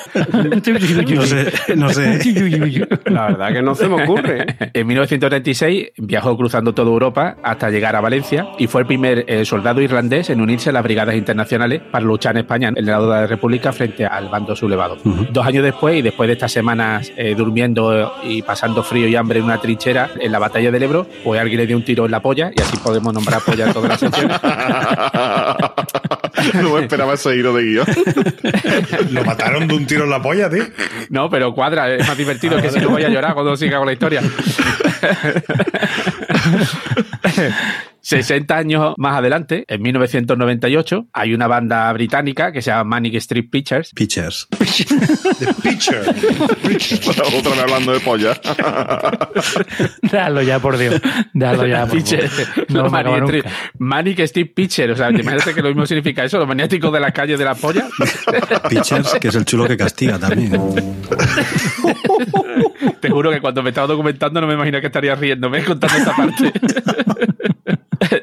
No 1.13 1.21
sé, 1.25 1.51
no 1.75 1.89
sé. 1.89 2.19
La 3.05 3.27
verdad 3.27 3.53
que 3.53 3.62
no 3.63 3.73
se 3.75 3.88
me 3.89 4.03
ocurre. 4.03 4.45
En 4.73 4.86
1936 4.88 5.93
viajó 5.97 6.38
cruzando 6.38 6.73
toda 6.73 6.89
Europa 6.91 7.38
hasta 7.43 7.69
llegar 7.71 7.95
a 7.95 8.01
Valencia 8.01 8.47
y 8.59 8.67
fue 8.67 8.81
el 8.81 8.88
primer 8.88 9.25
eh, 9.27 9.45
soldado 9.45 9.81
irlandés 9.81 10.29
en 10.29 10.39
unirse 10.39 10.69
a 10.69 10.73
las 10.73 10.83
brigadas 10.83 11.15
internacionales 11.15 11.81
para 11.91 12.05
luchar 12.05 12.36
en 12.36 12.41
España 12.41 12.67
en 12.69 12.77
el 12.77 12.86
lado 12.86 13.09
de 13.12 13.21
la 13.21 13.27
República 13.27 13.73
frente 13.73 14.05
al 14.05 14.29
bando 14.29 14.55
sublevado. 14.55 14.97
Dos 15.31 15.45
años 15.45 15.63
después 15.63 15.97
y 15.97 16.01
después 16.03 16.27
de 16.27 16.33
estas 16.33 16.51
semanas 16.51 17.12
eh, 17.17 17.33
durmiendo 17.36 18.12
y 18.21 18.41
pasando 18.41 18.84
frío 18.84 19.08
y 19.08 19.15
hambre 19.15 19.39
en 19.39 19.45
una 19.45 19.60
trinchera 19.60 20.12
en 20.19 20.32
la 20.32 20.39
batalla 20.39 20.71
del 20.71 20.84
Ebro, 20.84 21.08
pues 21.23 21.39
alguien 21.39 21.60
le 21.60 21.67
dio 21.67 21.78
un 21.78 21.84
tiro 21.84 22.06
en 22.06 22.12
la 22.12 22.21
polla 22.21 22.52
y 22.56 22.62
así 22.62 22.78
podemos 22.78 23.13
nombrar 23.13 23.41
polla 23.41 23.67
en 23.67 23.73
todas 23.73 23.89
las 23.89 23.99
secciones. 23.99 24.39
No 26.56 26.76
me 26.76 26.82
esperaba 26.82 27.13
ese 27.13 27.34
giro 27.36 27.54
de 27.54 27.63
guion. 27.63 27.86
Lo 29.12 29.23
mataron 29.23 29.67
de 29.67 29.76
un 29.76 29.86
tiro 29.86 30.04
en 30.04 30.10
la 30.10 30.21
polla, 30.21 30.49
tío. 30.49 30.65
No, 31.10 31.30
pero 31.30 31.54
cuadra, 31.54 31.93
es 31.93 32.08
más 32.08 32.17
divertido 32.17 32.62
que 32.62 32.69
si 32.69 32.80
no 32.80 32.89
voy 32.89 33.04
a 33.04 33.10
llorar 33.10 33.34
cuando 33.34 33.56
siga 33.56 33.78
con 33.78 33.86
la 33.86 33.93
historia. 33.93 34.21
60 38.04 38.56
años 38.58 38.94
más 38.98 39.16
adelante, 39.18 39.63
en 39.68 39.82
1998, 39.82 41.08
hay 41.13 41.34
una 41.34 41.48
banda 41.48 41.92
británica 41.94 42.52
que 42.52 42.62
se 42.62 42.70
llama 42.72 42.84
Manic 42.84 43.16
Street 43.16 43.46
Pictures. 43.50 43.92
Pitchers. 43.96 44.48
The 45.39 45.54
Pitcher. 45.63 46.02
Otra 47.38 47.52
vez 47.52 47.60
hablando 47.60 47.94
de 47.94 48.00
polla. 48.02 48.34
Déjalo 50.02 50.42
ya, 50.42 50.60
por 50.60 50.78
Dios. 50.78 51.02
Déjalo 51.34 51.66
ya, 51.66 51.86
por 51.86 51.98
Pitcher. 51.98 52.28
favor. 52.30 52.66
No 52.72 52.89
Manic. 52.89 53.24
Street- 53.24 53.46
Manic 53.80 54.20
Street 54.20 54.52
Pitcher. 54.54 54.92
O 54.92 54.96
sea, 54.98 55.10
imagínate 55.10 55.54
que 55.54 55.62
lo 55.62 55.70
mismo 55.70 55.86
significa 55.86 56.26
eso, 56.26 56.38
los 56.38 56.48
maniáticos 56.48 56.92
de 56.92 57.00
la 57.00 57.12
calle 57.12 57.38
de 57.38 57.46
la 57.46 57.56
polla. 57.56 57.88
Pitchers, 58.70 59.13
que 59.20 59.30
es 59.30 59.36
el 59.36 59.46
chulo 59.46 59.66
que 59.68 59.78
castiga 59.78 60.20
también. 60.20 60.52
Te 63.00 63.10
juro 63.10 63.32
que 63.32 63.39
cuando 63.42 63.63
me 63.63 63.70
estaba 63.70 63.88
documentando 63.88 64.42
no 64.42 64.48
me 64.48 64.54
imagino 64.56 64.80
que 64.82 64.88
estaría 64.88 65.16
riéndome 65.16 65.63
contando 65.63 65.98
esta 65.98 66.16
parte. 66.16 66.52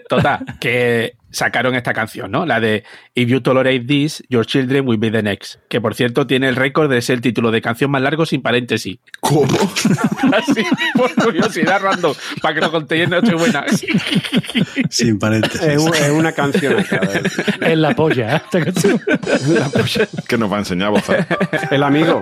Total, 0.09 0.45
que 0.61 1.14
sacaron 1.31 1.75
esta 1.75 1.93
canción, 1.93 2.31
¿no? 2.31 2.47
La 2.47 2.61
de 2.61 2.85
If 3.14 3.29
You 3.29 3.40
Tolerate 3.40 3.81
This, 3.81 4.23
Your 4.29 4.47
Children 4.47 4.87
Will 4.87 4.99
Be 4.99 5.11
the 5.11 5.23
Next. 5.23 5.57
Que 5.69 5.81
por 5.81 5.95
cierto 5.95 6.27
tiene 6.27 6.49
el 6.49 6.57
récord 6.57 6.90
de 6.90 7.01
ser 7.03 7.16
el 7.16 7.21
título 7.21 7.51
de 7.51 7.61
canción 7.62 7.90
más 7.90 8.03
largo 8.03 8.27
sin 8.27 8.43
paréntesis. 8.43 8.99
¿Cómo? 9.21 9.47
Así, 10.37 10.62
por 10.95 11.14
curiosidad 11.14 11.81
random, 11.83 12.14
para 12.43 12.55
que 12.55 12.61
lo 12.61 12.71
contéis 12.71 13.05
en 13.05 13.11
Nochebuena. 13.11 13.64
Sin 14.90 15.19
paréntesis. 15.19 15.61
Es, 15.62 15.79
un- 15.83 15.95
es 15.95 16.11
una 16.11 16.33
canción. 16.33 16.79
esta. 16.79 17.01
Es 17.61 17.79
la 17.79 17.95
polla. 17.95 18.37
¿eh? 18.37 18.40
Esta 18.45 18.64
canción. 18.64 19.01
Que 20.29 20.37
nos 20.38 20.51
va 20.51 20.57
a 20.57 20.59
enseñar 20.61 20.90
Boza. 20.90 21.27
El 21.71 21.83
amigo. 21.83 22.21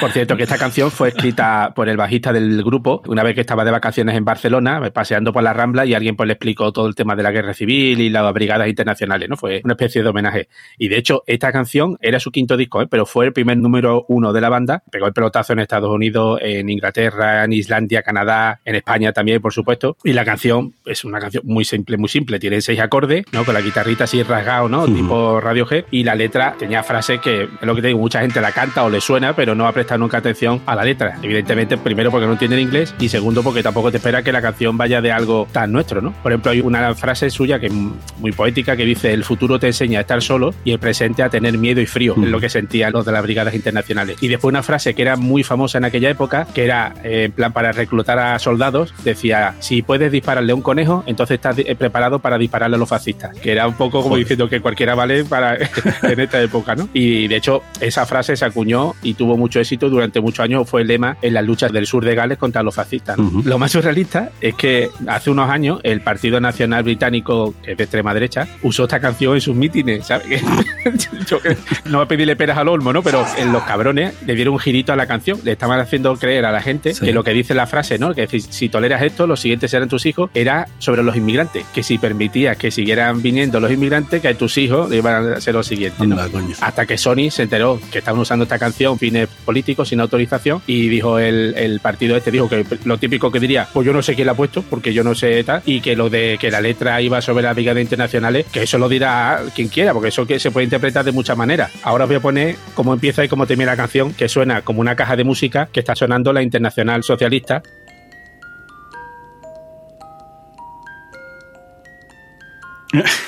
Por 0.00 0.10
cierto, 0.12 0.36
que 0.36 0.42
esta 0.44 0.58
canción 0.58 0.90
fue 0.90 1.08
escrita 1.08 1.72
por 1.74 1.88
el 1.88 1.96
bajista 1.96 2.32
del 2.32 2.62
grupo 2.62 3.02
una 3.06 3.22
vez 3.22 3.34
que 3.34 3.40
estaba 3.40 3.64
de 3.64 3.70
vacaciones 3.70 4.16
en 4.16 4.24
Barcelona, 4.24 4.80
paseando 4.92 5.32
por 5.32 5.42
la 5.42 5.52
Rambla, 5.52 5.86
y 5.86 5.94
alguien 5.94 6.16
pues 6.16 6.26
le 6.26 6.34
explicó 6.34 6.72
todo 6.72 6.86
el 6.86 6.94
tema 6.94 7.16
de 7.16 7.22
la 7.22 7.30
guerra 7.30 7.54
civil 7.54 8.00
y 8.00 8.09
las 8.10 8.32
brigadas 8.32 8.68
internacionales, 8.68 9.28
¿no? 9.28 9.36
Fue 9.36 9.60
una 9.64 9.74
especie 9.74 10.02
de 10.02 10.08
homenaje. 10.08 10.48
Y 10.78 10.88
de 10.88 10.98
hecho, 10.98 11.22
esta 11.26 11.52
canción 11.52 11.98
era 12.00 12.20
su 12.20 12.30
quinto 12.30 12.56
disco, 12.56 12.82
¿eh? 12.82 12.86
pero 12.88 13.06
fue 13.06 13.26
el 13.26 13.32
primer 13.32 13.56
número 13.56 14.04
uno 14.08 14.32
de 14.32 14.40
la 14.40 14.48
banda. 14.48 14.82
Pegó 14.90 15.06
el 15.06 15.12
pelotazo 15.12 15.52
en 15.52 15.60
Estados 15.60 15.90
Unidos, 15.90 16.40
en 16.42 16.68
Inglaterra, 16.68 17.44
en 17.44 17.52
Islandia, 17.52 18.02
Canadá, 18.02 18.60
en 18.64 18.74
España 18.74 19.12
también, 19.12 19.40
por 19.40 19.52
supuesto. 19.52 19.96
Y 20.04 20.12
la 20.12 20.24
canción 20.24 20.74
es 20.84 21.04
una 21.04 21.20
canción 21.20 21.44
muy 21.46 21.64
simple, 21.64 21.96
muy 21.96 22.08
simple. 22.08 22.38
Tiene 22.38 22.60
seis 22.60 22.80
acordes, 22.80 23.24
¿no? 23.32 23.44
Con 23.44 23.54
la 23.54 23.60
guitarrita 23.60 24.04
así 24.04 24.22
rasgado, 24.22 24.68
¿no? 24.68 24.86
Tipo 24.86 25.40
Radiohead. 25.40 25.84
Y 25.90 26.04
la 26.04 26.14
letra 26.14 26.54
tenía 26.58 26.82
frases 26.82 27.20
que, 27.20 27.42
es 27.44 27.48
lo 27.62 27.74
que 27.74 27.82
te 27.82 27.88
digo, 27.88 27.98
mucha 27.98 28.20
gente 28.20 28.40
la 28.40 28.52
canta 28.52 28.84
o 28.84 28.90
le 28.90 29.00
suena, 29.00 29.34
pero 29.34 29.54
no 29.54 29.66
ha 29.66 29.72
prestado 29.72 29.98
nunca 29.98 30.18
atención 30.18 30.60
a 30.66 30.74
la 30.74 30.84
letra. 30.84 31.18
Evidentemente, 31.22 31.76
primero 31.78 32.10
porque 32.10 32.26
no 32.26 32.32
entienden 32.32 32.60
inglés 32.60 32.94
y 32.98 33.08
segundo 33.08 33.42
porque 33.42 33.62
tampoco 33.62 33.90
te 33.90 33.98
espera 33.98 34.22
que 34.22 34.32
la 34.32 34.42
canción 34.42 34.76
vaya 34.76 35.00
de 35.00 35.12
algo 35.12 35.46
tan 35.52 35.72
nuestro, 35.72 36.00
¿no? 36.00 36.12
Por 36.22 36.32
ejemplo, 36.32 36.50
hay 36.50 36.60
una 36.60 36.94
frase 36.94 37.30
suya 37.30 37.58
que 37.58 37.70
muy 38.18 38.32
poética 38.32 38.76
que 38.76 38.84
dice: 38.84 39.12
El 39.12 39.24
futuro 39.24 39.58
te 39.58 39.68
enseña 39.68 39.98
a 39.98 40.02
estar 40.02 40.22
solo 40.22 40.54
y 40.64 40.72
el 40.72 40.78
presente 40.78 41.22
a 41.22 41.28
tener 41.28 41.58
miedo 41.58 41.80
y 41.80 41.86
frío, 41.86 42.14
es 42.16 42.28
lo 42.28 42.40
que 42.40 42.48
sentían 42.48 42.92
los 42.92 43.04
de 43.04 43.12
las 43.12 43.22
brigadas 43.22 43.54
internacionales. 43.54 44.16
Y 44.20 44.28
después 44.28 44.50
una 44.50 44.62
frase 44.62 44.94
que 44.94 45.02
era 45.02 45.16
muy 45.16 45.42
famosa 45.42 45.78
en 45.78 45.84
aquella 45.84 46.10
época, 46.10 46.46
que 46.54 46.64
era 46.64 46.94
eh, 47.04 47.24
en 47.24 47.32
plan 47.32 47.52
para 47.52 47.72
reclutar 47.72 48.18
a 48.18 48.38
soldados, 48.38 48.94
decía: 49.04 49.54
Si 49.60 49.82
puedes 49.82 50.12
dispararle 50.12 50.52
a 50.52 50.54
un 50.54 50.62
conejo, 50.62 51.04
entonces 51.06 51.36
estás 51.36 51.58
eh, 51.58 51.74
preparado 51.76 52.18
para 52.18 52.38
dispararle 52.38 52.76
a 52.76 52.78
los 52.78 52.88
fascistas. 52.88 53.36
Que 53.38 53.52
era 53.52 53.66
un 53.66 53.74
poco 53.74 54.02
como 54.02 54.16
diciendo 54.16 54.48
que 54.48 54.60
cualquiera 54.60 54.94
vale 54.94 55.24
para 55.24 55.56
en 56.02 56.20
esta 56.20 56.40
época, 56.40 56.74
¿no? 56.74 56.88
Y 56.92 57.28
de 57.28 57.36
hecho, 57.36 57.62
esa 57.80 58.06
frase 58.06 58.36
se 58.36 58.44
acuñó 58.44 58.94
y 59.02 59.14
tuvo 59.14 59.36
mucho 59.36 59.60
éxito 59.60 59.88
durante 59.88 60.20
muchos 60.20 60.44
años, 60.44 60.68
fue 60.68 60.82
el 60.82 60.88
lema 60.88 61.16
en 61.22 61.34
las 61.34 61.44
luchas 61.44 61.72
del 61.72 61.86
sur 61.86 62.04
de 62.04 62.14
Gales 62.14 62.38
contra 62.38 62.62
los 62.62 62.74
fascistas. 62.74 63.18
Lo 63.18 63.58
más 63.58 63.72
surrealista 63.72 64.30
es 64.40 64.54
que 64.54 64.90
hace 65.06 65.30
unos 65.30 65.50
años 65.50 65.80
el 65.82 66.00
Partido 66.00 66.40
Nacional 66.40 66.82
Británico, 66.82 67.54
que 67.62 67.72
es 67.72 67.78
de 67.78 67.86
extrema 67.90 68.14
derecha, 68.14 68.46
usó 68.62 68.84
esta 68.84 69.00
canción 69.00 69.34
en 69.34 69.40
sus 69.40 69.56
mítines, 69.56 70.06
¿sabes? 70.06 70.40
Yo 71.28 71.38
no 71.86 71.98
voy 71.98 72.04
a 72.04 72.08
pedirle 72.08 72.36
peras 72.36 72.56
al 72.56 72.68
olmo, 72.68 72.92
¿no? 72.92 73.02
Pero 73.02 73.26
en 73.36 73.52
los 73.52 73.64
cabrones 73.64 74.14
le 74.24 74.34
dieron 74.36 74.54
un 74.54 74.60
girito 74.60 74.92
a 74.92 74.96
la 74.96 75.06
canción, 75.06 75.40
le 75.44 75.52
estaban 75.52 75.80
haciendo 75.80 76.14
creer 76.16 76.44
a 76.46 76.52
la 76.52 76.62
gente 76.62 76.94
Sí. 76.94 77.04
que 77.06 77.12
lo 77.12 77.24
que 77.24 77.32
dice 77.32 77.52
la 77.54 77.66
frase, 77.66 77.98
¿no? 77.98 78.14
Que 78.14 78.26
si, 78.28 78.40
si 78.40 78.68
toleras 78.68 79.02
esto, 79.02 79.26
los 79.26 79.40
siguientes 79.40 79.70
serán 79.70 79.88
tus 79.88 80.06
hijos, 80.06 80.30
era 80.34 80.68
sobre 80.78 81.02
los 81.02 81.16
inmigrantes, 81.16 81.64
que 81.74 81.82
si 81.82 81.98
permitías 81.98 82.56
que 82.56 82.70
siguieran 82.70 83.20
viniendo 83.22 83.58
los 83.60 83.70
inmigrantes, 83.72 84.22
que 84.22 84.34
tus 84.34 84.56
hijos 84.58 84.92
iban 84.92 85.32
a 85.34 85.40
ser 85.40 85.54
los 85.54 85.66
siguientes, 85.66 86.06
¿no? 86.06 86.14
Anda, 86.20 86.28
coño. 86.30 86.54
Hasta 86.60 86.86
que 86.86 86.96
Sony 86.96 87.30
se 87.30 87.42
enteró 87.42 87.80
que 87.90 87.98
estaban 87.98 88.20
usando 88.20 88.44
esta 88.44 88.58
canción 88.58 88.98
fines 88.98 89.28
políticos 89.44 89.88
sin 89.88 90.00
autorización 90.00 90.62
y 90.66 90.88
dijo 90.88 91.18
el, 91.18 91.54
el 91.56 91.80
partido 91.80 92.16
este, 92.16 92.30
dijo 92.30 92.48
que 92.48 92.64
lo 92.84 92.98
típico 92.98 93.30
que 93.32 93.40
diría, 93.40 93.66
pues 93.72 93.86
yo 93.86 93.92
no 93.92 94.02
sé 94.02 94.14
quién 94.14 94.26
la 94.26 94.32
ha 94.32 94.36
puesto, 94.36 94.62
porque 94.62 94.92
yo 94.92 95.02
no 95.04 95.14
sé 95.14 95.42
tal, 95.44 95.62
y 95.66 95.80
que 95.80 95.96
lo 95.96 96.08
de 96.10 96.36
que 96.40 96.50
la 96.50 96.60
letra 96.60 97.00
iba 97.00 97.20
sobre 97.20 97.42
las 97.44 97.56
brigadas 97.80 97.86
internacionales, 97.86 98.46
que 98.52 98.62
eso 98.62 98.78
lo 98.78 98.88
dirá 98.88 99.42
quien 99.54 99.68
quiera, 99.68 99.92
porque 99.92 100.08
eso 100.08 100.26
que 100.26 100.38
se 100.38 100.50
puede 100.50 100.64
interpretar 100.64 101.04
de 101.04 101.12
muchas 101.12 101.36
maneras. 101.36 101.70
Ahora 101.82 102.04
os 102.04 102.08
voy 102.08 102.16
a 102.16 102.20
poner 102.20 102.56
cómo 102.74 102.92
empieza 102.92 103.24
y 103.24 103.28
cómo 103.28 103.46
termina 103.46 103.72
la 103.72 103.76
canción, 103.76 104.12
que 104.12 104.28
suena 104.28 104.62
como 104.62 104.80
una 104.80 104.96
caja 104.96 105.16
de 105.16 105.24
música 105.24 105.68
que 105.72 105.80
está 105.80 105.96
sonando 105.96 106.32
la 106.32 106.42
Internacional 106.42 107.02
Socialista. 107.02 107.62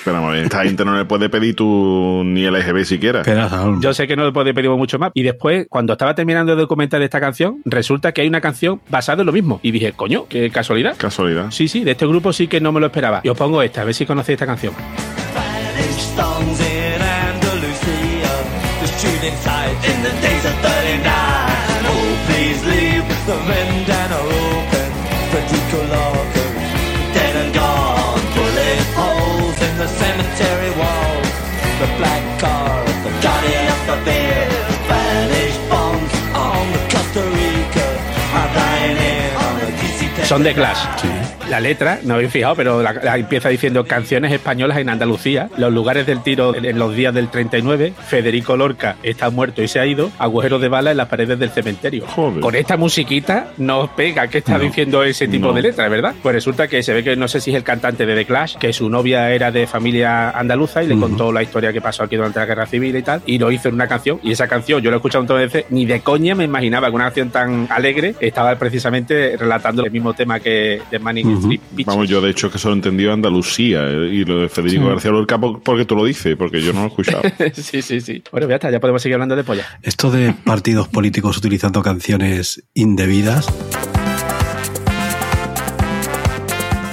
Pero 0.04 0.34
esta 0.34 0.64
gente 0.64 0.84
no 0.84 0.96
le 0.96 1.04
puede 1.04 1.28
pedir 1.28 1.54
tú 1.54 2.22
ni 2.24 2.48
LGB 2.48 2.84
siquiera. 2.84 3.22
Yo 3.80 3.94
sé 3.94 4.06
que 4.06 4.16
no 4.16 4.24
le 4.24 4.32
puede 4.32 4.54
pedir 4.54 4.70
mucho 4.70 4.98
más. 4.98 5.12
Y 5.14 5.22
después, 5.22 5.66
cuando 5.68 5.92
estaba 5.92 6.14
terminando 6.14 6.54
de 6.54 6.62
documentar 6.62 7.00
esta 7.02 7.20
canción, 7.20 7.60
resulta 7.64 8.12
que 8.12 8.22
hay 8.22 8.28
una 8.28 8.40
canción 8.40 8.80
basada 8.88 9.22
en 9.22 9.26
lo 9.26 9.32
mismo. 9.32 9.60
Y 9.62 9.70
dije, 9.70 9.92
coño, 9.92 10.26
qué 10.28 10.50
casualidad. 10.50 10.96
Casualidad. 10.96 11.50
Sí, 11.50 11.68
sí, 11.68 11.84
de 11.84 11.92
este 11.92 12.06
grupo 12.06 12.32
sí 12.32 12.48
que 12.48 12.60
no 12.60 12.72
me 12.72 12.80
lo 12.80 12.86
esperaba. 12.86 13.20
Y 13.22 13.28
os 13.28 13.36
pongo 13.36 13.62
esta, 13.62 13.82
a 13.82 13.84
ver 13.84 13.94
si 13.94 14.06
conocéis 14.06 14.36
esta 14.36 14.46
canción. 14.46 14.72
Son 40.24 40.42
de 40.42 40.54
Clash. 40.54 41.41
La 41.52 41.60
letra, 41.60 41.98
no 42.02 42.14
habéis 42.14 42.30
fijado, 42.32 42.56
pero 42.56 42.80
la, 42.80 42.94
la 42.94 43.18
empieza 43.18 43.50
diciendo 43.50 43.84
canciones 43.84 44.32
españolas 44.32 44.78
en 44.78 44.88
Andalucía, 44.88 45.50
los 45.58 45.70
lugares 45.70 46.06
del 46.06 46.22
tiro 46.22 46.54
en 46.56 46.78
los 46.78 46.96
días 46.96 47.12
del 47.12 47.28
39, 47.28 47.92
Federico 48.08 48.56
Lorca 48.56 48.96
está 49.02 49.28
muerto 49.28 49.62
y 49.62 49.68
se 49.68 49.78
ha 49.78 49.84
ido, 49.84 50.10
agujeros 50.18 50.62
de 50.62 50.68
bala 50.70 50.92
en 50.92 50.96
las 50.96 51.08
paredes 51.08 51.38
del 51.38 51.50
cementerio. 51.50 52.06
Con 52.06 52.54
esta 52.54 52.78
musiquita 52.78 53.48
nos 53.58 53.90
pega 53.90 54.28
que 54.28 54.38
está 54.38 54.56
No. 54.56 54.60
diciendo 54.64 55.02
ese 55.04 55.28
tipo 55.28 55.48
No. 55.48 55.52
de 55.52 55.60
letra, 55.60 55.90
¿verdad? 55.90 56.14
Pues 56.22 56.34
resulta 56.34 56.68
que 56.68 56.82
se 56.82 56.94
ve 56.94 57.04
que 57.04 57.16
no 57.16 57.28
sé 57.28 57.38
si 57.38 57.50
es 57.50 57.56
el 57.58 57.64
cantante 57.64 58.06
de 58.06 58.14
The 58.14 58.24
Clash, 58.24 58.56
que 58.56 58.72
su 58.72 58.88
novia 58.88 59.30
era 59.30 59.50
de 59.50 59.66
familia 59.66 60.30
andaluza 60.30 60.82
y 60.82 60.86
le 60.86 60.96
contó 60.98 61.32
la 61.32 61.42
historia 61.42 61.70
que 61.70 61.82
pasó 61.82 62.02
aquí 62.04 62.16
durante 62.16 62.38
la 62.38 62.46
guerra 62.46 62.64
civil 62.64 62.96
y 62.96 63.02
tal, 63.02 63.20
y 63.26 63.38
lo 63.38 63.52
hizo 63.52 63.68
en 63.68 63.74
una 63.74 63.86
canción. 63.88 64.18
Y 64.22 64.32
esa 64.32 64.48
canción 64.48 64.80
yo 64.80 64.90
la 64.90 64.96
he 64.96 65.00
escuchado 65.00 65.24
de 65.24 65.34
veces, 65.44 65.66
ni 65.68 65.84
de 65.84 66.00
coña 66.00 66.34
me 66.34 66.44
imaginaba 66.44 66.88
que 66.88 66.94
una 66.94 67.04
canción 67.04 67.28
tan 67.28 67.66
alegre 67.70 68.14
estaba 68.20 68.54
precisamente 68.56 69.36
relatando 69.36 69.84
el 69.84 69.90
mismo 69.90 70.14
tema 70.14 70.40
que 70.40 70.80
de 70.90 70.98
Manning 70.98 71.26
Street 71.32 71.41
Vamos, 71.86 72.08
yo 72.08 72.20
de 72.20 72.30
hecho 72.30 72.50
que 72.50 72.58
solo 72.58 72.74
he 72.74 72.78
entendido 72.78 73.12
Andalucía 73.12 73.82
eh, 73.88 74.08
y 74.12 74.24
lo 74.24 74.38
de 74.40 74.48
Federico 74.48 74.84
Sí. 74.84 74.88
García 74.90 75.10
Lorca 75.10 75.38
por- 75.38 75.62
porque 75.62 75.84
tú 75.84 75.94
lo 75.96 76.04
dices, 76.04 76.36
porque 76.36 76.60
yo 76.60 76.72
no 76.72 76.80
lo 76.80 76.84
he 76.86 76.88
escuchado. 76.88 77.22
sí, 77.54 77.82
sí, 77.82 78.00
sí. 78.00 78.22
Bueno, 78.32 78.48
ya 78.48 78.54
está, 78.56 78.70
ya 78.70 78.80
podemos 78.80 79.02
seguir 79.02 79.14
hablando 79.14 79.36
de 79.36 79.44
polla. 79.44 79.66
Esto 79.82 80.10
de 80.10 80.32
partidos 80.44 80.88
políticos 80.88 81.36
utilizando 81.36 81.82
canciones 81.82 82.62
indebidas. 82.74 83.46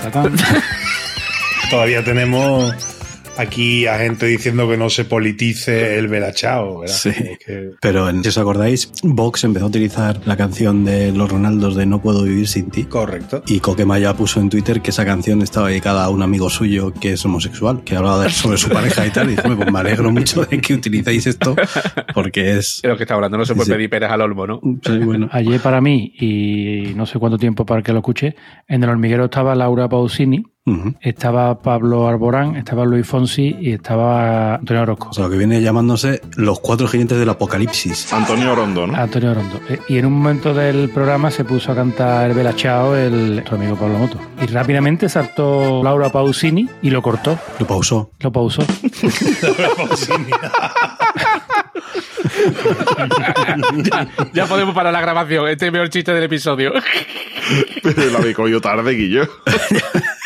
Todavía 1.70 2.04
tenemos 2.04 2.74
aquí 3.40 3.88
a 3.88 3.98
gente 3.98 4.26
diciendo 4.26 4.68
que 4.70 4.78
no 4.78 4.90
se 4.90 5.06
politice 5.06 5.98
el 5.98 6.08
velachao, 6.08 6.80
¿verdad? 6.80 6.96
Sí. 6.96 7.12
Que- 7.46 7.72
Pero 7.82 8.10
si 8.22 8.28
os 8.30 8.38
acordáis, 8.38 8.92
Vox 9.04 9.44
empezó 9.44 9.66
a 9.66 9.70
utilizar 9.70 10.20
la 10.26 10.38
canción 10.38 10.86
de 10.86 11.12
los 11.12 11.30
Ronaldos 11.32 11.76
de 11.76 11.86
No 11.86 12.02
puedo 12.02 12.24
vivir 12.24 12.48
sin 12.48 12.70
ti. 12.70 12.84
Correcto. 12.84 13.44
Y 13.48 13.60
Coquemaya 13.60 14.14
puso 14.14 14.40
en 14.40 14.50
Twitter 14.50 14.82
que 14.82 14.90
esa 14.92 15.06
canción 15.06 15.42
estaba 15.42 15.70
dedicada 15.70 16.04
a 16.06 16.10
un 16.10 16.22
amigo 16.22 16.50
suyo 16.50 16.94
que 16.94 17.14
es 17.14 17.26
homosexual, 17.26 17.84
que 17.84 17.96
hablaba 17.96 18.24
de- 18.24 18.30
sobre 18.30 18.58
su 18.58 18.70
pareja 18.70 19.06
y 19.08 19.12
tal. 19.12 19.28
Y 19.28 19.32
dije, 19.32 19.42
"Hombre, 19.44 19.58
pues 19.58 19.72
me 19.74 19.80
alegro 19.80 20.12
mucho 20.12 20.46
de 20.46 20.60
que 20.60 20.74
utilicéis 20.74 21.28
esto 21.28 21.56
porque 22.14 22.58
es. 22.58 22.82
Lo 22.84 22.98
que 22.98 23.04
está 23.04 23.16
hablando, 23.16 23.38
no 23.38 23.46
se 23.46 23.54
puede 23.56 23.66
Sí. 23.68 23.72
pedir 23.72 23.90
peras 23.90 24.12
al 24.12 24.22
olmo, 24.22 24.48
¿no? 24.48 24.60
bueno. 25.06 25.30
Ayer 25.32 25.60
para 25.62 25.82
mí, 25.82 26.14
y 26.20 26.94
no 26.96 27.06
sé 27.06 27.20
cuánto 27.20 27.38
tiempo 27.38 27.66
para 27.66 27.82
que 27.82 27.92
lo 27.92 28.00
escuche, 28.00 28.36
en 28.68 28.84
el 28.84 28.90
hormiguero 28.90 29.26
estaba 29.26 29.56
Laura 29.56 29.88
Pausini, 29.90 30.44
Estaba 31.02 31.62
Pablo 31.62 32.08
Arborán, 32.08 32.56
estaba 32.56 32.86
Luis 32.86 33.06
Fonsi 33.08 33.56
y 33.60 33.74
estaba 33.74 34.56
Antonio 34.56 34.84
Orozco. 34.84 35.10
O 35.10 35.14
sea, 35.14 35.26
lo 35.26 35.30
que 35.32 35.38
viene 35.38 35.62
llamándose 35.62 36.22
los 36.36 36.60
cuatro 36.60 36.88
jinetes 36.88 37.18
del 37.20 37.30
apocalipsis. 37.30 38.12
Antonio 38.14 38.52
Orondo, 38.52 38.88
¿no? 38.88 38.96
Antonio 38.96 39.32
Orondo. 39.32 39.60
Eh, 39.70 39.80
Y 39.88 39.98
en 39.98 40.06
un 40.06 40.14
momento 40.14 40.54
del 40.54 40.90
programa 40.90 41.32
se 41.32 41.44
puso 41.44 41.72
a 41.72 41.76
cantar 41.76 42.30
el 42.30 42.36
Belachao, 42.36 42.96
el 42.96 43.34
nuestro 43.36 43.56
amigo 43.58 43.76
Pablo 43.76 43.98
Moto. 44.00 44.18
Y 44.42 44.46
rápidamente 44.48 45.10
saltó 45.10 45.82
Laura 45.84 46.10
Pausini 46.12 46.68
y 46.82 46.90
lo 46.90 47.02
cortó. 47.02 47.38
Lo 47.60 47.66
pausó. 47.68 48.12
Lo 48.20 48.32
pausó. 48.32 48.64
ya, 53.84 54.08
ya 54.34 54.46
podemos 54.46 54.76
parar 54.76 54.94
la 54.94 55.02
grabación. 55.02 55.48
Este 55.48 55.66
es 55.66 55.68
el 55.68 55.74
peor 55.74 55.90
chiste 55.90 56.14
del 56.14 56.24
episodio. 56.24 56.74
Pero 57.84 58.12
la 58.12 58.20
habéis 58.20 58.36
cogido 58.36 58.62
tarde, 58.62 58.92
Guillo. 58.94 59.28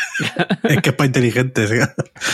es 0.62 0.80
que 0.80 0.90
es 0.90 0.94
para 0.94 1.06
inteligentes. 1.06 1.70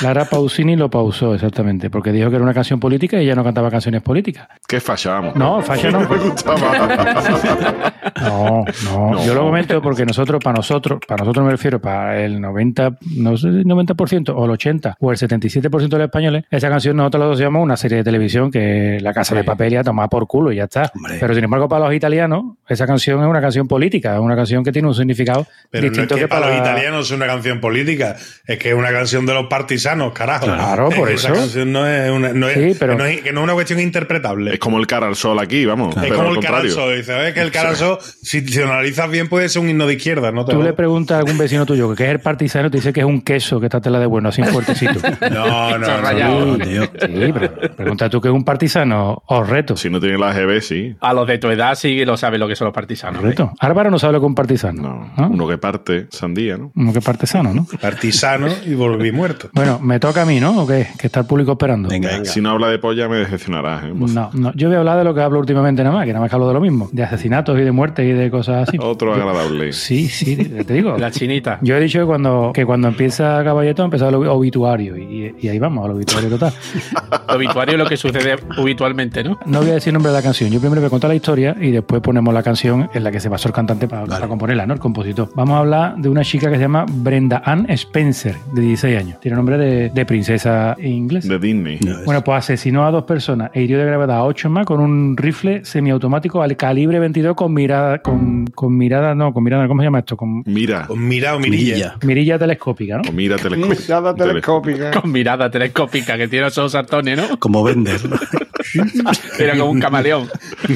Lara 0.02 0.24
Pausini 0.24 0.76
lo 0.76 0.90
pausó, 0.90 1.34
exactamente, 1.34 1.90
porque 1.90 2.12
dijo 2.12 2.30
que 2.30 2.36
era 2.36 2.44
una 2.44 2.54
canción 2.54 2.80
política 2.80 3.20
y 3.20 3.24
ella 3.24 3.34
no 3.34 3.44
cantaba 3.44 3.70
canciones 3.70 4.02
políticas. 4.02 4.48
Qué 4.66 4.80
falla, 4.80 5.12
vamos. 5.12 5.36
No, 5.36 5.62
falla 5.62 5.90
no. 5.90 6.00
me 6.08 6.16
gustaba. 6.18 7.92
No, 8.20 8.64
no, 8.84 9.10
No. 9.12 9.24
Yo 9.24 9.34
lo 9.34 9.42
comento 9.42 9.80
porque 9.80 10.04
nosotros, 10.04 10.42
para 10.42 10.56
nosotros, 10.56 11.00
para 11.06 11.24
nosotros 11.24 11.44
me 11.44 11.52
refiero, 11.52 11.80
para 11.80 12.22
el 12.22 12.40
90, 12.40 12.98
no 13.16 13.36
sé 13.36 13.50
si 13.50 13.58
el 13.58 13.64
90% 13.64 14.32
o 14.34 14.44
el 14.44 14.50
80 14.50 14.96
o 14.98 15.10
el 15.10 15.16
77% 15.16 15.88
de 15.88 15.98
los 15.98 16.06
españoles, 16.06 16.44
esa 16.50 16.68
canción 16.68 16.96
nosotros 16.96 17.24
lo 17.24 17.30
asociamos 17.30 17.60
a 17.60 17.62
una 17.62 17.76
serie 17.76 17.98
de 17.98 18.04
televisión 18.04 18.50
que 18.50 18.98
La 19.00 19.12
Casa 19.12 19.34
de 19.34 19.44
Papel 19.44 19.72
y 19.74 19.76
a 19.76 19.84
tomar 19.84 20.08
por 20.08 20.26
culo 20.26 20.52
y 20.52 20.56
ya 20.56 20.64
está. 20.64 20.92
Pero 21.18 21.34
sin 21.34 21.44
embargo, 21.44 21.68
para 21.68 21.86
los 21.86 21.94
italianos, 21.94 22.56
esa 22.68 22.86
canción 22.86 23.20
es 23.22 23.26
una 23.26 23.40
canción 23.40 23.66
política, 23.68 24.14
es 24.14 24.20
una 24.20 24.36
canción 24.36 24.64
que 24.64 24.72
tiene 24.72 24.88
un 24.88 24.94
significado 24.94 25.46
Pero 25.70 25.82
no 25.82 25.86
es 25.86 25.92
distinto 25.92 26.14
que, 26.16 26.22
que 26.22 26.28
para 26.28 26.46
los 26.46 26.58
para 26.58 26.70
italianos 26.70 27.06
es 27.06 27.16
una 27.16 27.26
canción 27.26 27.60
política, 27.60 27.69
es 27.76 28.58
que 28.58 28.68
es 28.70 28.74
una 28.74 28.90
canción 28.92 29.26
de 29.26 29.34
los 29.34 29.46
partisanos, 29.46 30.12
carajo. 30.12 30.46
Claro, 30.46 30.88
Es 30.90 30.96
por 30.98 31.10
eso. 31.10 31.28
Esa 31.28 31.36
canción 31.40 31.72
no 31.72 31.86
es 31.86 32.10
una, 32.10 32.32
no 32.32 32.48
es, 32.48 32.54
Sí, 32.72 32.76
pero- 32.78 32.96
no 32.96 33.04
es, 33.04 33.20
que 33.20 33.32
no 33.32 33.40
es 33.40 33.44
una 33.44 33.52
cuestión 33.54 33.80
interpretable. 33.80 34.54
Es 34.54 34.58
como 34.58 34.78
el 34.78 34.86
cara 34.86 35.06
al 35.06 35.16
sol 35.16 35.38
aquí, 35.38 35.64
vamos. 35.64 35.96
Es 35.96 36.08
como 36.12 36.22
al 36.22 36.28
el 36.28 36.34
contrario. 36.36 36.74
Caranzo. 36.74 36.90
Dice, 36.90 37.14
"Ves 37.14 37.34
que 37.34 37.40
el 37.40 37.50
Caranzo, 37.50 37.98
si, 38.22 38.46
si 38.46 38.58
lo 38.58 38.66
analizas 38.72 39.10
bien, 39.10 39.28
puede 39.28 39.48
ser 39.48 39.62
un 39.62 39.68
himno 39.70 39.86
de 39.86 39.94
izquierda, 39.94 40.32
¿no? 40.32 40.44
te 40.44 40.52
Tú 40.52 40.58
le 40.58 40.64
jodas". 40.64 40.76
preguntas 40.76 41.16
a 41.16 41.18
algún 41.20 41.38
vecino 41.38 41.64
tuyo 41.66 41.94
que 41.94 42.04
es 42.04 42.10
el 42.10 42.20
partisano 42.20 42.68
y 42.68 42.70
te 42.70 42.76
dice 42.78 42.92
que 42.92 43.00
es 43.00 43.06
un 43.06 43.20
queso 43.22 43.60
que 43.60 43.66
está 43.66 43.80
tela 43.80 43.98
de 43.98 44.06
bueno, 44.06 44.28
así 44.30 44.42
fuertecito. 44.42 45.00
No, 45.30 45.70
no, 45.70 45.78
no, 45.78 46.00
rayado. 46.00 46.46
no, 46.56 46.64
Sí, 46.64 46.70
tío. 46.70 46.82
sí, 46.84 47.32
pero 47.32 47.52
pregunta 47.76 48.08
tú 48.10 48.20
que 48.20 48.28
es 48.28 48.34
un 48.34 48.44
partisano, 48.44 49.22
os 49.26 49.48
reto. 49.48 49.76
Si 49.76 49.88
no 49.90 50.00
tiene 50.00 50.18
la 50.18 50.32
GB, 50.32 50.60
sí. 50.60 50.96
A 51.00 51.12
los 51.14 51.26
de 51.26 51.38
tu 51.38 51.48
edad 51.48 51.74
sí 51.74 52.04
lo 52.04 52.16
saben 52.16 52.40
lo 52.40 52.48
que 52.48 52.56
son 52.56 52.66
los 52.66 52.74
partisanos. 52.74 53.22
¿eh? 53.22 53.28
Reto. 53.28 53.52
Álvaro 53.60 53.90
no 53.90 53.98
sabe 53.98 54.14
lo 54.14 54.20
que 54.20 54.26
es 54.26 54.28
un 54.28 54.34
partisano. 54.34 55.12
No. 55.16 55.28
Uno 55.28 55.48
que 55.48 55.58
parte 55.58 56.06
sandía, 56.10 56.56
¿no? 56.56 56.70
Como 56.72 56.92
que 56.92 57.00
partisano, 57.00 57.52
¿no? 57.54 57.59
Partisano 57.80 58.48
y 58.66 58.74
volví 58.74 59.12
muerto. 59.12 59.50
Bueno, 59.52 59.78
me 59.80 59.98
toca 60.00 60.22
a 60.22 60.26
mí, 60.26 60.40
¿no? 60.40 60.62
¿O 60.62 60.66
qué? 60.66 60.88
Que 60.98 61.06
está 61.06 61.20
el 61.20 61.26
público 61.26 61.52
esperando. 61.52 61.88
Venga. 61.88 62.24
Si 62.24 62.40
no 62.40 62.50
habla 62.50 62.68
de 62.68 62.78
polla, 62.78 63.08
me 63.08 63.16
decepcionarás. 63.16 63.84
¿eh? 63.84 63.92
No, 63.94 64.30
no. 64.32 64.52
Yo 64.54 64.68
voy 64.68 64.76
a 64.76 64.80
hablar 64.80 64.98
de 64.98 65.04
lo 65.04 65.14
que 65.14 65.20
hablo 65.20 65.38
últimamente 65.38 65.82
nada 65.82 65.94
más, 65.94 66.04
que 66.06 66.12
nada 66.12 66.20
más 66.20 66.30
que 66.30 66.36
hablo 66.36 66.48
de 66.48 66.54
lo 66.54 66.60
mismo. 66.60 66.88
De 66.92 67.02
asesinatos 67.02 67.58
y 67.58 67.62
de 67.62 67.72
muertes 67.72 68.06
y 68.06 68.12
de 68.12 68.30
cosas 68.30 68.68
así. 68.68 68.78
Otro 68.80 69.14
agradable. 69.14 69.72
Sí, 69.72 70.08
sí, 70.08 70.36
te 70.36 70.74
digo. 70.74 70.96
La 70.98 71.10
chinita. 71.10 71.58
Yo 71.62 71.76
he 71.76 71.80
dicho 71.80 72.00
que 72.00 72.06
cuando, 72.06 72.52
que 72.54 72.66
cuando 72.66 72.88
empieza 72.88 73.42
Caballeto 73.44 73.84
empieza 73.84 74.08
el 74.08 74.14
obituario 74.14 74.96
y, 74.96 75.34
y 75.40 75.48
ahí 75.48 75.58
vamos, 75.58 75.84
al 75.84 75.92
obituario 75.92 76.28
total. 76.30 76.52
Obituario 77.28 77.74
es 77.74 77.78
lo 77.78 77.86
que 77.86 77.96
sucede 77.96 78.36
habitualmente, 78.56 79.22
¿no? 79.22 79.38
No 79.46 79.60
voy 79.60 79.70
a 79.70 79.74
decir 79.74 79.90
el 79.90 79.94
nombre 79.94 80.10
de 80.10 80.18
la 80.18 80.22
canción. 80.22 80.50
Yo 80.50 80.58
primero 80.58 80.80
voy 80.80 80.88
a 80.88 80.90
contar 80.90 81.08
la 81.08 81.14
historia 81.14 81.56
y 81.60 81.70
después 81.70 82.02
ponemos 82.02 82.34
la 82.34 82.42
canción 82.42 82.90
en 82.92 83.04
la 83.04 83.12
que 83.12 83.20
se 83.20 83.28
basó 83.28 83.48
el 83.48 83.54
cantante 83.54 83.86
para, 83.86 84.06
para 84.06 84.26
componerla, 84.26 84.66
¿no? 84.66 84.74
El 84.74 84.80
compositor. 84.80 85.30
Vamos 85.34 85.54
a 85.54 85.58
hablar 85.60 85.96
de 85.96 86.08
una 86.08 86.24
chica 86.24 86.48
que 86.48 86.56
se 86.56 86.62
llama 86.62 86.86
Brenda 86.88 87.42
Ann 87.50 87.66
Spencer, 87.70 88.36
de 88.52 88.62
16 88.62 88.98
años. 88.98 89.20
Tiene 89.20 89.36
nombre 89.36 89.58
de, 89.58 89.90
de 89.90 90.06
princesa 90.06 90.76
inglesa. 90.80 91.28
De 91.28 91.38
Disney. 91.38 91.78
Bueno, 92.04 92.22
pues 92.22 92.38
asesinó 92.38 92.86
a 92.86 92.90
dos 92.92 93.04
personas 93.04 93.50
e 93.54 93.62
hirió 93.62 93.76
de 93.78 93.84
gravedad 93.86 94.18
a 94.18 94.24
ocho 94.24 94.48
más 94.48 94.64
con 94.66 94.78
un 94.80 95.16
rifle 95.16 95.64
semiautomático 95.64 96.42
al 96.42 96.56
calibre 96.56 96.98
22 97.00 97.34
con 97.34 97.52
mirada, 97.52 97.98
con, 97.98 98.46
con 98.46 98.76
mirada, 98.76 99.14
no, 99.14 99.32
con 99.32 99.42
mirada, 99.42 99.66
¿cómo 99.66 99.80
se 99.82 99.86
llama 99.86 99.98
esto? 99.98 100.16
Con 100.16 100.42
Mira. 100.46 100.86
Con 100.86 101.06
mira 101.08 101.34
o 101.34 101.40
mirilla. 101.40 101.96
mirilla 102.04 102.38
telescópica, 102.38 102.98
¿no? 102.98 103.02
O 103.08 103.12
mira 103.12 103.36
telescopio. 103.36 103.76
Mirada 103.80 104.14
telescópica. 104.14 104.90
Con 104.92 105.10
mirada 105.10 105.50
telescópica 105.50 106.16
que 106.16 106.28
tiene 106.28 106.46
esos 106.46 106.70
sartones, 106.70 107.16
¿no? 107.16 107.38
Como 107.38 107.64
Bender. 107.64 108.00
Era 109.38 109.56
como 109.58 109.70
un 109.70 109.80
camaleón. 109.80 110.28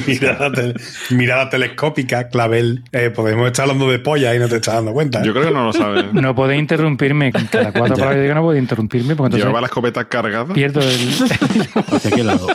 Mirada, 0.07 0.51
tele- 0.51 0.73
mirada 1.11 1.49
telescópica, 1.49 2.27
clavel. 2.27 2.83
Eh, 2.91 3.09
podemos 3.11 3.47
estar 3.47 3.63
hablando 3.63 3.89
de 3.89 3.99
polla 3.99 4.35
y 4.35 4.39
no 4.39 4.47
te 4.49 4.55
estás 4.57 4.75
dando 4.75 4.91
cuenta. 4.93 5.21
¿eh? 5.21 5.23
Yo 5.25 5.33
creo 5.33 5.45
que 5.45 5.51
no 5.51 5.65
lo 5.65 5.73
sabe. 5.73 6.03
No 6.11 6.35
podéis 6.35 6.59
interrumpirme. 6.65 7.31
Cada 7.31 7.71
cuatro 7.71 7.95
palabras 7.97 8.21
digo 8.21 8.35
no 8.35 8.41
podéis 8.41 8.63
interrumpirme 8.63 9.15
porque 9.15 9.27
entonces 9.27 9.45
Llevaba 9.45 9.61
la 9.61 9.67
escopeta 9.67 10.05
cargada. 10.05 10.53
pierdo 10.53 10.81
el... 10.81 10.87
¿Hacia 11.95 12.11
qué 12.11 12.23
lado? 12.23 12.47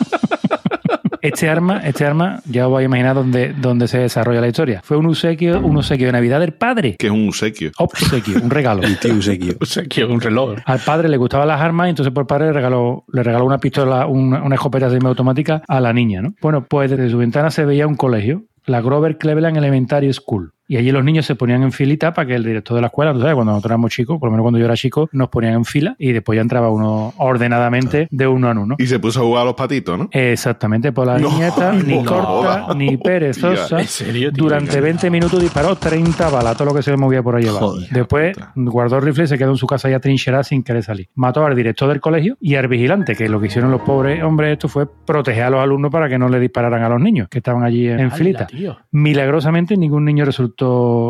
Este 1.22 1.50
arma, 1.50 1.80
este 1.84 2.06
arma, 2.06 2.40
ya 2.46 2.66
os 2.66 2.72
vais 2.72 2.84
a 2.84 2.86
imaginar 2.86 3.14
dónde, 3.14 3.52
dónde 3.52 3.88
se 3.88 3.98
desarrolla 3.98 4.40
la 4.40 4.48
historia. 4.48 4.80
Fue 4.82 4.96
un 4.96 5.04
obsequio, 5.06 5.60
un 5.60 5.76
obsequio 5.76 6.06
de 6.06 6.12
Navidad 6.12 6.40
del 6.40 6.54
padre. 6.54 6.96
Que 6.98 7.08
es 7.08 7.12
un 7.12 7.28
obsequio. 7.28 7.72
Obsequio, 7.76 8.40
un 8.42 8.48
regalo. 8.48 8.82
El 8.84 8.98
tío 8.98 9.14
Usequio. 9.14 9.54
O 9.60 9.66
sea, 9.66 9.84
que 9.84 10.02
un 10.02 10.20
reloj. 10.20 10.56
Al 10.64 10.78
padre 10.80 11.10
le 11.10 11.18
gustaban 11.18 11.46
las 11.46 11.60
armas 11.60 11.88
y 11.88 11.90
entonces 11.90 12.14
por 12.14 12.26
padre 12.26 12.46
le 12.46 12.52
regaló, 12.54 13.04
le 13.12 13.22
regaló 13.22 13.44
una 13.44 13.58
pistola, 13.58 14.06
una, 14.06 14.42
una 14.42 14.54
escopeta 14.54 14.88
semiautomática 14.88 15.62
a 15.68 15.80
la 15.80 15.92
niña, 15.92 16.22
¿no? 16.22 16.32
Bueno, 16.40 16.64
pues 16.66 16.90
desde 16.90 17.10
su 17.10 17.18
ventana 17.18 17.50
se 17.50 17.66
veía 17.66 17.86
un 17.86 17.96
colegio, 17.96 18.44
la 18.64 18.80
Grover 18.80 19.18
Cleveland 19.18 19.58
Elementary 19.58 20.10
School. 20.14 20.52
Y 20.70 20.76
allí 20.76 20.92
los 20.92 21.02
niños 21.02 21.26
se 21.26 21.34
ponían 21.34 21.64
en 21.64 21.72
filita 21.72 22.14
para 22.14 22.28
que 22.28 22.36
el 22.36 22.44
director 22.44 22.76
de 22.76 22.80
la 22.80 22.86
escuela, 22.86 23.12
tú 23.12 23.18
sabes, 23.18 23.34
cuando 23.34 23.50
nosotros 23.50 23.72
éramos 23.72 23.90
chicos, 23.90 24.20
por 24.20 24.28
lo 24.28 24.30
menos 24.30 24.44
cuando 24.44 24.60
yo 24.60 24.66
era 24.66 24.76
chico, 24.76 25.08
nos 25.10 25.28
ponían 25.28 25.54
en 25.54 25.64
fila 25.64 25.96
y 25.98 26.12
después 26.12 26.36
ya 26.36 26.42
entraba 26.42 26.70
uno 26.70 27.12
ordenadamente 27.16 28.06
de 28.08 28.26
uno 28.28 28.52
en 28.52 28.58
uno. 28.58 28.76
Y 28.78 28.86
se 28.86 29.00
puso 29.00 29.18
a 29.18 29.24
jugar 29.24 29.42
a 29.42 29.44
los 29.46 29.54
patitos, 29.54 29.98
¿no? 29.98 30.08
Exactamente, 30.12 30.92
por 30.92 31.08
la 31.08 31.18
No, 31.18 31.28
niñeta, 31.28 31.72
ni 31.84 31.96
no 31.96 32.04
corta, 32.04 32.72
ni 32.76 32.96
perezosa. 32.96 33.66
Tía, 33.66 33.80
¿en 33.80 33.88
serio, 33.88 34.32
tío? 34.32 34.44
Durante 34.44 34.80
20 34.80 35.10
minutos 35.10 35.42
disparó 35.42 35.74
30 35.74 36.28
balas, 36.30 36.56
todo 36.56 36.66
lo 36.68 36.74
que 36.76 36.82
se 36.82 36.92
le 36.92 36.96
movía 36.98 37.20
por 37.20 37.34
ahí 37.34 37.48
abajo. 37.48 37.74
Después 37.90 38.36
guardó 38.54 38.98
el 38.98 39.02
rifle 39.02 39.24
y 39.24 39.26
se 39.26 39.38
quedó 39.38 39.50
en 39.50 39.56
su 39.56 39.66
casa 39.66 39.90
ya 39.90 39.98
trincherada 39.98 40.44
sin 40.44 40.62
querer 40.62 40.84
salir. 40.84 41.08
Mató 41.16 41.44
al 41.44 41.56
director 41.56 41.88
del 41.88 42.00
colegio 42.00 42.36
y 42.40 42.54
al 42.54 42.68
vigilante, 42.68 43.16
que 43.16 43.28
lo 43.28 43.40
que 43.40 43.48
hicieron 43.48 43.72
los 43.72 43.80
pobres 43.80 44.22
hombres 44.22 44.52
esto 44.52 44.68
fue 44.68 44.86
proteger 45.04 45.42
a 45.42 45.50
los 45.50 45.60
alumnos 45.60 45.90
para 45.90 46.08
que 46.08 46.16
no 46.16 46.28
le 46.28 46.38
dispararan 46.38 46.84
a 46.84 46.88
los 46.88 47.00
niños 47.00 47.26
que 47.28 47.38
estaban 47.38 47.64
allí 47.64 47.88
en, 47.88 47.94
en 47.98 48.06
¡Hala, 48.06 48.14
filita. 48.14 48.46
tío! 48.46 48.78
Milagrosamente 48.92 49.76
ningún 49.76 50.04
niño 50.04 50.24
resultó 50.24 50.59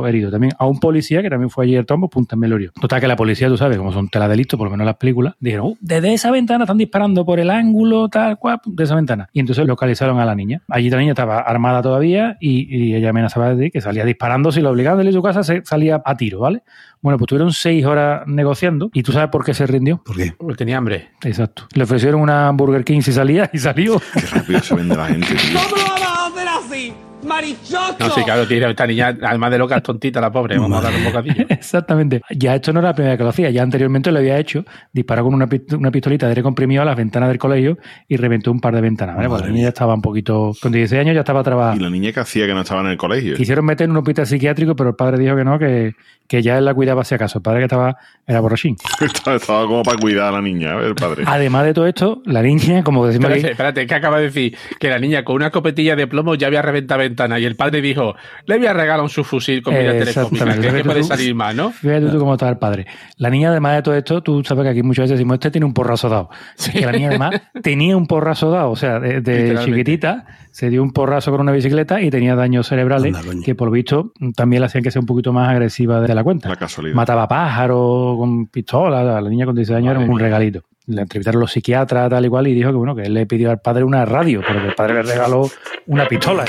herido. 0.07 0.30
También 0.30 0.53
a 0.59 0.66
un 0.66 0.78
policía 0.80 1.22
que 1.22 1.30
también 1.30 1.51
fue 1.51 1.64
allí 1.64 1.74
el 1.76 1.86
tombo, 1.86 2.09
punta 2.09 2.36
en 2.36 2.40
Melorio. 2.40 2.72
Total 2.80 3.01
que 3.01 3.09
la 3.09 3.16
policía, 3.16 3.48
tú 3.48 3.57
sabes, 3.57 3.76
como 3.78 3.92
son 3.92 4.09
teladelitos, 4.09 4.57
por 4.57 4.66
lo 4.66 4.70
menos 4.70 4.84
en 4.84 4.86
las 4.86 4.96
películas, 4.96 5.34
dijeron, 5.40 5.66
"Uh, 5.66 5.76
desde 5.80 6.12
esa 6.14 6.30
ventana 6.30 6.64
están 6.64 6.78
disparando 6.78 7.24
por 7.24 7.40
el 7.40 7.51
ángulo, 7.51 8.09
tal 8.09 8.38
cual, 8.38 8.61
de 8.64 8.84
esa 8.84 8.94
ventana. 8.94 9.28
Y 9.32 9.40
entonces 9.40 9.66
localizaron 9.66 10.18
a 10.18 10.24
la 10.24 10.34
niña. 10.34 10.62
Allí 10.68 10.90
la 10.90 10.98
niña 10.98 11.12
estaba 11.12 11.40
armada 11.40 11.82
todavía 11.82 12.36
y, 12.40 12.74
y 12.74 12.94
ella 12.94 13.11
amenazaba 13.11 13.55
de 13.55 13.70
que 13.70 13.80
salía 13.80 14.05
disparando, 14.05 14.53
si 14.53 14.61
lo 14.61 14.70
obligaban 14.70 15.07
a 15.07 15.12
su 15.12 15.22
casa, 15.22 15.42
se 15.42 15.62
salía 15.64 16.01
a 16.05 16.16
tiro, 16.16 16.40
¿vale? 16.40 16.62
Bueno, 17.03 17.18
pues 17.18 17.28
tuvieron 17.28 17.53
seis 17.53 17.84
horas 17.86 18.22
negociando 18.26 18.90
y 18.92 19.03
tú 19.03 19.12
sabes 19.12 19.30
por 19.30 19.44
qué 19.44 19.55
se 19.55 19.66
rindió. 19.66 20.03
¿Por 20.05 20.16
qué? 20.16 20.32
Porque 20.36 20.55
tenía 20.57 20.76
hambre. 20.76 21.09
Exacto. 21.24 21.66
Le 21.74 21.84
ofrecieron 21.84 22.20
una 22.20 22.51
Burger 22.51 22.84
King 22.84 23.01
si 23.01 23.12
salía 23.12 23.48
y 23.53 23.59
salió. 23.59 24.01
Qué 24.12 24.20
rápido 24.26 24.61
se 24.61 24.74
vende 24.74 24.96
la 24.96 25.07
gente, 25.07 25.28
tío. 25.34 25.59
¿Cómo 25.70 25.82
lo 25.82 25.88
vamos 25.88 26.03
a 26.05 26.26
hacer 26.26 26.48
así? 26.48 26.94
¡Marichocho! 27.24 27.96
No, 27.98 28.10
sí, 28.10 28.22
claro, 28.24 28.46
tiene 28.46 28.70
esta 28.70 28.86
niña, 28.86 29.16
además 29.22 29.50
de 29.50 29.58
loca, 29.58 29.76
es 29.76 29.82
tontita 29.82 30.20
la 30.20 30.30
pobre. 30.32 30.58
Vamos 30.58 30.78
a 30.78 30.82
dar 30.90 30.94
un 30.94 31.04
bocadillo. 31.04 31.44
Exactamente. 31.48 32.22
Ya 32.30 32.54
esto 32.54 32.72
no 32.72 32.80
era 32.80 32.88
la 32.90 32.94
primera 32.94 33.12
vez 33.12 33.18
que 33.18 33.24
lo 33.24 33.30
hacía. 33.30 33.50
Ya 33.50 33.62
anteriormente 33.62 34.10
lo 34.10 34.18
había 34.18 34.38
hecho. 34.38 34.64
Disparó 34.92 35.24
con 35.24 35.34
una, 35.34 35.46
pist- 35.48 35.76
una 35.76 35.90
pistolita 35.90 36.26
de 36.26 36.30
aire 36.32 36.42
comprimido 36.42 36.82
a 36.82 36.84
las 36.84 36.96
ventanas 36.96 37.28
del 37.28 37.38
colegio 37.38 37.78
y 38.08 38.16
reventó 38.16 38.50
un 38.50 38.60
par 38.60 38.74
de 38.74 38.80
ventanas. 38.80 39.16
¿vale? 39.16 39.28
Pues 39.28 39.42
la 39.42 39.48
niña 39.48 39.62
ya 39.62 39.68
estaba 39.68 39.94
un 39.94 40.02
poquito. 40.02 40.52
Con 40.60 40.72
16 40.72 41.00
años 41.00 41.14
ya 41.14 41.20
estaba 41.20 41.40
¿Y 41.40 41.44
trabajando. 41.44 41.84
la 41.84 41.90
niña 41.90 42.12
que 42.12 42.20
hacía 42.20 42.46
que 42.46 42.54
no 42.54 42.62
estaba 42.62 42.80
en 42.80 42.88
el 42.88 42.96
colegio? 42.96 43.34
Quisieron 43.36 43.64
meter 43.64 43.84
en 43.84 43.92
un 43.92 43.98
hospital 43.98 44.26
psiquiátrico, 44.26 44.74
pero 44.76 44.90
el 44.90 44.96
padre 44.96 45.18
dijo 45.18 45.36
que 45.36 45.44
no, 45.44 45.58
que, 45.58 45.94
que 46.26 46.42
ya 46.42 46.58
él 46.58 46.64
la 46.64 46.74
cuidaba 46.74 47.04
si 47.04 47.14
acaso. 47.14 47.38
El 47.38 47.42
padre 47.42 47.60
que 47.60 47.64
estaba 47.64 47.96
era 48.26 48.40
borrachín. 48.40 48.76
estaba, 49.00 49.36
estaba 49.36 49.66
como 49.66 49.82
para 49.82 49.98
cuidar 49.98 50.28
a 50.28 50.32
la 50.32 50.42
niña, 50.42 50.74
¿eh? 50.74 50.86
el 50.88 50.94
padre. 50.94 51.24
Además 51.26 51.64
de 51.64 51.74
todo 51.74 51.86
esto, 51.86 52.22
la 52.24 52.42
niña, 52.42 52.82
como 52.82 53.06
decimos 53.06 53.26
Espérate, 53.30 53.46
aquí, 53.46 53.52
espérate, 53.52 53.86
que 53.86 53.94
acaba 53.94 54.18
de 54.18 54.24
decir 54.24 54.56
que 54.78 54.88
la 54.88 54.98
niña 54.98 55.24
con 55.24 55.36
una 55.36 55.46
escopetilla 55.46 55.96
de 55.96 56.06
plomo 56.06 56.34
ya 56.34 56.46
había 56.46 56.62
reventado 56.62 57.00
ventana 57.11 57.38
y 57.38 57.44
el 57.44 57.56
padre 57.56 57.80
dijo, 57.80 58.14
le 58.46 58.58
voy 58.58 58.66
a 58.66 58.72
regalar 58.72 59.02
un 59.02 59.08
subfusil 59.08 59.62
con 59.62 59.74
mira 59.74 59.92
telescópica, 59.92 60.44
Exactamente. 60.44 60.68
que, 60.68 60.76
que 60.78 60.84
puede 60.84 61.00
tú- 61.00 61.06
salir 61.06 61.34
más, 61.34 61.54
¿no? 61.54 61.70
Fíjate 61.70 62.06
tú 62.08 62.18
cómo 62.18 62.32
estaba 62.34 62.50
el 62.52 62.58
padre. 62.58 62.86
La 63.16 63.28
niña, 63.30 63.50
además 63.50 63.76
de 63.76 63.82
todo 63.82 63.94
esto, 63.94 64.22
tú 64.22 64.42
sabes 64.44 64.64
que 64.64 64.70
aquí 64.70 64.82
muchas 64.82 65.04
veces 65.04 65.18
decimos, 65.18 65.34
este 65.34 65.50
tiene 65.50 65.66
un 65.66 65.74
porrazo 65.74 66.08
dado. 66.08 66.30
Que 66.72 66.86
la 66.86 66.92
niña, 66.92 67.08
además, 67.08 67.42
tenía 67.62 67.96
un 67.96 68.06
porrazo 68.06 68.50
dado. 68.50 68.70
O 68.70 68.76
sea, 68.76 68.98
de, 69.00 69.58
chiquitita 69.64 70.26
se 70.52 70.68
dio 70.70 70.82
un 70.82 70.92
porrazo 70.92 71.30
con 71.30 71.40
una 71.40 71.52
bicicleta 71.52 72.00
y 72.00 72.11
tenía 72.11 72.34
daños 72.34 72.66
cerebrales 72.68 73.14
que, 73.44 73.54
por 73.54 73.68
lo 73.68 73.72
visto, 73.72 74.12
también 74.36 74.61
le 74.61 74.66
hacían 74.66 74.82
que 74.82 74.90
sea 74.90 75.00
un 75.00 75.06
poquito 75.06 75.32
más 75.32 75.48
agresiva 75.48 76.00
de 76.00 76.14
la 76.14 76.24
cuenta. 76.24 76.48
La 76.48 76.56
casualidad. 76.56 76.94
Mataba 76.96 77.28
pájaros 77.28 78.16
con 78.18 78.46
pistola. 78.46 79.02
La 79.20 79.28
niña 79.28 79.46
con 79.46 79.54
16 79.54 79.76
años 79.78 79.90
era 79.96 80.00
un 80.00 80.18
regalito. 80.18 80.62
Le 80.91 81.03
entrevistaron 81.03 81.41
los 81.41 81.53
psiquiatras, 81.53 82.11
tal 82.11 82.24
y 82.24 82.28
cual, 82.28 82.47
y 82.49 82.55
dijo 82.55 82.70
que 82.70 82.76
bueno, 82.76 82.95
que 82.95 83.03
él 83.03 83.14
le 83.14 83.26
pidió 83.26 83.51
al 83.51 83.61
padre 83.61 83.84
una 83.84 84.05
radio, 84.05 84.43
pero 84.47 84.61
que 84.61 84.68
el 84.68 84.74
padre 84.74 84.95
le 84.95 85.03
regaló 85.03 85.49
una 85.86 86.07
pistola. 86.09 86.45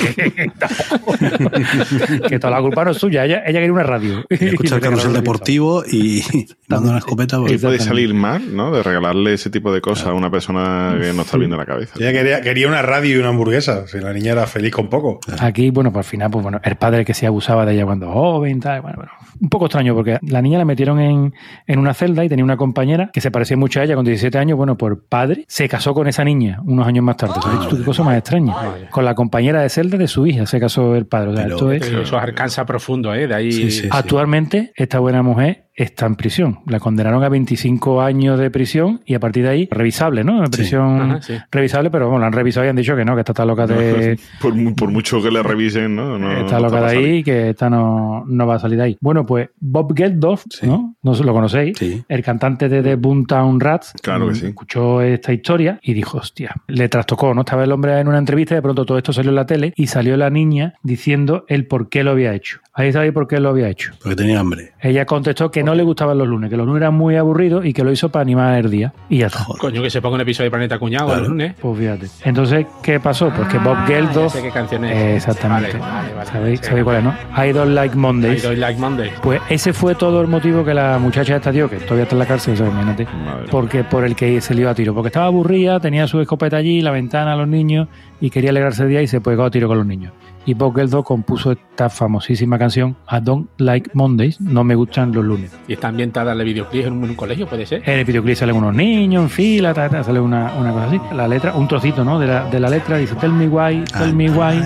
que 2.27 2.39
toda 2.39 2.51
la 2.51 2.61
culpa 2.61 2.85
no 2.85 2.91
es 2.91 2.97
suya, 2.97 3.25
ella, 3.25 3.43
ella 3.45 3.59
quería 3.59 3.73
una 3.73 3.83
radio. 3.83 4.23
Escucha 4.29 4.75
el 4.77 4.81
carrusel 4.81 5.13
deportivo 5.13 5.83
y 5.89 6.23
dando 6.67 6.89
una 6.89 6.99
escopeta. 6.99 7.37
Y 7.37 7.39
porque- 7.41 7.59
puede 7.59 7.79
salir 7.79 8.13
mal, 8.13 8.55
¿no? 8.55 8.71
De 8.71 8.83
regalarle 8.83 9.33
ese 9.33 9.49
tipo 9.49 9.71
de 9.73 9.81
cosas 9.81 10.07
a 10.07 10.13
una 10.13 10.29
persona 10.29 10.97
que 10.99 11.13
no 11.13 11.21
está 11.21 11.37
viendo 11.37 11.57
la 11.57 11.65
cabeza. 11.65 11.93
Ella 11.99 12.11
quería, 12.11 12.41
quería 12.41 12.67
una 12.67 12.81
radio 12.81 13.15
y 13.15 13.19
una 13.19 13.29
hamburguesa. 13.29 13.87
Si 13.87 13.99
la 13.99 14.13
niña 14.13 14.31
era 14.33 14.47
feliz 14.47 14.71
con 14.71 14.89
poco. 14.89 15.19
Aquí, 15.39 15.69
bueno, 15.69 15.91
pues 15.91 16.05
al 16.05 16.09
final, 16.09 16.31
pues 16.31 16.43
bueno, 16.43 16.59
el 16.63 16.75
padre 16.75 17.05
que 17.05 17.13
se 17.13 17.25
abusaba 17.27 17.65
de 17.65 17.73
ella 17.73 17.85
cuando 17.85 18.11
joven, 18.11 18.59
tal, 18.59 18.81
bueno, 18.81 18.97
bueno. 18.97 19.11
Un 19.39 19.49
poco 19.49 19.65
extraño 19.65 19.95
porque 19.95 20.19
la 20.21 20.41
niña 20.41 20.57
la 20.59 20.65
metieron 20.65 20.99
en, 20.99 21.33
en 21.67 21.79
una 21.79 21.93
celda 21.93 22.23
y 22.23 22.29
tenía 22.29 22.45
una 22.45 22.57
compañera 22.57 23.09
que 23.11 23.21
se 23.21 23.31
parecía 23.31 23.57
mucho 23.57 23.79
a 23.79 23.83
ella 23.83 23.95
con 23.95 24.05
17 24.05 24.30
años, 24.39 24.57
bueno, 24.57 24.77
por 24.77 25.03
padre, 25.05 25.45
se 25.47 25.67
casó 25.67 25.93
con 25.93 26.07
esa 26.07 26.23
niña 26.23 26.61
unos 26.65 26.87
años 26.87 27.03
más 27.03 27.17
tarde. 27.17 27.35
¿Sabes 27.41 27.67
tú 27.67 27.77
qué 27.77 27.83
cosa 27.83 28.03
más 28.03 28.17
extraña? 28.17 28.55
Con 28.89 29.05
la 29.05 29.15
compañera 29.15 29.61
de 29.61 29.69
celda 29.69 29.97
de 29.97 30.07
su 30.07 30.25
hija 30.27 30.45
se 30.45 30.59
casó 30.59 30.95
el 30.95 31.05
padre. 31.05 31.31
O 31.31 31.35
sea, 31.35 31.47
esto 31.47 31.71
es... 31.71 31.81
Eso 31.87 32.01
es 32.01 32.13
Arkansas 32.13 32.65
profundo, 32.65 33.13
¿eh? 33.13 33.27
De 33.27 33.35
ahí. 33.35 33.89
Actualmente, 33.91 34.71
esta 34.75 34.99
buena 34.99 35.21
mujer 35.21 35.70
está 35.73 36.05
en 36.05 36.15
prisión. 36.15 36.59
La 36.67 36.79
condenaron 36.79 37.23
a 37.23 37.29
25 37.29 38.01
años 38.01 38.39
de 38.39 38.51
prisión 38.51 39.01
y 39.05 39.13
a 39.15 39.19
partir 39.19 39.43
de 39.43 39.49
ahí, 39.49 39.67
revisable, 39.71 40.23
¿no? 40.23 40.43
En 40.43 40.51
prisión 40.51 41.01
Ajá, 41.01 41.21
sí. 41.21 41.33
revisable, 41.51 41.89
pero 41.89 42.05
bueno, 42.07 42.19
la 42.21 42.27
han 42.27 42.33
revisado 42.33 42.65
y 42.65 42.69
han 42.69 42.75
dicho 42.75 42.95
que 42.95 43.05
no, 43.05 43.13
que 43.15 43.21
esta 43.21 43.31
está 43.31 43.45
loca 43.45 43.65
de, 43.67 44.19
Por, 44.41 44.53
mu- 44.53 44.75
por 44.75 44.91
mucho 44.91 45.21
que 45.21 45.31
le 45.31 45.41
revisen, 45.41 45.95
¿no? 45.95 46.17
no 46.19 46.31
está 46.31 46.57
no 46.57 46.63
loca 46.65 46.81
de 46.81 46.87
ahí 46.87 47.05
y 47.17 47.23
que 47.23 47.49
esta 47.51 47.69
no, 47.69 48.23
no 48.27 48.47
va 48.47 48.55
a 48.55 48.59
salir 48.59 48.77
de 48.77 48.83
ahí. 48.83 48.97
Bueno, 49.01 49.25
pues 49.25 49.49
Bob 49.59 49.95
Geldof, 49.95 50.43
¿no? 50.63 50.95
No 51.01 51.13
sé, 51.15 51.23
lo 51.23 51.33
conocéis, 51.33 51.77
el 52.07 52.23
cantante 52.23 52.67
de 52.69 52.83
The 52.83 52.95
Boomtown 52.95 53.59
Rats, 53.59 53.93
Claro 54.01 54.27
que 54.29 54.35
sí. 54.35 54.45
escuchó 54.47 55.01
esta 55.01 55.31
historia 55.33 55.79
y 55.81 55.93
dijo, 55.93 56.17
hostia, 56.17 56.53
le 56.67 56.89
trastocó, 56.89 57.33
¿no? 57.33 57.41
Estaba 57.41 57.63
el 57.63 57.71
hombre 57.71 57.99
en 57.99 58.07
una 58.07 58.17
entrevista 58.17 58.53
y 58.53 58.57
de 58.57 58.61
pronto 58.61 58.85
todo 58.85 58.97
esto 58.97 59.13
salió 59.13 59.29
en 59.29 59.35
la 59.35 59.45
tele 59.45 59.73
y 59.75 59.87
salió 59.87 60.17
la 60.17 60.29
niña 60.29 60.73
diciendo 60.83 61.45
el 61.47 61.65
por 61.67 61.89
qué 61.89 62.03
lo 62.03 62.11
había 62.11 62.33
hecho. 62.33 62.59
Ahí 62.73 62.93
sabéis 62.93 63.11
por 63.11 63.27
qué 63.27 63.39
lo 63.41 63.49
había 63.49 63.67
hecho. 63.67 63.91
Porque 64.01 64.15
tenía 64.15 64.39
hambre. 64.39 64.71
Ella 64.79 65.05
contestó 65.05 65.51
que 65.51 65.61
no 65.61 65.75
le 65.75 65.83
gustaban 65.83 66.17
los 66.17 66.25
lunes, 66.25 66.49
que 66.49 66.55
los 66.55 66.65
lunes 66.65 66.81
eran 66.81 66.93
muy 66.93 67.17
aburridos 67.17 67.65
y 67.65 67.73
que 67.73 67.83
lo 67.83 67.91
hizo 67.91 68.07
para 68.09 68.21
animar 68.21 68.57
el 68.63 68.71
día. 68.71 68.93
Y 69.09 69.17
ya 69.17 69.27
está. 69.27 69.45
Coño, 69.59 69.81
que 69.81 69.89
se 69.89 70.01
ponga 70.01 70.15
un 70.15 70.21
episodio 70.21 70.45
de 70.45 70.51
Planeta 70.51 70.79
Cuñado 70.79 71.13
el 71.15 71.25
lunes. 71.25 71.53
Pues 71.61 71.77
fíjate. 71.77 72.07
Entonces, 72.23 72.65
¿qué 72.81 73.01
pasó? 73.01 73.29
Pues 73.35 73.49
que 73.49 73.57
Bob 73.57 73.75
Ah, 73.77 73.85
Geldof. 73.87 74.33
ya 74.33 74.39
sé 74.39 74.41
qué 74.41 74.51
canción 74.51 74.85
es. 74.85 74.95
Eh, 74.95 75.15
exactamente. 75.17 75.77
Vale, 75.77 75.91
vale, 75.93 76.13
vale. 76.13 76.29
¿Sabéis, 76.29 76.59
Sí. 76.61 76.65
sabéis 76.67 76.83
cuál 76.85 76.97
es, 76.99 77.03
no? 77.03 77.13
I 77.45 77.51
don't 77.51 77.73
like 77.75 77.95
Mondays. 77.97 78.41
I 78.41 78.47
don't 78.47 78.59
like 78.59 78.79
Monday. 78.79 79.11
Pues 79.21 79.41
ese 79.49 79.73
fue 79.73 79.95
todo 79.95 80.21
el 80.21 80.27
motivo 80.27 80.63
que 80.63 80.73
la 80.73 80.97
muchacha 80.97 81.35
esta 81.35 81.51
dio, 81.51 81.69
que 81.69 81.75
todavía 81.75 82.03
está 82.03 82.15
en 82.15 82.19
la 82.19 82.25
cárcel, 82.25 82.55
sea, 82.55 82.67
imagínate, 82.67 83.05
porque 83.51 83.83
por 83.83 84.05
el 84.05 84.15
que 84.15 84.39
se 84.39 84.53
le 84.55 84.61
iba 84.61 84.71
a 84.71 84.75
tiro. 84.75 84.93
Porque 84.93 85.07
estaba 85.09 85.25
aburrida, 85.25 85.81
tenía 85.81 86.07
su 86.07 86.21
escopeta 86.21 86.55
allí, 86.55 86.81
la 86.81 86.91
ventana 86.91 87.33
a 87.33 87.35
los 87.35 87.49
niños, 87.49 87.89
y 88.21 88.29
quería 88.29 88.51
alegrarse 88.51 88.83
el 88.83 88.89
día 88.89 89.01
y 89.01 89.07
se 89.07 89.19
pegó 89.19 89.43
a 89.43 89.51
tiro 89.51 89.67
con 89.67 89.77
los 89.77 89.85
niños. 89.85 90.13
Y 90.45 90.55
Bob 90.55 90.75
Geldof 90.75 91.05
compuso 91.05 91.51
esta 91.51 91.89
famosísima 91.89 92.57
canción, 92.57 92.95
I 93.11 93.19
don't 93.21 93.47
like 93.57 93.91
Mondays, 93.93 94.41
no 94.41 94.63
me 94.63 94.73
gustan 94.73 95.11
los 95.11 95.23
lunes. 95.23 95.55
Y 95.67 95.73
está 95.73 95.89
ambientada 95.89 96.33
el 96.33 96.43
videoclip 96.43 96.87
en 96.87 96.93
un, 96.93 97.03
en 97.03 97.09
un 97.11 97.15
colegio, 97.15 97.47
puede 97.47 97.65
ser. 97.65 97.83
En 97.87 97.99
el 97.99 98.05
videoclip 98.05 98.35
salen 98.35 98.55
unos 98.55 98.73
niños 98.73 99.23
en 99.23 99.29
fila, 99.29 99.73
ta, 99.73 99.87
ta, 99.87 100.03
sale 100.03 100.19
una, 100.19 100.53
una 100.59 100.71
cosa 100.71 100.85
así. 100.85 100.99
La 101.13 101.27
letra, 101.27 101.53
un 101.53 101.67
trocito, 101.67 102.03
¿no? 102.03 102.17
De 102.19 102.25
la, 102.25 102.49
de 102.49 102.59
la 102.59 102.69
letra 102.69 102.97
dice, 102.97 103.15
tell 103.15 103.31
me 103.31 103.47
why, 103.47 103.83
tell 103.85 104.13
me 104.13 104.29
why, 104.31 104.57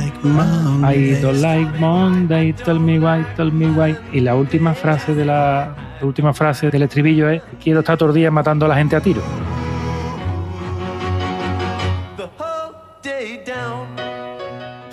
I 0.83 1.21
don't 1.21 1.41
like 1.41 1.79
Monday, 1.79 2.53
tell 2.53 2.79
me 2.79 2.97
why, 2.97 3.25
tell 3.35 3.51
me 3.51 3.67
why. 3.67 3.95
Y 4.13 4.21
la 4.21 4.35
última 4.35 4.73
frase 4.73 5.13
de 5.13 5.25
la, 5.25 5.75
la 5.99 6.07
última 6.07 6.33
frase 6.33 6.69
del 6.69 6.83
estribillo 6.83 7.29
es, 7.29 7.41
quiero 7.61 7.81
estar 7.81 7.97
todos 7.97 8.09
los 8.09 8.15
días 8.15 8.31
matando 8.31 8.65
a 8.65 8.69
la 8.69 8.75
gente 8.75 8.95
a 8.95 9.01
tiro. 9.01 9.21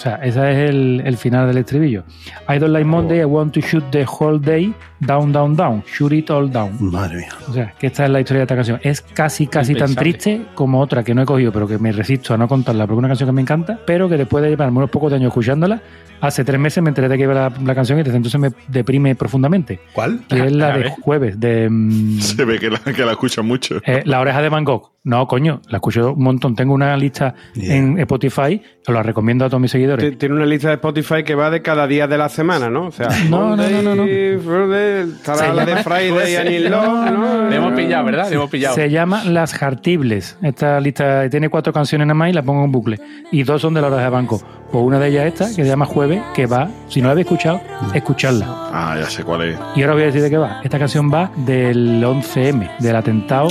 Sea, 0.03 0.17
ese 0.17 0.51
es 0.51 0.71
el, 0.71 1.03
el 1.05 1.17
final 1.17 1.47
del 1.47 1.59
estribillo. 1.59 2.05
I 2.49 2.59
don't 2.59 2.73
like 2.73 2.85
Monday, 2.85 3.21
I 3.21 3.25
want 3.25 3.53
to 3.55 3.61
shoot 3.61 3.85
the 3.91 4.05
whole 4.05 4.39
day, 4.39 4.73
down, 5.01 5.33
down, 5.33 5.57
down, 5.57 5.83
shoot 5.87 6.13
it 6.13 6.31
all 6.31 6.51
down. 6.51 6.73
Madre 6.81 7.17
mía. 7.19 7.29
O 7.49 7.53
sea, 7.53 7.73
que 7.79 7.87
esta 7.89 8.05
es 8.05 8.11
la 8.11 8.21
historia 8.21 8.41
de 8.41 8.45
esta 8.45 8.55
canción. 8.57 8.81
Es 8.83 9.01
casi, 9.01 9.47
casi 9.47 9.75
tan 9.75 9.95
triste 9.95 10.43
como 10.55 10.81
otra 10.81 11.03
que 11.05 11.15
no 11.15 11.23
he 11.23 11.27
cogido, 11.27 11.53
pero 11.53 11.67
que 11.69 11.79
me 11.79 11.93
resisto 11.93 12.35
a 12.35 12.37
no 12.39 12.49
contarla, 12.49 12.85
porque 12.87 12.95
es 12.97 12.99
una 12.99 13.09
canción 13.09 13.29
que 13.29 13.33
me 13.33 13.43
encanta, 13.43 13.79
pero 13.87 14.09
que 14.09 14.17
después 14.17 14.43
de 14.43 14.51
llevar 14.51 14.71
unos 14.71 14.91
pocos 14.91 15.11
de 15.11 15.17
años 15.17 15.29
escuchándola, 15.29 15.81
hace 16.21 16.45
tres 16.45 16.61
meses 16.61 16.83
me 16.83 16.91
enteré 16.91 17.09
de 17.09 17.17
que 17.17 17.23
iba 17.25 17.35
la, 17.35 17.53
la 17.65 17.75
canción 17.75 17.99
y 17.99 18.03
desde 18.03 18.17
entonces 18.17 18.41
me 18.41 18.51
deprime 18.69 19.15
profundamente. 19.15 19.81
¿Cuál? 19.93 20.21
Que 20.29 20.47
es 20.47 20.53
la 20.53 20.77
de 20.77 20.91
jueves, 20.91 21.39
de 21.41 21.69
mm, 21.71 22.19
Se 22.21 22.45
ve 22.45 22.59
que 22.59 22.71
la, 22.71 22.79
que 22.79 23.05
la 23.05 23.13
escucha 23.13 23.43
mucho. 23.43 23.81
eh, 23.87 24.03
La 24.05 24.21
oreja 24.21 24.41
de 24.43 24.49
Van 24.49 24.65
Gogh. 24.65 24.91
No, 25.05 25.27
coño, 25.27 25.61
la 25.69 25.79
escucho 25.79 26.13
un 26.13 26.23
montón. 26.23 26.55
Tengo 26.55 26.75
una 26.75 26.97
lista 26.97 27.35
en 27.57 27.99
Spotify, 27.99 28.63
os 28.87 28.95
la 28.95 29.03
recomiendo 29.03 29.45
a 29.45 29.49
todos 29.49 29.61
mis 29.61 29.73
seguidores. 29.73 29.92
Ti- 29.97 30.17
Tiene 30.17 30.35
una 30.35 30.47
lista 30.47 30.69
de 30.69 30.75
Spotify 30.75 31.23
que 31.25 31.35
va 31.35 31.51
de 31.51 31.63
cada 31.63 31.87
día 31.87 32.07
de 32.07 32.19
la 32.19 32.29
semana, 32.29 32.69
¿no? 32.71 32.87
O 32.87 32.93
sea, 32.93 33.09
No, 33.31 33.57
no, 33.57 33.69
no, 33.83 33.95
no, 33.95 34.05
estará 34.05 35.39
Se 35.39 35.53
la 35.53 35.65
de 35.65 35.73
llama- 35.73 35.83
Friday 35.83 36.37
and 36.37 36.51
in 36.51 36.71
No, 36.71 36.83
Love, 36.83 37.11
no, 37.11 37.19
¿no? 37.43 37.51
Le 37.51 37.57
hemos 37.57 37.73
pillado, 37.75 38.05
¿verdad? 38.05 38.29
Le 38.29 38.35
hemos 38.37 38.51
pillado. 38.51 38.75
Se 38.75 38.91
llama 38.91 39.25
Las 39.25 39.55
Jartibles. 39.55 40.37
Esta 40.43 40.81
lista 40.81 41.29
tiene 41.31 41.49
cuatro 41.49 41.73
canciones 41.73 42.07
nada 42.07 42.15
más 42.15 42.31
y 42.31 42.33
la 42.33 42.43
pongo 42.43 42.65
en 42.65 42.73
bucle. 42.73 43.01
Y 43.31 43.43
dos 43.43 43.61
son 43.63 43.75
de 43.75 43.81
la 43.81 43.89
hora 43.89 43.97
de 44.03 44.09
banco. 44.09 44.41
Pues 44.71 44.83
una 44.85 44.99
de 44.99 45.09
ellas 45.09 45.27
esta, 45.27 45.47
que 45.49 45.53
se 45.63 45.67
llama 45.67 45.85
Jueves, 45.85 46.23
que 46.35 46.47
va, 46.47 46.69
si 46.89 47.01
no 47.03 47.09
la 47.09 47.13
habéis 47.13 47.27
escuchado, 47.27 47.61
escucharla. 47.93 48.47
Ah, 48.73 48.97
ya 48.99 49.09
sé 49.11 49.23
cuál 49.23 49.43
es. 49.43 49.59
Y 49.77 49.83
ahora 49.83 49.93
voy 49.95 50.03
a 50.05 50.07
decir 50.07 50.23
de 50.23 50.31
qué 50.31 50.39
va. 50.39 50.61
Esta 50.65 50.79
canción 50.79 51.13
va 51.13 51.31
del 51.45 52.03
11M, 52.03 52.79
del 52.79 52.97
atentado 52.97 53.49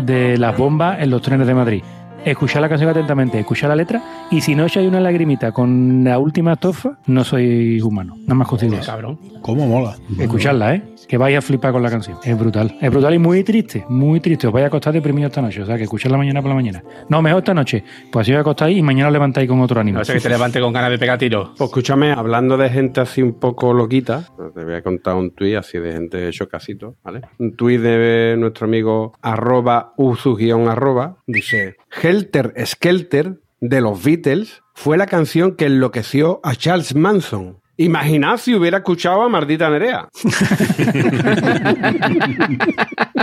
de 0.00 0.36
las 0.38 0.56
bombas 0.56 1.00
en 1.00 1.10
los 1.10 1.22
trenes 1.22 1.46
de 1.46 1.54
Madrid. 1.54 1.82
Escuchar 2.26 2.60
la 2.60 2.68
canción 2.68 2.90
atentamente, 2.90 3.38
escuchar 3.38 3.70
la 3.70 3.76
letra, 3.76 4.02
y 4.30 4.40
si 4.40 4.54
no 4.54 4.66
echáis 4.66 4.88
una 4.88 5.00
lagrimita 5.00 5.52
con 5.52 6.04
la 6.04 6.18
última 6.18 6.54
estrofa, 6.54 6.98
no 7.06 7.24
sois 7.24 7.82
humano. 7.82 8.16
Nada 8.22 8.34
más 8.34 8.48
consigo. 8.48 8.76
Cabrón. 8.84 9.18
¿Cómo 9.40 9.66
mola? 9.66 9.96
Escucharla, 10.18 10.74
¿eh? 10.74 10.82
Que 11.06 11.16
vais 11.16 11.38
a 11.38 11.40
flipar 11.40 11.72
con 11.72 11.82
la 11.82 11.88
canción. 11.88 12.18
Es 12.24 12.36
brutal. 12.36 12.76
Es 12.80 12.90
brutal 12.90 13.14
y 13.14 13.18
muy 13.18 13.44
triste, 13.44 13.84
muy 13.88 14.18
triste. 14.18 14.48
Os 14.48 14.52
vais 14.52 14.64
a 14.64 14.66
acostar 14.66 14.92
deprimidos 14.92 15.30
esta 15.30 15.40
noche. 15.40 15.62
O 15.62 15.66
sea, 15.66 15.76
que 15.76 15.84
escucharla 15.84 16.18
mañana 16.18 16.42
por 16.42 16.48
la 16.48 16.56
mañana. 16.56 16.82
No, 17.08 17.22
mejor 17.22 17.38
esta 17.38 17.54
noche. 17.54 17.84
Pues 18.10 18.24
así 18.26 18.34
os 18.34 18.40
acostáis 18.40 18.76
y 18.76 18.82
mañana 18.82 19.06
os 19.06 19.12
levantáis 19.12 19.48
con 19.48 19.60
otro 19.60 19.80
ánimo. 19.80 19.98
No 19.98 20.04
sé 20.04 20.14
que 20.14 20.20
te 20.20 20.28
levante 20.28 20.60
con 20.60 20.72
ganas 20.72 20.90
de 20.90 20.98
pegar 20.98 21.16
tiro. 21.18 21.52
Pues 21.56 21.70
escúchame, 21.70 22.10
hablando 22.10 22.56
de 22.56 22.68
gente 22.70 23.00
así 23.00 23.22
un 23.22 23.34
poco 23.38 23.72
loquita, 23.72 24.24
te 24.52 24.64
voy 24.64 24.74
a 24.74 24.82
contar 24.82 25.14
un 25.14 25.30
tuit 25.30 25.56
así 25.56 25.78
de 25.78 25.92
gente 25.92 26.28
hecho 26.28 26.48
casito, 26.48 26.96
¿vale? 27.04 27.20
Un 27.38 27.54
tuit 27.54 27.80
de 27.80 28.34
nuestro 28.36 28.66
amigo 28.66 29.12
arroba 29.22 29.92
uzu-arroba, 29.96 31.18
dice, 31.26 31.76
Helter 32.16 32.54
Skelter 32.64 33.40
de 33.60 33.82
los 33.82 34.02
Beatles 34.02 34.62
fue 34.72 34.96
la 34.96 35.04
canción 35.04 35.54
que 35.54 35.66
enloqueció 35.66 36.40
a 36.44 36.54
Charles 36.54 36.94
Manson. 36.94 37.60
Imaginad 37.78 38.38
si 38.38 38.54
hubiera 38.54 38.78
escuchado 38.78 39.22
a 39.22 39.28
Mardita 39.28 39.68
Nerea. 39.68 40.08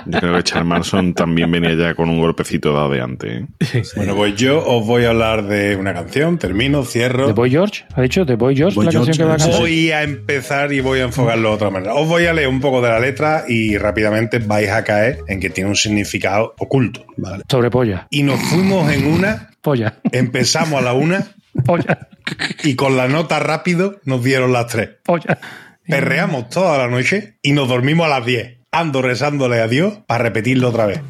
Yo 0.06 0.20
creo 0.20 0.36
que 0.36 0.43
Charles 0.43 0.68
Manson 0.68 1.14
también 1.14 1.51
venía 1.51 1.74
ya 1.74 1.95
con 1.95 2.10
un 2.10 2.20
golpecito 2.20 2.74
dado 2.74 2.89
de 2.89 3.01
antes. 3.01 3.43
¿eh? 3.74 3.84
Bueno, 3.95 4.16
pues 4.16 4.36
yo 4.36 4.64
os 4.66 4.86
voy 4.86 5.06
a 5.06 5.10
hablar 5.10 5.47
de 5.47 5.76
una 5.76 5.93
canción, 5.93 6.38
termino, 6.38 6.84
cierro. 6.84 7.28
¿De 7.28 7.34
Boy 7.34 7.49
George? 7.49 7.86
¿Ha 7.95 8.01
dicho? 8.01 8.26
¿De 8.26 8.36
Boy 8.36 8.56
George? 8.56 8.76
Boy 8.76 8.86
la 8.86 8.91
George, 8.91 9.08
canción 9.08 9.28
que 9.28 9.30
va 9.30 9.36
a 9.36 9.38
cantar. 9.38 9.60
Voy 9.60 9.91
a 9.91 10.04
empezar 10.04 10.74
y 10.74 10.82
voy 10.82 10.99
a 10.99 11.04
enfocarlo 11.04 11.49
de 11.49 11.56
otra 11.56 11.70
manera. 11.70 11.93
Os 11.95 12.08
voy 12.08 12.26
a 12.26 12.34
leer 12.34 12.47
un 12.47 12.62
poco 12.62 12.82
de 12.82 12.89
la 12.89 12.99
letra 12.99 13.45
y 13.47 13.78
rápidamente 13.78 14.39
vais 14.39 14.70
a 14.70 14.84
caer 14.84 15.20
en 15.28 15.39
que 15.39 15.49
tiene 15.49 15.70
un 15.70 15.76
significado 15.76 16.54
oculto. 16.60 17.06
¿vale? 17.18 17.43
Sobre 17.49 17.70
polla. 17.72 18.08
Y 18.10 18.24
nos 18.24 18.39
fuimos 18.39 18.91
en 18.91 19.06
una, 19.08 19.49
Polla. 19.62 19.95
empezamos 20.12 20.80
a 20.80 20.84
la 20.84 20.93
una 20.93 21.26
Polla. 21.66 22.08
y 22.64 22.76
con 22.76 22.97
la 22.97 23.08
nota 23.08 23.39
rápido 23.39 23.99
nos 24.06 24.24
dieron 24.24 24.54
las 24.54 24.68
tres. 24.68 24.89
Polla. 25.04 25.39
Perreamos 25.86 26.49
toda 26.49 26.78
la 26.78 26.88
noche 26.88 27.38
y 27.41 27.51
nos 27.51 27.68
dormimos 27.68 28.06
a 28.06 28.10
las 28.10 28.26
10. 28.26 28.60
Ando 28.72 29.01
rezándole 29.01 29.62
a 29.62 29.68
Dios 29.68 29.99
para 30.08 30.24
repetirlo 30.24 30.70
otra 30.70 30.86
vez. 30.86 31.01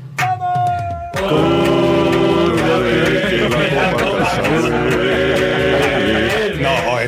No, 1.22 1.73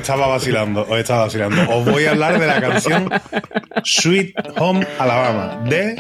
estaba 0.06 0.28
vacilando, 0.28 0.86
os 0.88 1.00
estaba 1.00 1.22
vacilando. 1.24 1.68
Os 1.68 1.84
voy 1.84 2.06
a 2.06 2.12
hablar 2.12 2.40
de 2.40 2.46
la 2.46 2.62
canción 2.62 3.10
Sweet 3.84 4.36
Home 4.60 4.86
Alabama 5.00 5.58
de 5.66 5.96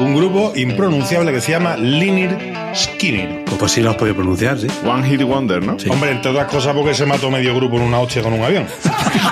un 0.00 0.14
grupo 0.16 0.52
impronunciable 0.56 1.30
que 1.30 1.40
se 1.40 1.52
llama 1.52 1.76
Lynyrd 1.76 2.74
Skinner. 2.74 3.44
Pues, 3.44 3.56
pues 3.58 3.72
sí 3.72 3.80
lo 3.80 3.90
has 3.90 3.96
podido 3.96 4.16
pronunciar, 4.16 4.58
sí. 4.58 4.66
One 4.84 5.08
Hit 5.08 5.22
Wonder, 5.22 5.62
¿no? 5.64 5.76
Hombre, 5.88 6.10
entre 6.10 6.32
otras 6.32 6.46
cosas 6.48 6.74
porque 6.74 6.94
se 6.94 7.06
mató 7.06 7.30
medio 7.30 7.54
grupo 7.54 7.76
en 7.76 7.82
una 7.82 8.00
hostia 8.00 8.22
con 8.22 8.32
un 8.32 8.42
avión. 8.42 8.66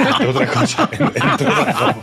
entre 0.09 0.27
otras 0.29 0.51
cosas. 0.51 0.89
en- 0.93 1.07
Entre 1.17 1.47
otras 1.49 1.75
cosas, 1.77 1.97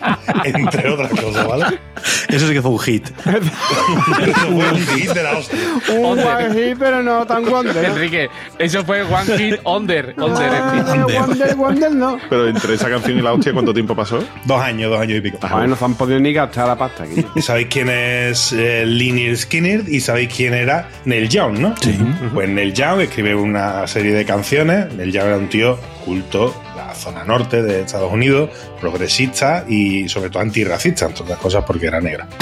entre 0.44 0.90
otras 0.90 1.12
cosas 1.12 1.48
¿vale? 1.48 1.80
Eso 2.28 2.48
sí 2.48 2.54
que 2.54 2.62
fue 2.62 2.72
un 2.72 2.80
hit. 2.80 3.08
Eso 3.08 4.34
fue 4.48 4.72
un 4.72 4.88
hit 4.88 5.10
de 5.12 5.24
la 5.24 5.38
hostia. 5.38 5.60
Un 5.98 6.20
one 6.20 6.54
hit, 6.54 6.78
pero 6.78 7.02
no 7.02 7.26
tan 7.26 7.46
wonder. 7.50 7.86
Enrique, 7.86 8.30
eso 8.58 8.84
fue 8.84 9.04
One 9.04 9.38
Hit 9.38 9.60
Under. 9.64 10.14
Under. 10.18 10.50
Ah, 10.54 11.06
wonder, 11.18 11.56
wonder 11.56 11.92
no. 11.92 12.09
Pero 12.30 12.48
entre 12.48 12.74
esa 12.74 12.90
canción 12.90 13.18
y 13.18 13.22
la 13.22 13.34
hostia, 13.34 13.54
¿cuánto 13.54 13.74
tiempo 13.74 13.96
pasó? 13.96 14.24
Dos 14.46 14.62
años, 14.62 14.90
dos 14.92 15.00
años 15.00 15.18
y 15.18 15.22
pico. 15.22 15.38
Joder, 15.48 15.70
no 15.70 15.76
se 15.76 15.86
han 15.86 15.96
podido 15.96 16.20
ni 16.20 16.34
gastar 16.34 16.68
la 16.68 16.78
pasta 16.78 17.04
aquí. 17.04 17.26
¿Y 17.36 17.42
sabéis 17.42 17.68
quién 17.70 17.90
es 17.90 18.52
eh, 18.54 18.86
Lynyrd 18.86 19.38
Skinner 19.38 19.84
y 19.88 20.00
sabéis 20.00 20.34
quién 20.34 20.54
era 20.54 20.90
Neil 21.06 21.30
Young, 21.30 21.60
no? 21.60 21.76
Sí. 21.82 21.98
Pues 22.34 22.50
Neil 22.50 22.74
Young 22.74 23.02
escribe 23.02 23.36
una 23.36 23.86
serie 23.88 24.14
de 24.14 24.26
canciones. 24.26 24.94
Neil 24.94 25.12
Young 25.12 25.26
era 25.26 25.38
un 25.38 25.50
tío 25.50 25.78
culto 26.06 26.50
de 26.50 26.82
la 26.82 26.96
zona 26.96 27.24
norte 27.24 27.62
de 27.62 27.82
Estados 27.82 28.12
Unidos, 28.12 28.50
progresista 28.80 29.66
y 29.68 30.08
sobre 30.10 30.30
todo 30.30 30.42
antirracista, 30.42 31.06
entre 31.06 31.24
otras 31.24 31.40
cosas 31.40 31.64
porque 31.66 31.88
era 31.88 32.00
negra. 32.02 32.28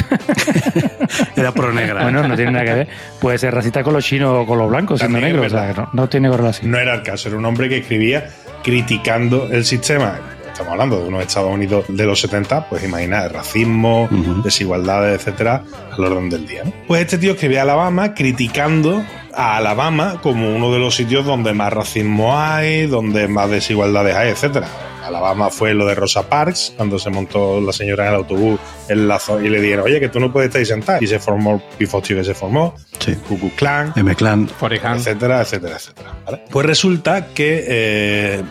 Era 1.36 1.52
pro 1.52 1.72
negra. 1.72 2.04
Bueno, 2.04 2.28
no 2.28 2.36
tiene 2.36 2.52
nada 2.52 2.66
que 2.66 2.74
ver. 2.74 2.88
Puede 3.20 3.38
ser 3.38 3.54
racista 3.54 3.84
con 3.84 3.94
los 3.94 4.04
chinos 4.04 4.34
o 4.34 4.46
con 4.46 4.58
los 4.58 4.70
blancos, 4.70 5.00
siendo 5.00 5.20
También 5.20 5.36
es 5.36 5.42
negro. 5.42 5.48
O 5.48 5.50
sea, 5.50 5.68
verdad. 5.68 5.86
que 5.86 5.96
no, 5.96 6.02
no 6.04 6.10
tiene 6.10 6.30
correlación. 6.30 6.72
No 6.72 6.78
era 6.78 6.96
el 6.96 7.04
caso, 7.04 7.30
era 7.30 7.38
un 7.38 7.46
hombre 7.46 7.70
que 7.70 7.78
escribía 7.78 8.30
criticando 8.64 9.48
el 9.52 9.66
sistema. 9.66 10.20
Estamos 10.52 10.72
hablando 10.72 11.00
de 11.00 11.08
unos 11.08 11.22
Estados 11.22 11.54
Unidos 11.54 11.86
de 11.88 12.06
los 12.06 12.20
70, 12.20 12.68
pues 12.70 12.84
imagina, 12.84 13.28
racismo, 13.28 14.10
desigualdades, 14.44 15.20
etcétera, 15.20 15.64
al 15.92 16.04
orden 16.04 16.30
del 16.32 16.48
día. 16.48 16.64
¿no? 16.64 16.74
Pues 16.88 17.02
este 17.02 17.20
tío 17.20 17.34
escribía 17.34 17.62
Alabama 17.62 18.16
criticando 18.16 19.04
a 19.36 19.58
Alabama 19.58 20.20
como 20.24 20.56
uno 20.56 20.74
de 20.74 20.80
los 20.80 20.96
sitios 20.96 21.26
donde 21.26 21.54
más 21.54 21.72
racismo 21.72 22.36
hay, 22.36 22.88
donde 22.88 23.28
más 23.28 23.52
desigualdades 23.52 24.16
hay, 24.16 24.30
etcétera. 24.30 24.68
Alabama 25.08 25.50
fue 25.50 25.74
lo 25.74 25.86
de 25.86 25.96
Rosa 25.96 26.30
Parks, 26.30 26.74
cuando 26.76 27.00
se 27.00 27.10
montó 27.10 27.60
la 27.62 27.74
señora 27.74 28.04
en 28.06 28.10
el 28.10 28.16
autobús 28.16 28.60
en 28.88 29.08
la 29.08 29.20
y 29.44 29.50
le 29.50 29.62
dijeron, 29.62 29.86
oye, 29.86 30.00
que 30.00 30.10
tú 30.10 30.20
no 30.20 30.32
puedes 30.32 30.48
estar 30.48 30.60
ahí 30.60 30.66
sentado. 30.66 31.00
Y 31.02 31.08
se 31.08 31.20
formó 31.20 31.56
el 31.56 31.62
pifostio 31.78 32.16
que 32.18 32.24
se 32.24 32.34
formó, 32.34 32.76
Sí. 33.00 33.16
Ku 33.28 33.38
Klux 33.38 33.56
Klan, 33.56 33.94
M-Clan. 33.96 34.48
Forrest 34.48 34.84
Gump. 34.84 34.98
etcétera, 34.98 35.42
etcétera, 35.42 35.76
etcétera. 35.76 36.14
¿vale? 36.26 36.42
Pues 36.50 36.66
resulta 36.66 37.28
que 37.28 37.64
eh, 37.68 38.44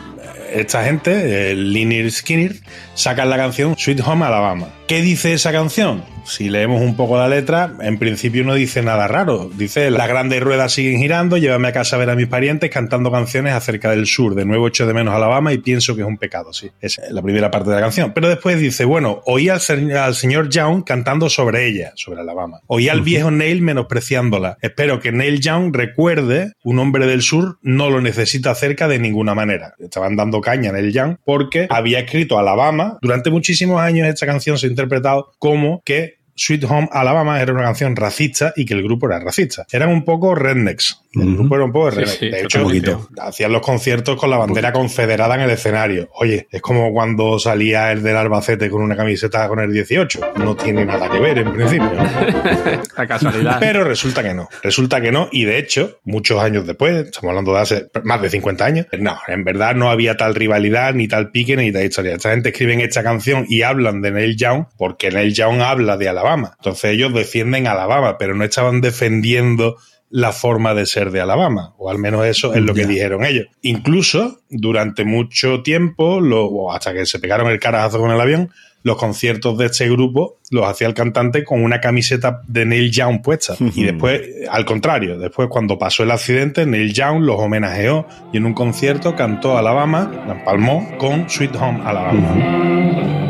esta 0.53 0.85
gente, 0.85 1.55
Lynyrd 1.55 2.11
Skinner, 2.11 2.53
sacan 2.95 3.29
la 3.29 3.37
canción 3.37 3.77
Sweet 3.77 4.01
Home 4.07 4.25
Alabama. 4.25 4.69
¿Qué 4.87 5.03
dice 5.03 5.33
esa 5.33 5.51
canción? 5.51 6.05
Si 6.27 6.49
leemos 6.49 6.83
un 6.83 6.97
poco 6.97 7.17
la 7.17 7.29
letra, 7.29 7.73
en 7.81 7.99
principio 7.99 8.45
no 8.45 8.55
dice 8.55 8.83
nada 8.83 9.07
raro. 9.07 9.49
Dice, 9.53 9.91
las 9.91 10.09
grandes 10.09 10.41
ruedas 10.41 10.73
siguen 10.73 10.99
girando, 10.99 11.37
llévame 11.37 11.69
a 11.69 11.73
casa 11.73 11.97
a 11.97 11.99
ver 12.01 12.11
a 12.11 12.17
mis 12.17 12.27
parientes 12.27 12.69
cantando 12.71 13.13
canciones 13.13 13.53
acerca 13.53 13.91
del 13.91 14.07
sur. 14.07 14.35
De 14.35 14.45
nuevo 14.45 14.67
echo 14.67 14.87
de 14.87 14.95
menos 14.95 15.15
Alabama 15.15 15.53
y 15.53 15.59
pienso 15.59 15.95
que 15.95 16.03
es 16.03 16.07
un 16.07 16.19
pecado, 16.19 16.53
sí. 16.53 16.71
Es 16.81 17.01
la 17.11 17.23
primera 17.23 17.51
parte 17.51 17.71
de 17.71 17.77
la 17.77 17.83
canción. 17.83 18.13
Pero 18.13 18.29
después 18.29 18.59
dice, 18.59 18.85
bueno, 18.85 19.23
oí 19.25 19.49
al, 19.49 19.61
al 19.97 20.15
señor 20.15 20.49
Young 20.49 20.83
cantando 20.85 21.31
sobre 21.31 21.69
ella, 21.69 21.93
sobre 21.95 22.21
Alabama. 22.21 22.61
Oí 22.67 22.89
al 22.89 23.03
viejo 23.03 23.31
Neil 23.31 23.63
menospreciándola. 23.63 24.59
Espero 24.63 24.99
que 25.01 25.13
Neil 25.13 25.41
Young 25.41 25.75
recuerde, 25.75 26.53
un 26.65 26.81
hombre 26.81 27.07
del 27.07 27.23
sur 27.23 27.59
no 27.63 27.89
lo 27.89 28.01
necesita 28.01 28.55
cerca 28.57 28.89
de 28.89 28.99
ninguna 28.99 29.35
manera. 29.35 29.75
Estaban 29.79 30.17
dando 30.17 30.41
caña 30.41 30.71
a 30.71 30.73
Neil 30.73 30.93
Young 30.93 31.17
porque 31.25 31.69
había 31.71 32.01
escrito 32.01 32.39
Alabama. 32.39 32.99
Durante 33.01 33.31
muchísimos 33.31 33.81
años 33.81 34.09
esta 34.09 34.27
canción 34.27 34.59
se 34.59 34.67
interpretado 34.77 35.33
como 35.39 35.83
que 35.85 36.19
Sweet 36.37 36.65
Home 36.65 36.89
Alabama 36.93 37.41
era 37.41 37.53
una 37.53 37.63
canción 37.63 37.97
racista 37.97 38.53
y 38.57 38.67
que 38.67 38.75
el 38.75 38.83
grupo 38.83 39.07
era 39.07 39.19
racista. 39.19 39.67
Eran 39.73 39.89
un 39.89 40.05
poco 40.05 40.35
rednecks. 40.35 41.03
El 41.13 41.35
grupo 41.35 41.55
era 41.57 41.65
un 41.65 41.73
poco 41.73 41.91
Sí, 41.91 41.97
redneck. 41.99 42.19
sí, 42.19 42.31
de 42.31 42.43
hecho, 42.43 43.09
hacían 43.21 43.53
los 43.53 43.63
conciertos 43.63 44.17
con 44.17 44.29
la 44.31 44.37
bandera 44.37 44.73
confederada 44.73 45.35
en 45.37 45.43
el 45.43 45.51
escenario. 45.51 46.09
Oye, 46.15 46.47
es 46.51 46.61
como 46.61 46.93
cuando 46.93 47.39
salía 47.39 47.91
el 47.93 48.03
del 48.03 48.17
Albacete 48.17 48.69
con 48.69 48.83
una 48.83 48.97
camiseta 48.97 49.49
con 49.49 49.61
el 49.61 49.73
18. 49.73 50.33
No 50.37 50.57
tiene 50.57 50.85
nada 50.85 51.09
que 51.09 51.19
ver 51.19 51.39
en 51.39 51.53
principio. 51.53 51.91
La 52.97 53.07
casualidad. 53.07 53.59
Pero 53.61 53.85
resulta 53.85 54.23
que 54.23 54.35
no. 54.35 54.49
Resulta 54.63 55.01
que 55.01 55.13
no. 55.13 55.29
Y 55.33 55.45
de 55.45 55.59
hecho, 55.59 56.01
muchos 56.05 56.41
años 56.43 56.67
después, 56.67 57.07
estamos 57.07 57.31
hablando 57.31 57.53
de 57.55 57.61
hace 57.61 57.87
más 58.05 58.21
de 58.23 58.31
50 58.31 58.65
años, 58.65 58.87
no, 58.99 59.17
en 59.29 59.45
verdad 59.45 59.75
no 59.75 59.91
había 59.91 60.17
tal 60.17 60.35
rivalidad, 60.35 60.95
ni 60.95 61.09
tal 61.09 61.31
pique, 61.31 61.57
ni 61.57 61.73
tal 61.73 61.85
historia. 61.85 62.15
Esta 62.15 62.31
gente 62.31 62.51
escriben 62.51 62.81
esta 62.81 63.03
canción 63.03 63.47
y 63.49 63.63
hablan 63.63 64.03
de 64.03 64.11
Neil 64.11 64.37
Young 64.37 64.65
porque 64.77 65.11
Neil 65.11 65.33
Young 65.35 65.61
habla 65.61 65.97
de 65.97 66.09
Alabama. 66.09 66.53
Entonces 66.59 66.93
ellos 66.93 67.13
defienden 67.15 67.67
Alabama, 67.67 68.19
pero 68.19 68.35
no 68.35 68.45
estaban 68.45 68.81
defendiendo 68.81 69.77
la 70.11 70.33
forma 70.33 70.73
de 70.75 70.87
ser 70.87 71.11
de 71.11 71.21
Alabama, 71.21 71.75
o 71.79 71.91
al 71.91 71.99
menos 71.99 72.25
eso 72.27 72.55
es 72.55 72.63
lo 72.63 72.75
que 72.75 72.87
dijeron 72.87 73.25
ellos. 73.25 73.47
Incluso 73.63 74.41
durante 74.49 75.05
mucho 75.05 75.63
tiempo, 75.63 76.21
lo- 76.21 76.73
hasta 76.73 76.93
que 76.95 77.07
se 77.07 77.19
pegaron 77.19 77.51
el 77.51 77.59
carajazo 77.59 77.99
con 77.99 78.11
el 78.11 78.21
avión, 78.21 78.51
los 78.85 78.97
conciertos 78.99 79.59
de 79.59 79.67
este 79.67 79.91
grupo 79.91 80.39
los 80.53 80.65
hacía 80.65 80.87
el 80.87 80.95
cantante 80.95 81.43
con 81.43 81.65
una 81.65 81.81
camiseta 81.81 82.43
de 82.47 82.65
Neil 82.67 82.93
Young 82.93 83.21
puesta. 83.21 83.57
Y 83.75 83.83
después, 83.83 84.23
al 84.49 84.65
contrario, 84.65 85.19
después 85.19 85.49
cuando 85.49 85.77
pasó 85.77 86.05
el 86.05 86.13
accidente, 86.13 86.67
Neil 86.67 86.93
Young 86.93 87.23
los 87.23 87.41
homenajeó 87.41 88.07
y 88.33 88.37
en 88.37 88.47
un 88.47 88.55
concierto 88.55 89.17
cantó 89.17 89.59
Alabama, 89.59 90.25
la 90.29 90.35
empalmó 90.35 90.89
con 90.99 91.29
Sweet 91.29 91.57
Home 91.57 91.81
Alabama. 91.85 93.26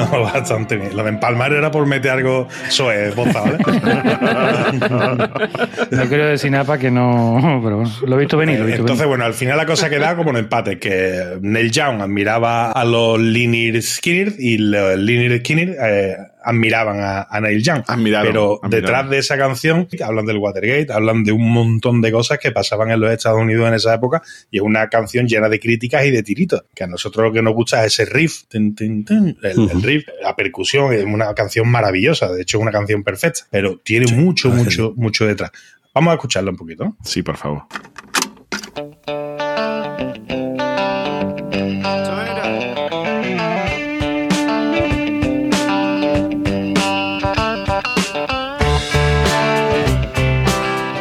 bastante 0.22 0.76
bien. 0.76 0.96
Lo 0.96 1.02
de 1.02 1.10
empalmar 1.10 1.52
era 1.52 1.70
por 1.70 1.86
meter 1.86 2.10
algo 2.12 2.48
soez, 2.68 3.14
boza, 3.14 3.40
¿vale? 3.40 3.58
No 5.90 6.04
quiero 6.08 6.26
decir 6.26 6.50
nada 6.50 6.64
para 6.64 6.78
que 6.78 6.90
no. 6.90 7.60
Pero 7.62 7.76
bueno, 7.76 7.90
lo 8.06 8.16
he 8.16 8.20
visto 8.20 8.36
venir. 8.36 8.58
Lo 8.58 8.64
he 8.64 8.66
visto 8.66 8.82
Entonces, 8.82 8.98
venir. 9.04 9.08
bueno, 9.08 9.24
al 9.24 9.34
final 9.34 9.56
la 9.56 9.66
cosa 9.66 9.88
queda 9.88 10.16
como 10.16 10.30
un 10.30 10.36
empate, 10.36 10.78
que 10.78 11.38
Neil 11.40 11.70
Young 11.70 12.00
admiraba 12.02 12.72
a 12.72 12.84
los 12.84 13.18
Lynyrd 13.20 13.80
Skinner 13.82 14.32
y 14.38 14.58
los 14.58 14.98
Lynyrd 14.98 15.40
Skinner 15.40 15.76
eh, 15.80 16.16
admiraban 16.46 17.00
a, 17.00 17.26
a 17.28 17.40
Neil 17.40 17.62
Young. 17.62 17.82
Admiraron, 17.86 18.26
Pero 18.28 18.60
admiraron. 18.62 18.70
detrás 18.70 19.10
de 19.10 19.18
esa 19.18 19.36
canción 19.36 19.88
hablan 20.02 20.26
del 20.26 20.38
Watergate, 20.38 20.92
hablan 20.92 21.24
de 21.24 21.32
un 21.32 21.50
montón 21.50 22.00
de 22.00 22.12
cosas 22.12 22.38
que 22.38 22.52
pasaban 22.52 22.90
en 22.90 23.00
los 23.00 23.10
Estados 23.10 23.40
Unidos 23.40 23.66
en 23.68 23.74
esa 23.74 23.94
época 23.94 24.22
y 24.50 24.58
es 24.58 24.62
una 24.62 24.88
canción 24.88 25.26
llena 25.26 25.48
de 25.48 25.58
críticas 25.58 26.06
y 26.06 26.10
de 26.12 26.22
tiritos. 26.22 26.62
Que 26.74 26.84
a 26.84 26.86
nosotros 26.86 27.26
lo 27.26 27.32
que 27.32 27.42
nos 27.42 27.54
gusta 27.54 27.84
es 27.84 27.98
ese 27.98 28.04
riff, 28.10 28.44
tin, 28.48 28.74
tin, 28.74 29.04
tin, 29.04 29.36
el, 29.42 29.70
el 29.70 29.82
riff, 29.82 30.06
la 30.22 30.36
percusión, 30.36 30.92
es 30.92 31.04
una 31.04 31.34
canción 31.34 31.68
maravillosa, 31.68 32.32
de 32.32 32.42
hecho 32.42 32.58
es 32.58 32.62
una 32.62 32.72
canción 32.72 33.02
perfecta, 33.02 33.40
pero 33.50 33.78
tiene 33.78 34.06
mucho, 34.12 34.48
mucho, 34.50 34.92
mucho 34.96 35.26
detrás. 35.26 35.50
Vamos 35.92 36.12
a 36.12 36.14
escucharla 36.14 36.50
un 36.50 36.56
poquito. 36.56 36.96
Sí, 37.02 37.22
por 37.22 37.36
favor. 37.36 37.62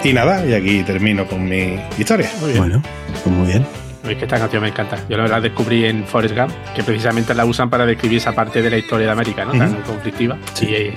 Y 0.06 0.14
nada, 0.14 0.45
y 0.45 0.53
aquí 0.53 0.84
termino 0.84 1.26
con 1.26 1.43
mi 1.49 1.80
historia. 1.97 2.30
Bueno, 2.58 2.82
pues 3.24 3.26
muy 3.36 3.47
bien. 3.47 3.66
Es 4.08 4.16
que 4.18 4.26
esta 4.26 4.38
canción 4.38 4.62
me 4.62 4.70
encanta. 4.70 4.97
Yo 5.10 5.18
la 5.18 5.24
verdad 5.24 5.41
descubrí 5.41 5.86
en 5.86 6.06
Forrest 6.06 6.36
Gump 6.38 6.51
que 6.76 6.84
precisamente 6.84 7.34
la 7.34 7.43
usan 7.45 7.72
para 7.72 7.88
describir 7.88 8.20
esa 8.20 8.34
parte 8.34 8.62
de 8.62 8.70
la 8.70 8.78
historia 8.78 9.08
de 9.08 9.12
América, 9.14 9.45
¿no? 9.45 9.53
Tan 9.53 9.74
conflictiva. 9.82 10.38
Sí. 10.53 10.68
Y, 10.70 10.74
eh, 10.76 10.93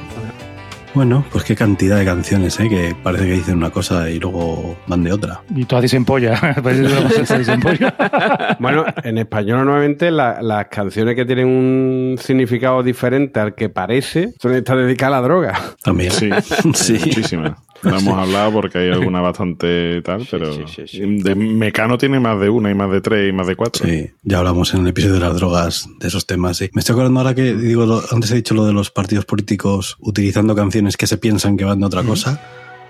Bueno, 0.93 1.25
pues 1.33 1.45
qué 1.45 1.55
cantidad 1.57 1.97
de 1.99 2.05
canciones, 2.05 2.61
¿eh? 2.61 2.69
Que 2.69 2.95
parece 3.03 3.25
que 3.25 3.33
dicen 3.33 3.57
una 3.57 3.71
cosa 3.71 4.11
y 4.11 4.19
luego 4.19 4.77
van 4.87 5.03
de 5.05 5.13
otra. 5.13 5.41
Y 5.57 5.65
todas 5.65 5.83
dicen 5.83 6.05
polla. 6.05 6.39
Bueno, 8.59 8.85
en 9.05 9.19
español 9.19 9.59
normalmente 9.59 10.11
la- 10.11 10.43
las 10.43 10.67
canciones 10.67 11.15
que 11.15 11.25
tienen 11.25 11.47
un 11.47 12.19
significado 12.21 12.83
diferente 12.83 13.41
al 13.41 13.55
que 13.55 13.71
parece 13.71 14.35
son 14.41 14.55
estas 14.55 14.77
dedicadas 14.77 15.17
a 15.17 15.21
la 15.23 15.27
droga. 15.27 15.61
También. 15.83 16.11
Sí, 16.11 16.29
Sí. 16.75 16.95
muchísimas. 17.07 17.53
No 17.83 17.97
hemos 17.99 18.18
hablado 18.18 18.53
porque 18.53 18.79
hay 18.79 18.91
alguna 18.93 19.20
bastante 19.20 20.03
tal, 20.03 20.26
pero 20.31 20.51
de 20.57 21.35
Mecano 21.35 21.97
tiene 21.99 22.18
más 22.20 22.41
de 22.41 22.49
una 22.49 22.70
y 22.70 22.74
más 22.74 22.91
de 22.91 23.01
tres 23.01 23.29
y 23.29 23.33
más 23.33 23.47
de 23.47 23.57
cuatro. 23.57 23.87
Sí, 23.87 24.11
ya 24.22 24.39
hablamos 24.39 24.74
en 24.74 24.81
el 24.83 24.89
episodio 24.89 25.14
de 25.14 25.20
las 25.20 25.35
drogas 25.37 25.89
de 26.01 26.09
esos 26.09 26.26
temas. 26.26 26.57
Sí. 26.57 26.70
Me 26.72 26.81
estoy 26.81 26.95
acordando 26.95 27.20
ahora 27.20 27.35
que, 27.35 27.55
digo, 27.55 27.87
lo- 27.87 28.03
antes 28.11 28.31
he 28.33 28.35
dicho 28.37 28.55
lo 28.55 28.66
de 28.66 28.72
los 28.72 28.91
partidos 28.91 29.24
políticos 29.24 29.97
utilizando 30.01 30.55
canciones 30.57 30.97
que 30.97 31.07
se 31.07 31.16
piensan 31.18 31.57
que 31.57 31.64
van 31.64 31.81
de 31.81 31.87
otra 31.87 32.03
cosa. 32.03 32.41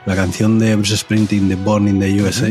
La 0.06 0.16
canción 0.16 0.58
de 0.58 0.74
Bruce 0.76 0.96
Springsteen 0.96 1.48
de 1.48 1.56
Born 1.56 1.86
in 1.88 2.00
the 2.00 2.22
USA. 2.22 2.48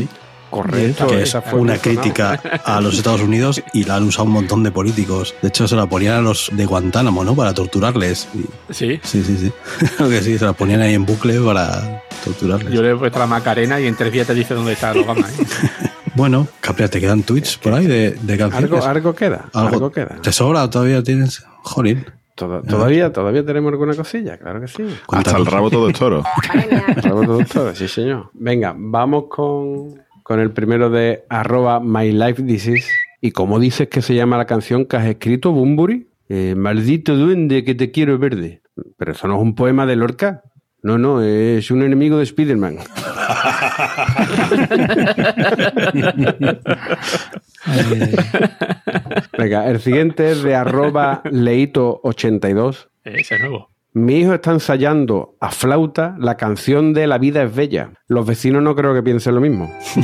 Correcto, 0.50 1.06
Que 1.06 1.16
es 1.22 1.28
esa 1.30 1.42
fue 1.42 1.60
una 1.60 1.76
crítica 1.78 2.40
a 2.64 2.80
los 2.80 2.96
Estados 2.96 3.20
Unidos 3.22 3.62
y 3.72 3.84
la 3.84 3.96
han 3.96 4.04
usado 4.04 4.24
un 4.24 4.32
montón 4.32 4.62
de 4.62 4.70
políticos. 4.70 5.34
De 5.42 5.48
hecho, 5.48 5.68
se 5.68 5.76
la 5.76 5.86
ponían 5.86 6.14
a 6.16 6.20
los 6.20 6.50
de 6.52 6.64
Guantánamo, 6.66 7.24
¿no? 7.24 7.34
Para 7.36 7.52
torturarles. 7.54 8.28
Y- 8.34 8.72
sí. 8.72 9.00
sí, 9.02 9.22
sí, 9.22 9.36
sí. 9.36 9.52
Creo 9.96 10.08
que 10.08 10.22
sí, 10.22 10.38
se 10.38 10.44
la 10.44 10.52
ponían 10.52 10.80
ahí 10.80 10.94
en 10.94 11.04
bucle 11.06 11.38
para 11.40 12.02
torturarles. 12.24 12.72
Yo 12.72 12.82
le 12.82 12.92
he 12.92 12.96
puesto 12.96 13.18
la 13.18 13.26
Macarena 13.26 13.80
y 13.80 13.86
en 13.86 13.94
tres 13.96 14.12
días 14.12 14.26
te 14.26 14.34
dice 14.34 14.54
dónde 14.54 14.72
está 14.72 14.92
Obama. 14.92 15.26
¿eh? 15.28 15.88
Bueno, 16.14 16.48
Capria, 16.60 16.88
¿te 16.88 16.98
quedan 17.00 17.22
tweets 17.22 17.58
por 17.58 17.74
ahí 17.74 17.86
de, 17.86 18.10
de 18.10 18.36
canciones? 18.38 18.72
Algo, 18.72 18.84
algo 18.84 19.14
queda, 19.14 19.44
¿Algo 19.54 19.74
algo 19.74 19.92
queda. 19.92 20.16
¿Te 20.20 20.32
sobra 20.32 20.64
o 20.64 20.70
todavía 20.70 21.00
tienes? 21.00 21.44
Jolín. 21.62 22.04
Toda- 22.34 22.60
todavía, 22.62 23.12
todavía 23.12 23.44
tenemos 23.46 23.70
alguna 23.70 23.94
cosilla, 23.94 24.36
claro 24.36 24.60
que 24.60 24.66
sí. 24.66 24.82
Hasta 25.08 25.36
el 25.36 25.46
rabo 25.46 25.70
todo 25.70 25.88
es 25.88 25.96
toro. 25.96 26.24
Rabo 27.02 27.22
todo 27.22 27.40
es 27.40 27.48
toro, 27.48 27.72
sí, 27.74 27.86
señor. 27.86 28.30
Venga, 28.32 28.74
vamos 28.76 29.24
con, 29.28 29.94
con 30.28 30.38
el 30.40 30.50
primero 30.50 30.90
de 30.90 31.24
arroba 31.30 31.80
my 31.80 32.12
life 32.12 32.42
disease. 32.42 32.86
¿Y 33.22 33.30
cómo 33.30 33.58
dices 33.58 33.88
que 33.88 34.02
se 34.02 34.14
llama 34.14 34.36
la 34.36 34.44
canción 34.44 34.84
que 34.84 34.98
has 34.98 35.06
escrito, 35.06 35.52
Bumburi? 35.52 36.10
Eh, 36.28 36.54
Maldito 36.54 37.16
duende 37.16 37.64
que 37.64 37.74
te 37.74 37.90
quiero 37.90 38.18
verde. 38.18 38.60
Pero 38.98 39.12
eso 39.12 39.26
no 39.26 39.36
es 39.36 39.42
un 39.42 39.54
poema 39.54 39.86
de 39.86 39.96
Lorca. 39.96 40.42
No, 40.82 40.98
no, 40.98 41.22
es 41.22 41.70
un 41.70 41.82
enemigo 41.82 42.18
de 42.18 42.24
Spider-Man. 42.24 42.76
Venga, 49.38 49.70
el 49.70 49.80
siguiente 49.80 50.30
es 50.30 50.42
de 50.42 50.54
arroba 50.54 51.22
leito82. 51.24 52.88
Ese 53.04 53.36
es 53.36 53.40
nuevo. 53.40 53.70
Mi 53.98 54.20
hijo 54.20 54.32
está 54.32 54.52
ensayando 54.52 55.36
a 55.40 55.50
flauta 55.50 56.14
la 56.20 56.36
canción 56.36 56.94
de 56.94 57.08
La 57.08 57.18
vida 57.18 57.42
es 57.42 57.52
bella. 57.52 57.94
Los 58.06 58.26
vecinos 58.26 58.62
no 58.62 58.76
creo 58.76 58.94
que 58.94 59.02
piensen 59.02 59.34
lo 59.34 59.40
mismo. 59.40 59.68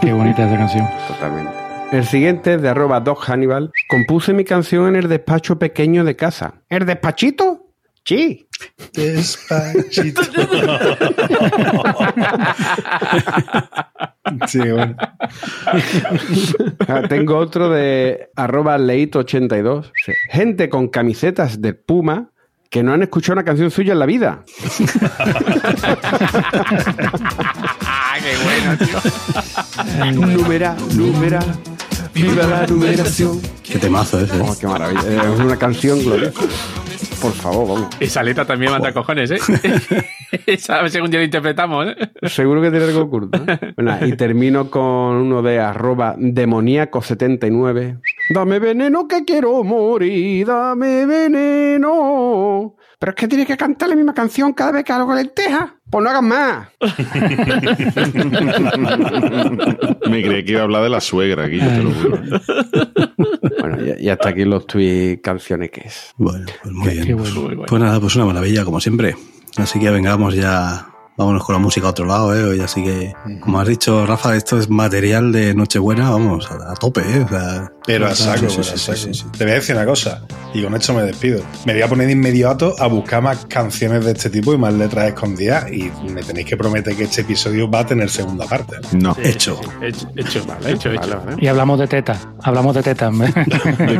Qué 0.00 0.12
bonita 0.12 0.46
esa 0.46 0.56
canción. 0.56 0.86
Totalmente. 1.08 1.50
El 1.90 2.04
siguiente 2.04 2.54
es 2.54 2.62
de 2.62 2.68
arroba 2.68 3.00
Doc 3.00 3.28
Hannibal. 3.28 3.72
Compuse 3.88 4.32
mi 4.32 4.44
canción 4.44 4.86
en 4.86 4.96
el 4.96 5.08
despacho 5.08 5.58
pequeño 5.58 6.04
de 6.04 6.14
casa. 6.14 6.62
¿El 6.68 6.86
despachito? 6.86 7.72
Sí. 8.04 8.47
Despachito. 8.92 10.22
sí, 14.46 14.58
bueno. 14.58 14.94
Ah, 16.88 17.02
Tengo 17.08 17.36
otro 17.36 17.70
de 17.70 18.28
arroba 18.36 18.78
leito82. 18.78 19.90
Gente 20.30 20.68
con 20.68 20.88
camisetas 20.88 21.60
de 21.60 21.74
Puma 21.74 22.30
que 22.70 22.82
no 22.82 22.92
han 22.92 23.02
escuchado 23.02 23.32
una 23.34 23.44
canción 23.44 23.70
suya 23.70 23.92
en 23.94 23.98
la 23.98 24.06
vida. 24.06 24.44
¡Ah, 27.86 28.16
qué 28.20 28.36
bueno, 28.44 28.76
tío! 28.78 28.98
Numera, 30.12 30.76
numera. 30.94 31.40
Viva 32.14 32.46
la 32.46 32.66
numeración. 32.66 33.40
Qué 33.62 33.78
temazo 33.78 34.20
ese. 34.20 34.36
¿eh? 34.36 34.42
Oh, 34.44 34.54
qué 34.58 34.66
maravilla. 34.66 35.00
Es 35.32 35.40
una 35.40 35.56
canción 35.56 36.02
gloriosa. 36.02 36.40
Por 37.20 37.32
favor, 37.32 37.68
vamos. 37.68 37.88
Esa 37.98 38.22
letra 38.22 38.44
también 38.44 38.70
manda 38.70 38.92
cojones, 38.92 39.30
¿eh? 39.30 39.38
Esa, 40.46 40.80
algún 40.80 41.10
día 41.10 41.18
la 41.18 41.24
interpretamos, 41.24 41.86
¿eh? 41.86 41.96
Seguro 42.28 42.62
que 42.62 42.70
tiene 42.70 42.84
algo 42.86 43.02
oculto. 43.02 43.38
¿eh? 43.46 43.74
Bueno, 43.76 43.98
y 44.06 44.16
termino 44.16 44.70
con 44.70 45.16
uno 45.16 45.42
de 45.42 45.58
arroba 45.58 46.14
demoníaco79. 46.16 48.00
Dame 48.30 48.58
veneno 48.58 49.08
que 49.08 49.24
quiero 49.24 49.64
morir, 49.64 50.46
dame 50.46 51.06
veneno. 51.06 52.76
Pero 52.98 53.10
es 53.10 53.16
que 53.16 53.28
tienes 53.28 53.46
que 53.46 53.56
cantar 53.56 53.88
la 53.88 53.94
misma 53.94 54.12
canción 54.12 54.52
cada 54.52 54.72
vez 54.72 54.84
que 54.84 54.92
hago 54.92 55.14
lenteja. 55.14 55.76
Pues 55.88 56.02
no 56.02 56.10
hagas 56.10 56.22
más. 56.22 56.68
Me 60.10 60.22
creí 60.22 60.44
que 60.44 60.52
iba 60.52 60.60
a 60.60 60.64
hablar 60.64 60.82
de 60.82 60.88
la 60.90 61.00
suegra 61.00 61.44
aquí, 61.44 61.58
yo 61.60 61.68
te 61.68 61.82
lo 61.82 61.90
juro. 61.92 62.18
Bueno, 63.60 63.78
y, 63.84 64.04
y 64.04 64.08
hasta 64.08 64.30
aquí 64.30 64.44
los 64.44 64.66
tweets 64.66 65.22
canciones 65.22 65.70
que 65.70 65.82
es. 65.82 66.12
Bueno, 66.16 66.46
pues 66.62 66.74
muy 66.74 66.88
bien. 66.90 67.16
Bueno, 67.16 67.42
bueno. 67.42 67.62
Pues 67.66 67.80
nada, 67.80 68.00
pues 68.00 68.16
una 68.16 68.24
maravilla, 68.24 68.64
como 68.64 68.80
siempre. 68.80 69.14
Así 69.56 69.78
que 69.78 69.90
vengamos 69.90 70.34
ya, 70.34 70.88
vámonos 71.18 71.44
con 71.44 71.52
la 71.52 71.58
música 71.58 71.88
a 71.88 71.90
otro 71.90 72.06
lado, 72.06 72.34
¿eh? 72.34 72.56
Y 72.56 72.60
así 72.60 72.82
que, 72.82 73.12
como 73.40 73.60
has 73.60 73.66
dicho, 73.66 74.06
Rafa, 74.06 74.36
esto 74.36 74.56
es 74.56 74.70
material 74.70 75.32
de 75.32 75.52
Nochebuena, 75.52 76.10
vamos, 76.10 76.48
a, 76.50 76.72
a 76.72 76.74
tope, 76.76 77.00
¿eh? 77.00 77.24
O 77.24 77.28
sea, 77.28 77.72
Pero 77.84 78.06
a 78.06 78.14
saco, 78.14 78.48
sí, 78.48 78.62
sí, 78.62 78.90
a 78.90 78.96
sí. 78.96 79.24
Te 79.36 79.44
voy 79.44 79.52
a 79.52 79.56
decir 79.56 79.74
una 79.74 79.84
cosa, 79.84 80.22
y 80.54 80.62
con 80.62 80.74
esto 80.76 80.94
me 80.94 81.02
despido. 81.02 81.42
Me 81.66 81.72
voy 81.72 81.82
a 81.82 81.88
poner 81.88 82.06
de 82.06 82.12
inmediato 82.12 82.76
a 82.78 82.86
buscar 82.86 83.20
más 83.20 83.46
canciones 83.46 84.04
de 84.04 84.12
este 84.12 84.30
tipo 84.30 84.54
y 84.54 84.58
más 84.58 84.72
letras 84.72 85.08
escondidas, 85.08 85.70
y 85.72 85.90
me 86.08 86.22
tenéis 86.22 86.46
que 86.46 86.56
prometer 86.56 86.94
que 86.94 87.04
este 87.04 87.22
episodio 87.22 87.68
va 87.68 87.80
a 87.80 87.86
tener 87.86 88.08
segunda 88.08 88.46
parte. 88.46 88.76
No. 88.92 89.16
Hecho. 89.20 89.60
Hecho, 89.82 90.08
hecho, 90.16 90.40
hecho, 90.66 90.92
hecho. 90.92 91.00
Vale, 91.00 91.16
vale. 91.16 91.36
Y 91.40 91.48
hablamos 91.48 91.80
de 91.80 91.88
teta. 91.88 92.16
Hablamos 92.44 92.76
de 92.76 92.82
teta. 92.84 93.10
De 93.10 93.32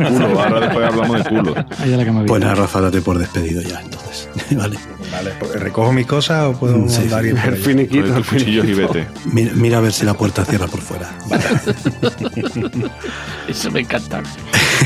culo, 0.09 0.41
ahora 0.41 0.59
después 0.61 0.87
hablamos 0.87 1.23
de 1.23 1.29
culo. 1.29 2.25
Pues 2.27 2.41
nada, 2.41 2.55
Rafa, 2.55 2.79
date 2.79 3.01
por 3.01 3.17
despedido 3.17 3.61
ya, 3.61 3.81
entonces. 3.81 4.29
vale. 4.51 4.77
Vale, 5.11 5.31
pues, 5.39 5.51
¿recojo 5.59 5.91
mis 5.91 6.05
cosas 6.05 6.45
o 6.45 6.53
puedo 6.59 6.87
Sí, 6.87 7.01
andar 7.03 7.23
sí. 7.23 7.29
El 7.29 7.57
finiquito, 7.57 8.05
el 8.05 8.13
tus 8.15 8.27
cuchillos 8.27 8.65
y 8.65 8.73
finiquito. 8.73 8.93
vete. 8.93 9.07
Mira, 9.25 9.51
mira 9.55 9.77
a 9.77 9.81
ver 9.81 9.91
si 9.93 10.05
la 10.05 10.13
puerta 10.13 10.45
cierra 10.45 10.67
por 10.67 10.81
fuera. 10.81 11.09
Eso 13.47 13.71
me 13.71 13.79
encanta. 13.81 14.21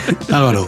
Álvaro, 0.32 0.68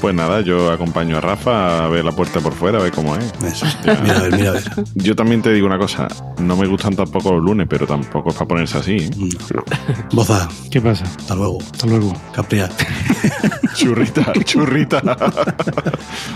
Pues 0.00 0.14
nada, 0.14 0.40
yo 0.40 0.70
acompaño 0.70 1.16
a 1.18 1.20
Rafa 1.20 1.84
a 1.84 1.88
ver 1.88 2.04
la 2.04 2.12
puerta 2.12 2.40
por 2.40 2.52
fuera, 2.54 2.78
a 2.78 2.82
ver 2.82 2.92
cómo 2.92 3.16
es. 3.16 3.32
eso. 3.44 3.66
Mira 4.02 4.16
a 4.18 4.22
ver, 4.22 4.32
mira 4.36 4.50
a 4.50 4.52
ver. 4.54 4.64
Yo 4.94 5.14
también 5.16 5.42
te 5.42 5.52
digo 5.52 5.66
una 5.66 5.78
cosa, 5.78 6.08
no 6.38 6.56
me 6.56 6.66
gustan 6.66 6.94
tampoco 6.94 7.32
los 7.32 7.42
lunes, 7.44 7.66
pero 7.68 7.86
tampoco 7.86 8.30
es 8.30 8.34
para 8.36 8.48
ponerse 8.48 8.78
así. 8.78 8.96
¿eh? 8.96 9.10
Boza, 10.12 10.48
¿Qué 10.70 10.80
pasa? 10.80 11.04
hasta 11.04 11.34
luego. 11.34 11.58
Hasta 11.60 11.86
luego. 11.86 12.12
Capria. 12.34 12.68
Churrita, 13.74 14.32
churrita. 14.44 15.00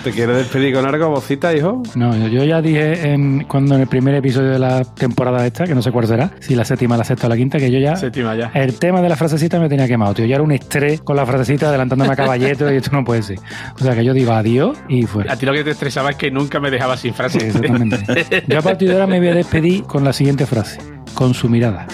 ¿Te 0.02 0.10
quieres 0.10 0.36
despedir 0.38 0.74
con 0.74 0.86
algo, 0.86 1.10
vocita, 1.10 1.54
hijo? 1.54 1.82
No, 1.94 2.16
yo- 2.16 2.28
yo 2.28 2.44
ya 2.44 2.62
dije 2.62 3.12
en, 3.12 3.44
cuando 3.44 3.74
en 3.74 3.82
el 3.82 3.86
primer 3.86 4.14
episodio 4.14 4.50
de 4.50 4.58
la 4.58 4.84
temporada 4.84 5.46
esta, 5.46 5.64
que 5.64 5.74
no 5.74 5.82
sé 5.82 5.92
cuál 5.92 6.06
será, 6.06 6.30
si 6.40 6.54
la 6.54 6.64
séptima, 6.64 6.96
la 6.96 7.04
sexta 7.04 7.26
o 7.26 7.30
la 7.30 7.36
quinta, 7.36 7.58
que 7.58 7.70
yo 7.70 7.78
ya. 7.78 7.94
Séptima 7.96 8.34
ya. 8.36 8.50
El 8.54 8.78
tema 8.78 9.02
de 9.02 9.08
la 9.10 9.16
frasecita 9.16 9.58
me 9.60 9.68
tenía 9.68 9.86
quemado, 9.86 10.14
tío. 10.14 10.24
Yo 10.24 10.34
era 10.34 10.42
un 10.42 10.52
estrés 10.52 11.02
con 11.02 11.16
la 11.16 11.26
frasecita 11.26 11.68
adelantándome 11.68 12.12
a 12.12 12.15
caballeto 12.16 12.72
y 12.72 12.76
esto 12.76 12.90
no 12.92 13.04
puede 13.04 13.22
ser. 13.22 13.38
O 13.74 13.78
sea 13.78 13.94
que 13.94 14.04
yo 14.04 14.12
digo 14.12 14.32
adiós 14.32 14.76
y 14.88 15.04
fuera. 15.04 15.32
A 15.32 15.36
ti 15.36 15.46
lo 15.46 15.52
que 15.52 15.62
te 15.62 15.70
estresaba 15.70 16.10
es 16.10 16.16
que 16.16 16.30
nunca 16.30 16.58
me 16.58 16.70
dejaba 16.70 16.96
sin 16.96 17.14
frase. 17.14 17.38
Sí, 17.38 17.46
exactamente. 17.46 18.44
Yo 18.48 18.58
a 18.58 18.62
partir 18.62 18.88
de 18.88 18.94
ahora 18.94 19.06
me 19.06 19.18
voy 19.18 19.28
a 19.28 19.34
despedir 19.34 19.84
con 19.84 20.02
la 20.02 20.12
siguiente 20.12 20.46
frase. 20.46 20.78
con 21.16 21.34
su 21.34 21.48
mirada. 21.48 21.88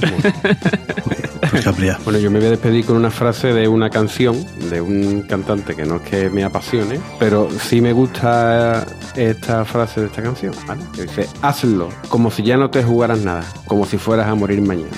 Pues. 0.00 1.64
Bueno, 2.04 2.18
yo 2.18 2.30
me 2.30 2.38
voy 2.38 2.48
a 2.48 2.50
despedir 2.50 2.84
con 2.84 2.96
una 2.96 3.10
frase 3.10 3.52
de 3.52 3.68
una 3.68 3.90
canción 3.90 4.36
de 4.70 4.80
un 4.80 5.22
cantante 5.22 5.74
que 5.74 5.84
no 5.84 5.96
es 5.96 6.02
que 6.02 6.30
me 6.30 6.44
apasione, 6.44 7.00
pero 7.18 7.48
sí 7.50 7.80
me 7.80 7.92
gusta 7.92 8.86
esta 9.16 9.64
frase 9.64 10.00
de 10.00 10.06
esta 10.06 10.22
canción, 10.22 10.54
¿vale? 10.66 10.82
Que 10.94 11.02
dice, 11.02 11.26
hazlo 11.42 11.88
como 12.08 12.30
si 12.30 12.42
ya 12.42 12.56
no 12.56 12.70
te 12.70 12.82
jugaras 12.82 13.20
nada, 13.20 13.44
como 13.66 13.86
si 13.86 13.96
fueras 13.98 14.26
a 14.28 14.34
morir 14.34 14.60
mañana. 14.60 14.90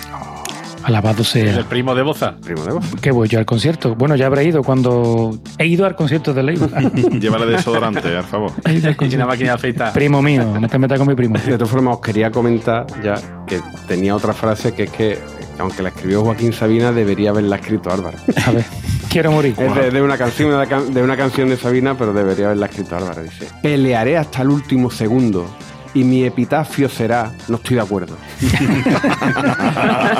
Alabado 0.84 1.22
sea. 1.24 1.56
El 1.58 1.64
primo 1.66 1.94
de 1.94 2.02
Boza. 2.02 2.34
Primo 2.42 2.62
de 2.64 2.72
voz. 2.72 2.84
Que 3.00 3.10
voy 3.10 3.28
yo 3.28 3.38
al 3.38 3.44
concierto. 3.44 3.94
Bueno, 3.94 4.16
ya 4.16 4.26
habré 4.26 4.44
ido 4.44 4.62
cuando. 4.62 5.38
He 5.58 5.66
ido 5.66 5.84
al 5.86 5.94
concierto 5.94 6.32
de 6.32 6.42
Leiva. 6.42 6.66
Llévale 7.20 7.46
desodorante, 7.46 8.16
al 8.16 8.24
favor. 8.24 8.52
He 8.64 8.74
ido 8.74 8.88
al 8.88 8.94
Y 9.00 9.14
una 9.14 9.26
concierto. 9.26 9.26
máquina 9.26 9.48
de 9.50 9.54
afeitar. 9.54 9.92
Primo 9.92 10.22
mío, 10.22 10.44
no 10.60 10.68
te 10.68 10.78
metas 10.78 10.98
con 10.98 11.08
mi 11.08 11.14
primo. 11.14 11.36
De 11.38 11.52
todas 11.52 11.68
formas, 11.70 11.94
os 11.96 12.00
quería 12.00 12.30
comentar 12.30 12.86
ya 13.02 13.14
que 13.46 13.60
tenía 13.86 14.14
otra 14.16 14.32
frase 14.32 14.72
que 14.72 14.84
es 14.84 14.90
que, 14.90 15.18
que 15.56 15.62
aunque 15.62 15.82
la 15.82 15.90
escribió 15.90 16.22
Joaquín 16.22 16.52
Sabina, 16.52 16.92
debería 16.92 17.30
haberla 17.30 17.56
escrito 17.56 17.90
Álvaro. 17.92 18.16
A 18.46 18.50
ver, 18.50 18.64
quiero 19.10 19.32
morir. 19.32 19.54
Es 19.58 19.74
de, 19.74 19.90
de 19.90 20.00
una 20.02 20.16
canción, 20.16 20.50
de, 20.50 20.56
la 20.56 20.66
can- 20.66 20.94
de 20.94 21.02
una 21.02 21.16
canción 21.16 21.48
de 21.50 21.56
Sabina, 21.58 21.94
pero 21.98 22.12
debería 22.14 22.46
haberla 22.46 22.66
escrito 22.66 22.96
Álvaro. 22.96 23.22
Dice: 23.22 23.46
Pelearé 23.62 24.16
hasta 24.16 24.40
el 24.42 24.48
último 24.48 24.90
segundo 24.90 25.46
y 25.92 26.04
mi 26.04 26.24
epitafio 26.24 26.88
será: 26.88 27.32
No 27.48 27.56
estoy 27.56 27.76
de 27.76 27.82
acuerdo. 27.82 28.16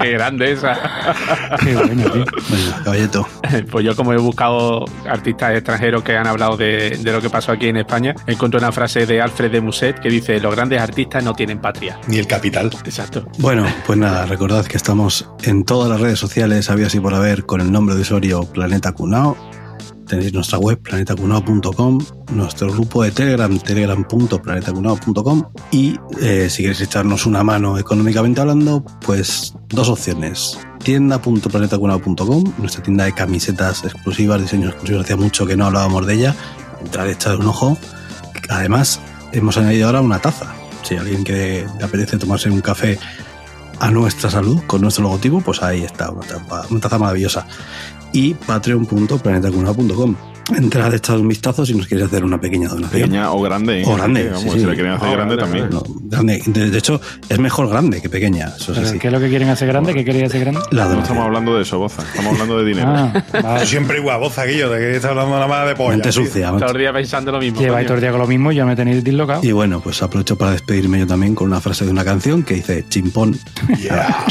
Qué 0.00 0.10
grande 0.12 0.52
esa. 0.52 0.78
Qué 1.62 1.74
bueno, 1.74 2.10
tío. 2.10 2.24
Caballeto. 2.84 3.26
Pues 3.70 3.84
yo 3.84 3.94
como 3.96 4.12
he 4.12 4.18
buscado 4.18 4.84
artistas 5.08 5.54
extranjeros 5.54 6.02
que 6.02 6.16
han 6.16 6.26
hablado 6.26 6.56
de, 6.56 6.98
de 6.98 7.12
lo 7.12 7.20
que 7.20 7.30
pasó 7.30 7.52
aquí 7.52 7.68
en 7.68 7.76
España, 7.76 8.14
encontré 8.26 8.58
una 8.58 8.72
frase 8.72 9.06
de 9.06 9.20
Alfred 9.20 9.50
de 9.50 9.60
Musset 9.60 9.98
que 9.98 10.08
dice, 10.08 10.40
los 10.40 10.54
grandes 10.54 10.80
artistas 10.80 11.24
no 11.24 11.34
tienen 11.34 11.60
patria. 11.60 11.98
Ni 12.06 12.18
el 12.18 12.26
capital. 12.26 12.70
Exacto. 12.84 13.26
Bueno, 13.38 13.66
pues 13.86 13.98
nada, 13.98 14.26
recordad 14.26 14.64
que 14.66 14.76
estamos 14.76 15.28
en 15.42 15.64
todas 15.64 15.90
las 15.90 16.00
redes 16.00 16.18
sociales, 16.18 16.70
había 16.70 16.86
así 16.86 17.00
por 17.00 17.14
haber, 17.14 17.46
con 17.46 17.60
el 17.60 17.70
nombre 17.72 17.94
de 17.94 18.02
usuario 18.02 18.44
Planeta 18.44 18.92
Cunao. 18.92 19.36
Tenéis 20.08 20.32
nuestra 20.32 20.58
web 20.58 20.78
planetacunao.com, 20.78 22.04
nuestro 22.32 22.72
grupo 22.72 23.02
de 23.02 23.10
Telegram, 23.10 23.58
telegram.planetacunao.com 23.58 25.42
y 25.70 25.98
eh, 26.22 26.48
si 26.48 26.62
queréis 26.62 26.80
echarnos 26.80 27.26
una 27.26 27.44
mano 27.44 27.76
económicamente 27.76 28.40
hablando, 28.40 28.82
pues 29.04 29.54
dos 29.68 29.90
opciones. 29.90 30.58
Tienda.planetacunao.com, 30.82 32.54
nuestra 32.56 32.82
tienda 32.82 33.04
de 33.04 33.12
camisetas 33.12 33.84
exclusivas, 33.84 34.40
diseños 34.40 34.70
exclusivos, 34.70 35.04
hacía 35.04 35.16
mucho 35.16 35.44
que 35.44 35.56
no 35.56 35.66
hablábamos 35.66 36.06
de 36.06 36.14
ella. 36.14 36.34
Entrad, 36.80 37.10
echad 37.10 37.36
un 37.36 37.46
ojo. 37.46 37.76
Además, 38.48 39.00
hemos 39.32 39.58
añadido 39.58 39.88
ahora 39.88 40.00
una 40.00 40.20
taza. 40.20 40.54
Si 40.82 40.96
alguien 40.96 41.22
que 41.22 41.66
le 41.78 41.84
apetece 41.84 42.16
tomarse 42.16 42.48
un 42.48 42.62
café 42.62 42.98
a 43.80 43.90
nuestra 43.90 44.30
salud 44.30 44.62
con 44.66 44.80
nuestro 44.80 45.04
logotipo, 45.04 45.42
pues 45.42 45.62
ahí 45.62 45.84
está, 45.84 46.10
una 46.10 46.26
taza, 46.26 46.66
una 46.70 46.80
taza 46.80 46.98
maravillosa. 46.98 47.46
Y 48.12 48.34
patreon.planetacunao.com. 48.34 50.16
Entrad, 50.56 50.94
echad 50.94 51.18
un 51.18 51.28
vistazo 51.28 51.66
si 51.66 51.74
nos 51.74 51.86
queréis 51.86 52.06
hacer 52.06 52.24
una 52.24 52.40
pequeña 52.40 52.68
donación. 52.68 53.02
Pequeña 53.02 53.30
o 53.32 53.42
grande. 53.42 53.82
¿eh? 53.82 53.84
O 53.86 53.94
grande, 53.96 54.30
sí, 54.36 54.48
si 54.48 54.60
la 54.60 54.74
quieren 54.74 54.92
hacer 54.92 55.10
grande 55.10 55.36
grande, 55.36 55.36
también. 55.36 55.68
No, 55.70 55.82
grande. 56.08 56.42
De, 56.46 56.70
de 56.70 56.78
hecho, 56.78 57.00
es 57.28 57.38
mejor 57.38 57.68
grande 57.68 58.00
que 58.00 58.08
pequeña. 58.08 58.46
Eso 58.56 58.72
es 58.72 58.78
Pero, 58.78 58.88
así. 58.88 58.98
¿Qué 58.98 59.08
es 59.08 59.12
lo 59.12 59.20
que 59.20 59.28
quieren 59.28 59.50
hacer 59.50 59.68
grande? 59.68 59.92
¿Qué 59.92 60.06
queréis 60.06 60.24
hacer 60.24 60.40
grande? 60.40 60.60
La 60.70 60.86
No 60.86 61.02
estamos 61.02 61.26
hablando 61.26 61.54
de 61.54 61.62
eso, 61.62 61.78
Boza. 61.78 62.02
Estamos 62.02 62.32
hablando 62.32 62.58
de 62.58 62.64
dinero. 62.64 62.88
Ah, 62.88 63.22
vale. 63.42 63.66
siempre 63.66 63.98
igual, 63.98 64.20
voz 64.20 64.36
Guillo, 64.46 64.70
de 64.70 64.78
que 64.78 64.96
está 64.96 65.10
hablando 65.10 65.32
nada 65.34 65.48
más 65.48 65.68
de 65.68 65.76
polla. 65.76 65.90
Mente 65.90 66.12
sucia. 66.12 66.48
Todos 66.48 66.62
los 66.62 66.78
días 66.78 66.92
pensando 66.94 67.30
lo 67.30 67.40
mismo. 67.40 67.60
Lleváis 67.60 67.86
todo 67.86 67.96
el 67.96 68.00
día 68.00 68.10
con 68.10 68.20
lo 68.20 68.26
mismo 68.26 68.50
y 68.50 68.54
ya 68.54 68.64
me 68.64 68.74
tenéis 68.74 69.04
dislocado. 69.04 69.44
Y 69.44 69.52
bueno, 69.52 69.80
pues 69.80 70.02
aprovecho 70.02 70.38
para 70.38 70.52
despedirme 70.52 70.98
yo 70.98 71.06
también 71.06 71.34
con 71.34 71.48
una 71.48 71.60
frase 71.60 71.84
de 71.84 71.90
una 71.90 72.04
canción 72.06 72.42
que 72.42 72.54
dice 72.54 72.86
chimpón. 72.88 73.38
Yeah. 73.78 74.06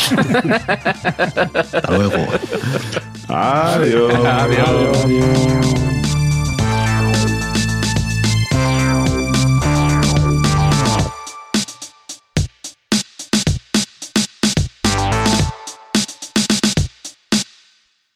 Hasta 1.54 1.92
luego. 1.96 2.26
Adiós. 3.30 4.14
Adiós. 4.14 5.06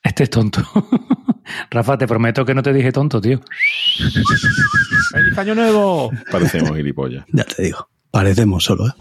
Este 0.03 0.23
es 0.23 0.29
tonto. 0.29 0.61
Rafa, 1.71 1.97
te 1.97 2.07
prometo 2.07 2.45
que 2.45 2.53
no 2.53 2.61
te 2.61 2.71
dije 2.73 2.91
tonto, 2.91 3.19
tío. 3.19 3.41
¡Feliz 5.11 5.37
año 5.37 5.55
nuevo! 5.55 6.11
Parecemos 6.31 6.75
gilipollas. 6.75 7.25
Ya 7.33 7.43
te 7.43 7.63
digo. 7.63 7.89
Parecemos 8.11 8.63
solo, 8.63 8.87
¿eh? 8.87 8.91